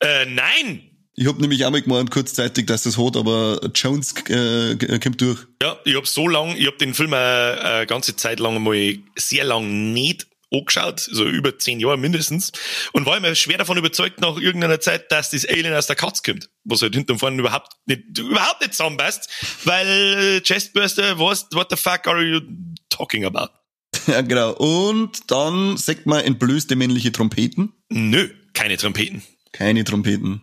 Äh, 0.00 0.26
nein! 0.26 0.86
Ich 1.16 1.26
hab 1.26 1.38
nämlich 1.38 1.64
auch 1.64 1.70
mal 1.70 1.82
gemeint, 1.82 2.10
kurzzeitig, 2.10 2.66
dass 2.66 2.84
das 2.84 2.96
hat, 2.96 3.16
aber 3.16 3.60
Jones 3.74 4.14
äh, 4.28 4.98
kommt 5.00 5.20
durch. 5.20 5.40
Ja, 5.62 5.78
ich 5.84 5.94
hab 5.96 6.06
so 6.06 6.28
lang, 6.28 6.56
ich 6.56 6.66
hab 6.66 6.78
den 6.78 6.94
Film 6.94 7.12
eine, 7.12 7.60
eine 7.60 7.86
ganze 7.86 8.16
Zeit 8.16 8.40
lang 8.40 8.62
mal 8.62 8.96
sehr 9.16 9.44
lang 9.44 9.92
nicht 9.92 10.29
angeschaut, 10.52 11.00
so 11.00 11.26
über 11.26 11.58
zehn 11.58 11.80
Jahre 11.80 11.96
mindestens, 11.96 12.52
und 12.92 13.06
war 13.06 13.16
immer 13.16 13.34
schwer 13.34 13.58
davon 13.58 13.78
überzeugt 13.78 14.20
nach 14.20 14.36
irgendeiner 14.36 14.80
Zeit, 14.80 15.10
dass 15.12 15.30
das 15.30 15.46
Alien 15.46 15.74
aus 15.74 15.86
der 15.86 15.96
Katz 15.96 16.22
kommt, 16.22 16.50
was 16.64 16.82
halt 16.82 16.94
hinten 16.94 17.12
und 17.12 17.18
vorne 17.18 17.38
überhaupt 17.38 17.72
nicht, 17.86 18.18
überhaupt 18.18 18.60
nicht 18.60 18.74
zusammenpasst, 18.74 19.28
weil 19.64 20.40
Chestburster, 20.42 21.18
was, 21.18 21.46
what 21.52 21.68
the 21.70 21.76
fuck 21.76 22.06
are 22.06 22.22
you 22.22 22.40
talking 22.88 23.24
about? 23.24 23.48
Ja, 24.06 24.22
genau. 24.22 24.52
Und 24.52 25.30
dann 25.30 25.76
sagt 25.76 26.06
man 26.06 26.24
entblößte 26.24 26.76
männliche 26.76 27.12
Trompeten. 27.12 27.72
Nö, 27.88 28.28
keine 28.54 28.76
Trompeten. 28.76 29.22
Keine 29.52 29.84
Trompeten. 29.84 30.42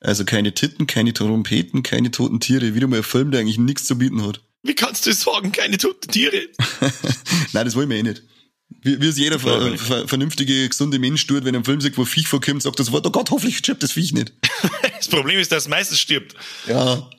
Also 0.00 0.24
keine 0.24 0.52
Titten, 0.52 0.86
keine 0.86 1.12
Trompeten, 1.12 1.82
keine 1.82 2.10
toten 2.10 2.40
Tiere. 2.40 2.74
Wieder 2.74 2.88
mal 2.88 2.98
ein 2.98 3.02
Film, 3.02 3.30
der 3.30 3.40
eigentlich 3.40 3.58
nichts 3.58 3.84
zu 3.84 3.98
bieten 3.98 4.26
hat. 4.26 4.40
Wie 4.64 4.74
kannst 4.74 5.06
du 5.06 5.12
sagen, 5.12 5.52
keine 5.52 5.78
toten 5.78 6.10
Tiere? 6.10 6.48
Nein, 7.52 7.64
das 7.64 7.74
wollen 7.76 7.88
wir 7.88 7.96
eh 7.96 8.02
nicht. 8.02 8.22
Wie, 8.82 9.00
wie 9.00 9.06
es 9.06 9.16
jeder 9.16 9.36
Das 9.36 9.44
wir 9.44 9.78
ver, 9.78 9.78
ver, 9.78 10.08
vernünftige, 10.08 10.68
gesunde 10.68 10.98
Mensch 10.98 11.26
tut, 11.26 11.44
wenn 11.44 11.54
er 11.54 11.58
einen 11.58 11.64
Film 11.64 11.80
sieht, 11.80 11.96
wo 11.96 12.02
ein 12.02 12.06
Viech 12.06 12.26
vorkommt, 12.26 12.62
sagt 12.62 12.78
das 12.80 12.90
Wort, 12.90 13.06
oh 13.06 13.10
Gott, 13.10 13.30
hoffentlich 13.30 13.58
stirbt 13.58 13.82
das 13.82 13.92
Viech 13.92 14.12
nicht. 14.12 14.32
Das 14.96 15.08
Problem 15.08 15.40
ist, 15.40 15.50
dass 15.50 15.64
es 15.64 15.68
meistens 15.68 15.98
stirbt. 15.98 16.36
Ja, 16.68 17.10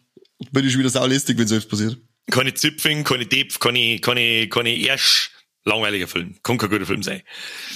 bin 0.51 0.65
ich 0.65 0.77
wieder 0.77 0.89
saulästig, 0.89 1.37
wenn 1.37 1.47
selbst 1.47 1.69
passiert. 1.69 1.97
Keine 2.31 2.53
Zipfing, 2.53 3.03
keine 3.03 3.25
Depf, 3.25 3.59
keine, 3.59 3.99
keine, 3.99 4.47
keine 4.47 4.79
Ersch. 4.87 5.31
Langweiliger 5.65 6.07
Film. 6.07 6.35
Kann 6.43 6.57
kein 6.57 6.69
guter 6.69 6.85
Film 6.85 7.03
sein. 7.03 7.21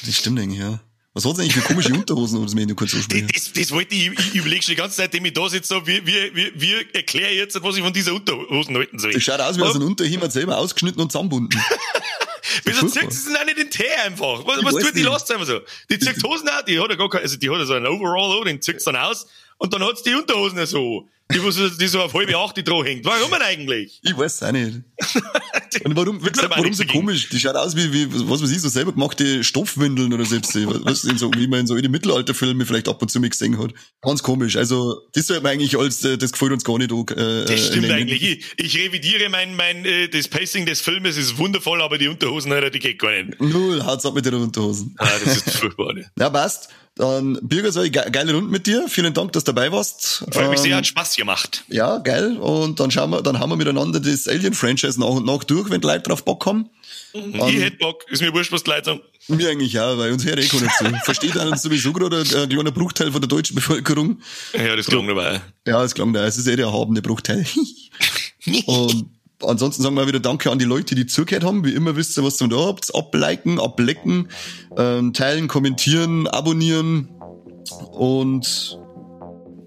Das 0.05 0.15
stimmt 0.15 0.39
eigentlich, 0.39 0.61
ja. 0.61 0.79
Was 1.13 1.25
hat's 1.25 1.39
eigentlich 1.39 1.55
für 1.55 1.61
komische 1.61 1.93
Unterhosen, 1.93 2.37
um 2.37 2.45
das 2.45 2.53
nur 2.53 2.67
kurz 2.75 2.91
Das, 2.91 2.99
aussprechen? 3.01 3.27
das, 3.33 3.51
das 3.51 3.71
wollte 3.71 3.95
ich, 3.95 4.11
ich 4.11 4.35
überlege 4.35 4.61
schon 4.61 4.75
die 4.75 4.79
ganze 4.79 4.97
Zeit, 4.97 5.13
dem 5.13 5.25
ich 5.25 5.33
da 5.33 5.49
sitze, 5.49 5.73
so, 5.73 5.87
wie, 5.87 6.05
wie, 6.05 6.35
wie, 6.35 6.51
wie 6.55 6.73
erkläre 6.93 7.31
ich 7.31 7.37
jetzt, 7.37 7.61
was 7.61 7.75
ich 7.75 7.83
von 7.83 7.91
dieser 7.91 8.13
Unterhosen 8.13 8.75
halten 8.75 8.99
soll. 8.99 9.11
Das 9.11 9.23
schaut 9.23 9.39
aus 9.41 9.57
wie 9.57 9.61
aus 9.61 9.75
einem 9.75 9.87
Unterhemd 9.87 10.31
selber 10.31 10.57
ausgeschnitten 10.57 11.01
und 11.01 11.11
zusammenbunden. 11.11 11.59
Wieso 12.63 12.87
zieht 12.87 13.11
sie 13.11 13.29
denn 13.29 13.37
auch 13.37 13.45
nicht 13.45 13.57
den 13.57 13.69
Tee 13.69 13.89
einfach? 14.03 14.45
Was, 14.45 14.63
was 14.63 14.83
tut 14.83 14.95
die. 14.95 15.03
Last 15.03 15.31
einfach 15.31 15.45
so? 15.45 15.61
Die 15.89 15.99
zieht 15.99 16.23
Hosen 16.23 16.49
aus, 16.49 16.65
die 16.65 16.79
hat 16.79 16.89
ja 16.89 16.95
gar 16.95 17.09
keine, 17.09 17.23
also 17.23 17.37
die 17.37 17.49
hat 17.49 17.65
so 17.65 17.73
einen 17.73 17.87
Overall, 17.87 18.43
den 18.45 18.61
zieht 18.61 18.85
dann 18.85 18.95
aus, 18.95 19.27
und 19.57 19.73
dann 19.73 19.83
hat's 19.83 20.03
die 20.03 20.13
Unterhosen 20.13 20.65
so. 20.65 21.07
Die, 21.33 21.43
wo 21.43 21.51
so, 21.51 21.67
die 21.69 21.87
so 21.87 22.01
auf 22.01 22.13
halbe 22.13 22.37
acht 22.37 22.55
dran 22.65 22.85
hängt. 22.85 23.03
Warum 23.05 23.29
denn 23.31 23.41
eigentlich? 23.41 23.99
Ich 24.01 24.17
weiß 24.17 24.43
auch 24.43 24.51
nicht. 24.53 24.77
Und 25.83 25.95
warum, 25.95 26.23
wie 26.25 26.29
gesagt, 26.29 26.49
warum 26.49 26.73
so 26.73 26.83
dagegen. 26.83 26.99
komisch? 26.99 27.27
Die 27.29 27.39
schaut 27.39 27.55
aus 27.55 27.75
wie, 27.75 27.91
wie, 27.91 28.07
was 28.29 28.41
weiß 28.41 28.49
ich, 28.49 28.61
so 28.61 28.69
selber 28.69 28.93
gemachte 28.93 29.43
Stoffwindeln 29.43 30.13
oder 30.13 30.25
selbst, 30.25 30.55
was 30.85 31.03
in 31.03 31.17
so, 31.17 31.29
wie 31.35 31.47
man 31.47 31.61
in 31.61 31.67
so 31.67 31.75
in 31.75 31.83
den 31.83 31.91
Mittelalterfilmen 31.91 32.65
vielleicht 32.65 32.87
ab 32.87 33.01
und 33.01 33.09
zu 33.11 33.19
mal 33.19 33.29
gesehen 33.29 33.59
hat. 33.59 33.73
Ganz 34.01 34.23
komisch. 34.23 34.55
Also, 34.55 35.01
das 35.13 35.27
sollte 35.27 35.43
man 35.43 35.51
eigentlich 35.53 35.77
als, 35.77 36.03
äh, 36.05 36.17
das 36.17 36.31
gefällt 36.31 36.53
uns 36.53 36.63
gar 36.63 36.77
nicht, 36.77 36.91
äh, 36.91 37.45
Das 37.45 37.67
stimmt 37.67 37.81
nennen. 37.87 37.91
eigentlich. 37.91 38.23
Ich, 38.23 38.45
ich 38.55 38.77
revidiere 38.77 39.29
mein, 39.29 39.55
mein, 39.55 39.85
äh, 39.85 40.07
das 40.07 40.29
Pacing 40.29 40.65
des 40.65 40.79
Filmes 40.81 41.17
ist 41.17 41.37
wundervoll, 41.37 41.81
aber 41.81 41.97
die 41.97 42.07
Unterhosen, 42.07 42.51
Alter, 42.53 42.69
die 42.69 42.79
geht 42.79 42.99
gar 42.99 43.11
nicht. 43.11 43.39
Null, 43.41 43.83
haut's 43.83 44.05
ab 44.05 44.13
mit 44.15 44.25
den 44.25 44.35
Unterhosen. 44.35 44.95
Ah, 44.97 45.09
das 45.23 45.37
ist 45.37 45.49
furchtbar. 45.57 45.93
Ne? 45.93 46.09
Ja, 46.19 46.29
passt. 46.29 46.69
Dann, 46.95 47.37
Birger, 47.43 47.71
so, 47.71 47.81
ge 47.83 47.91
geile 47.91 48.33
Runde 48.33 48.49
mit 48.49 48.65
dir. 48.65 48.87
Vielen 48.89 49.13
Dank, 49.13 49.31
dass 49.33 49.43
du 49.43 49.51
dabei 49.51 49.71
warst. 49.71 50.25
Freut 50.31 50.49
mich 50.49 50.59
sehr, 50.59 50.71
Ähm, 50.71 50.77
hat 50.77 50.87
Spaß 50.87 51.16
gemacht. 51.17 51.65
Ja, 51.67 51.97
geil. 51.97 52.37
Und 52.37 52.79
dann 52.79 52.91
schauen 52.91 53.09
wir, 53.09 53.21
dann 53.21 53.39
haben 53.39 53.49
wir 53.49 53.57
miteinander 53.57 53.99
das 53.99 54.27
Alien-Franchise 54.27 54.99
nach 54.99 55.09
und 55.09 55.25
nach 55.25 55.43
durch, 55.43 55.69
wenn 55.69 55.81
die 55.81 55.87
Leute 55.87 56.03
drauf 56.03 56.23
Bock 56.23 56.45
haben. 56.45 56.69
ich 57.13 57.59
hätte 57.59 57.77
Bock, 57.77 58.05
ist 58.09 58.21
mir 58.21 58.33
wurscht, 58.33 58.51
was 58.51 58.63
die 58.63 58.69
Leute 58.69 58.85
sagen. 58.85 59.01
Mir 59.27 59.49
eigentlich 59.49 59.77
auch, 59.77 59.97
weil 59.97 60.13
uns 60.13 60.23
hört 60.25 60.39
eh 60.39 60.47
keiner 60.47 60.71
zu. 60.77 60.85
Versteht 61.03 61.37
einen 61.37 61.57
sowieso 61.57 61.91
gerade 61.91 62.17
ein, 62.17 62.35
ein 62.43 62.49
kleiner 62.49 62.71
Bruchteil 62.71 63.11
von 63.11 63.19
der 63.19 63.27
deutschen 63.27 63.55
Bevölkerung. 63.55 64.21
Ja, 64.53 64.75
das 64.75 64.85
klang 64.85 65.07
dabei. 65.07 65.41
Ja, 65.65 65.83
es 65.83 65.93
klang 65.93 66.13
da. 66.13 66.25
Es 66.25 66.37
ist 66.37 66.47
eh 66.47 66.55
der 66.55 66.67
erhabene 66.67 67.01
Bruchteil. 67.01 67.45
Und 68.65 69.09
ansonsten 69.43 69.83
sagen 69.83 69.95
wir 69.95 70.07
wieder 70.07 70.21
Danke 70.21 70.49
an 70.49 70.59
die 70.59 70.65
Leute, 70.65 70.95
die 70.95 71.05
zugehört 71.05 71.43
haben. 71.43 71.65
Wie 71.65 71.73
immer 71.73 71.97
wisst 71.97 72.17
ihr, 72.17 72.23
was 72.23 72.39
ihr 72.39 72.47
da 72.47 72.65
habt. 72.65 72.95
Abliken, 72.95 73.59
ablecken, 73.59 74.29
ähm, 74.77 75.13
teilen, 75.13 75.49
kommentieren, 75.49 76.27
abonnieren 76.27 77.09
und 77.91 78.79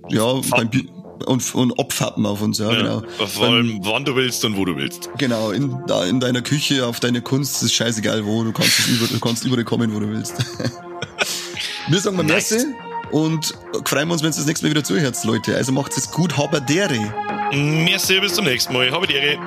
ja, 0.08 0.40
beim 0.50 0.70
Bi 0.70 0.88
und, 1.26 1.54
und 1.54 1.78
abfappen 1.78 2.26
auf 2.26 2.42
uns, 2.42 2.58
ja, 2.58 2.72
Ja, 2.72 2.78
genau. 2.78 3.02
Vor 3.26 3.48
allem, 3.48 3.80
wann 3.82 4.04
du 4.04 4.16
willst 4.16 4.44
und 4.44 4.56
wo 4.56 4.64
du 4.64 4.76
willst. 4.76 5.10
Genau, 5.18 5.50
in, 5.50 5.76
da, 5.86 6.04
in 6.04 6.20
deiner 6.20 6.42
Küche, 6.42 6.86
auf 6.86 7.00
deiner 7.00 7.20
Kunst, 7.20 7.62
ist 7.62 7.74
scheißegal 7.74 8.24
wo, 8.24 8.44
du 8.44 8.52
kannst, 8.52 8.78
es 8.78 8.88
über, 8.88 9.06
du 9.06 9.20
kannst 9.20 9.44
überall 9.44 9.64
kommen, 9.64 9.94
wo 9.94 10.00
du 10.00 10.08
willst. 10.08 10.34
Wir 11.88 11.98
sagen 11.98 12.16
mal 12.16 12.22
Nice. 12.22 12.50
Merci 12.50 12.66
und 13.10 13.54
freuen 13.84 14.08
wir 14.08 14.12
uns, 14.12 14.22
wenn 14.22 14.30
ihr 14.30 14.36
das 14.36 14.46
nächste 14.46 14.66
Mal 14.66 14.70
wieder 14.70 14.84
zuhört, 14.84 15.22
Leute. 15.24 15.56
Also 15.56 15.72
macht 15.72 15.96
es 15.96 16.10
gut, 16.10 16.36
haberdere. 16.36 17.12
Merci, 17.52 18.20
bis 18.20 18.34
zum 18.34 18.44
nächsten 18.44 18.72
Mal. 18.72 18.86
Ehre. 18.86 19.38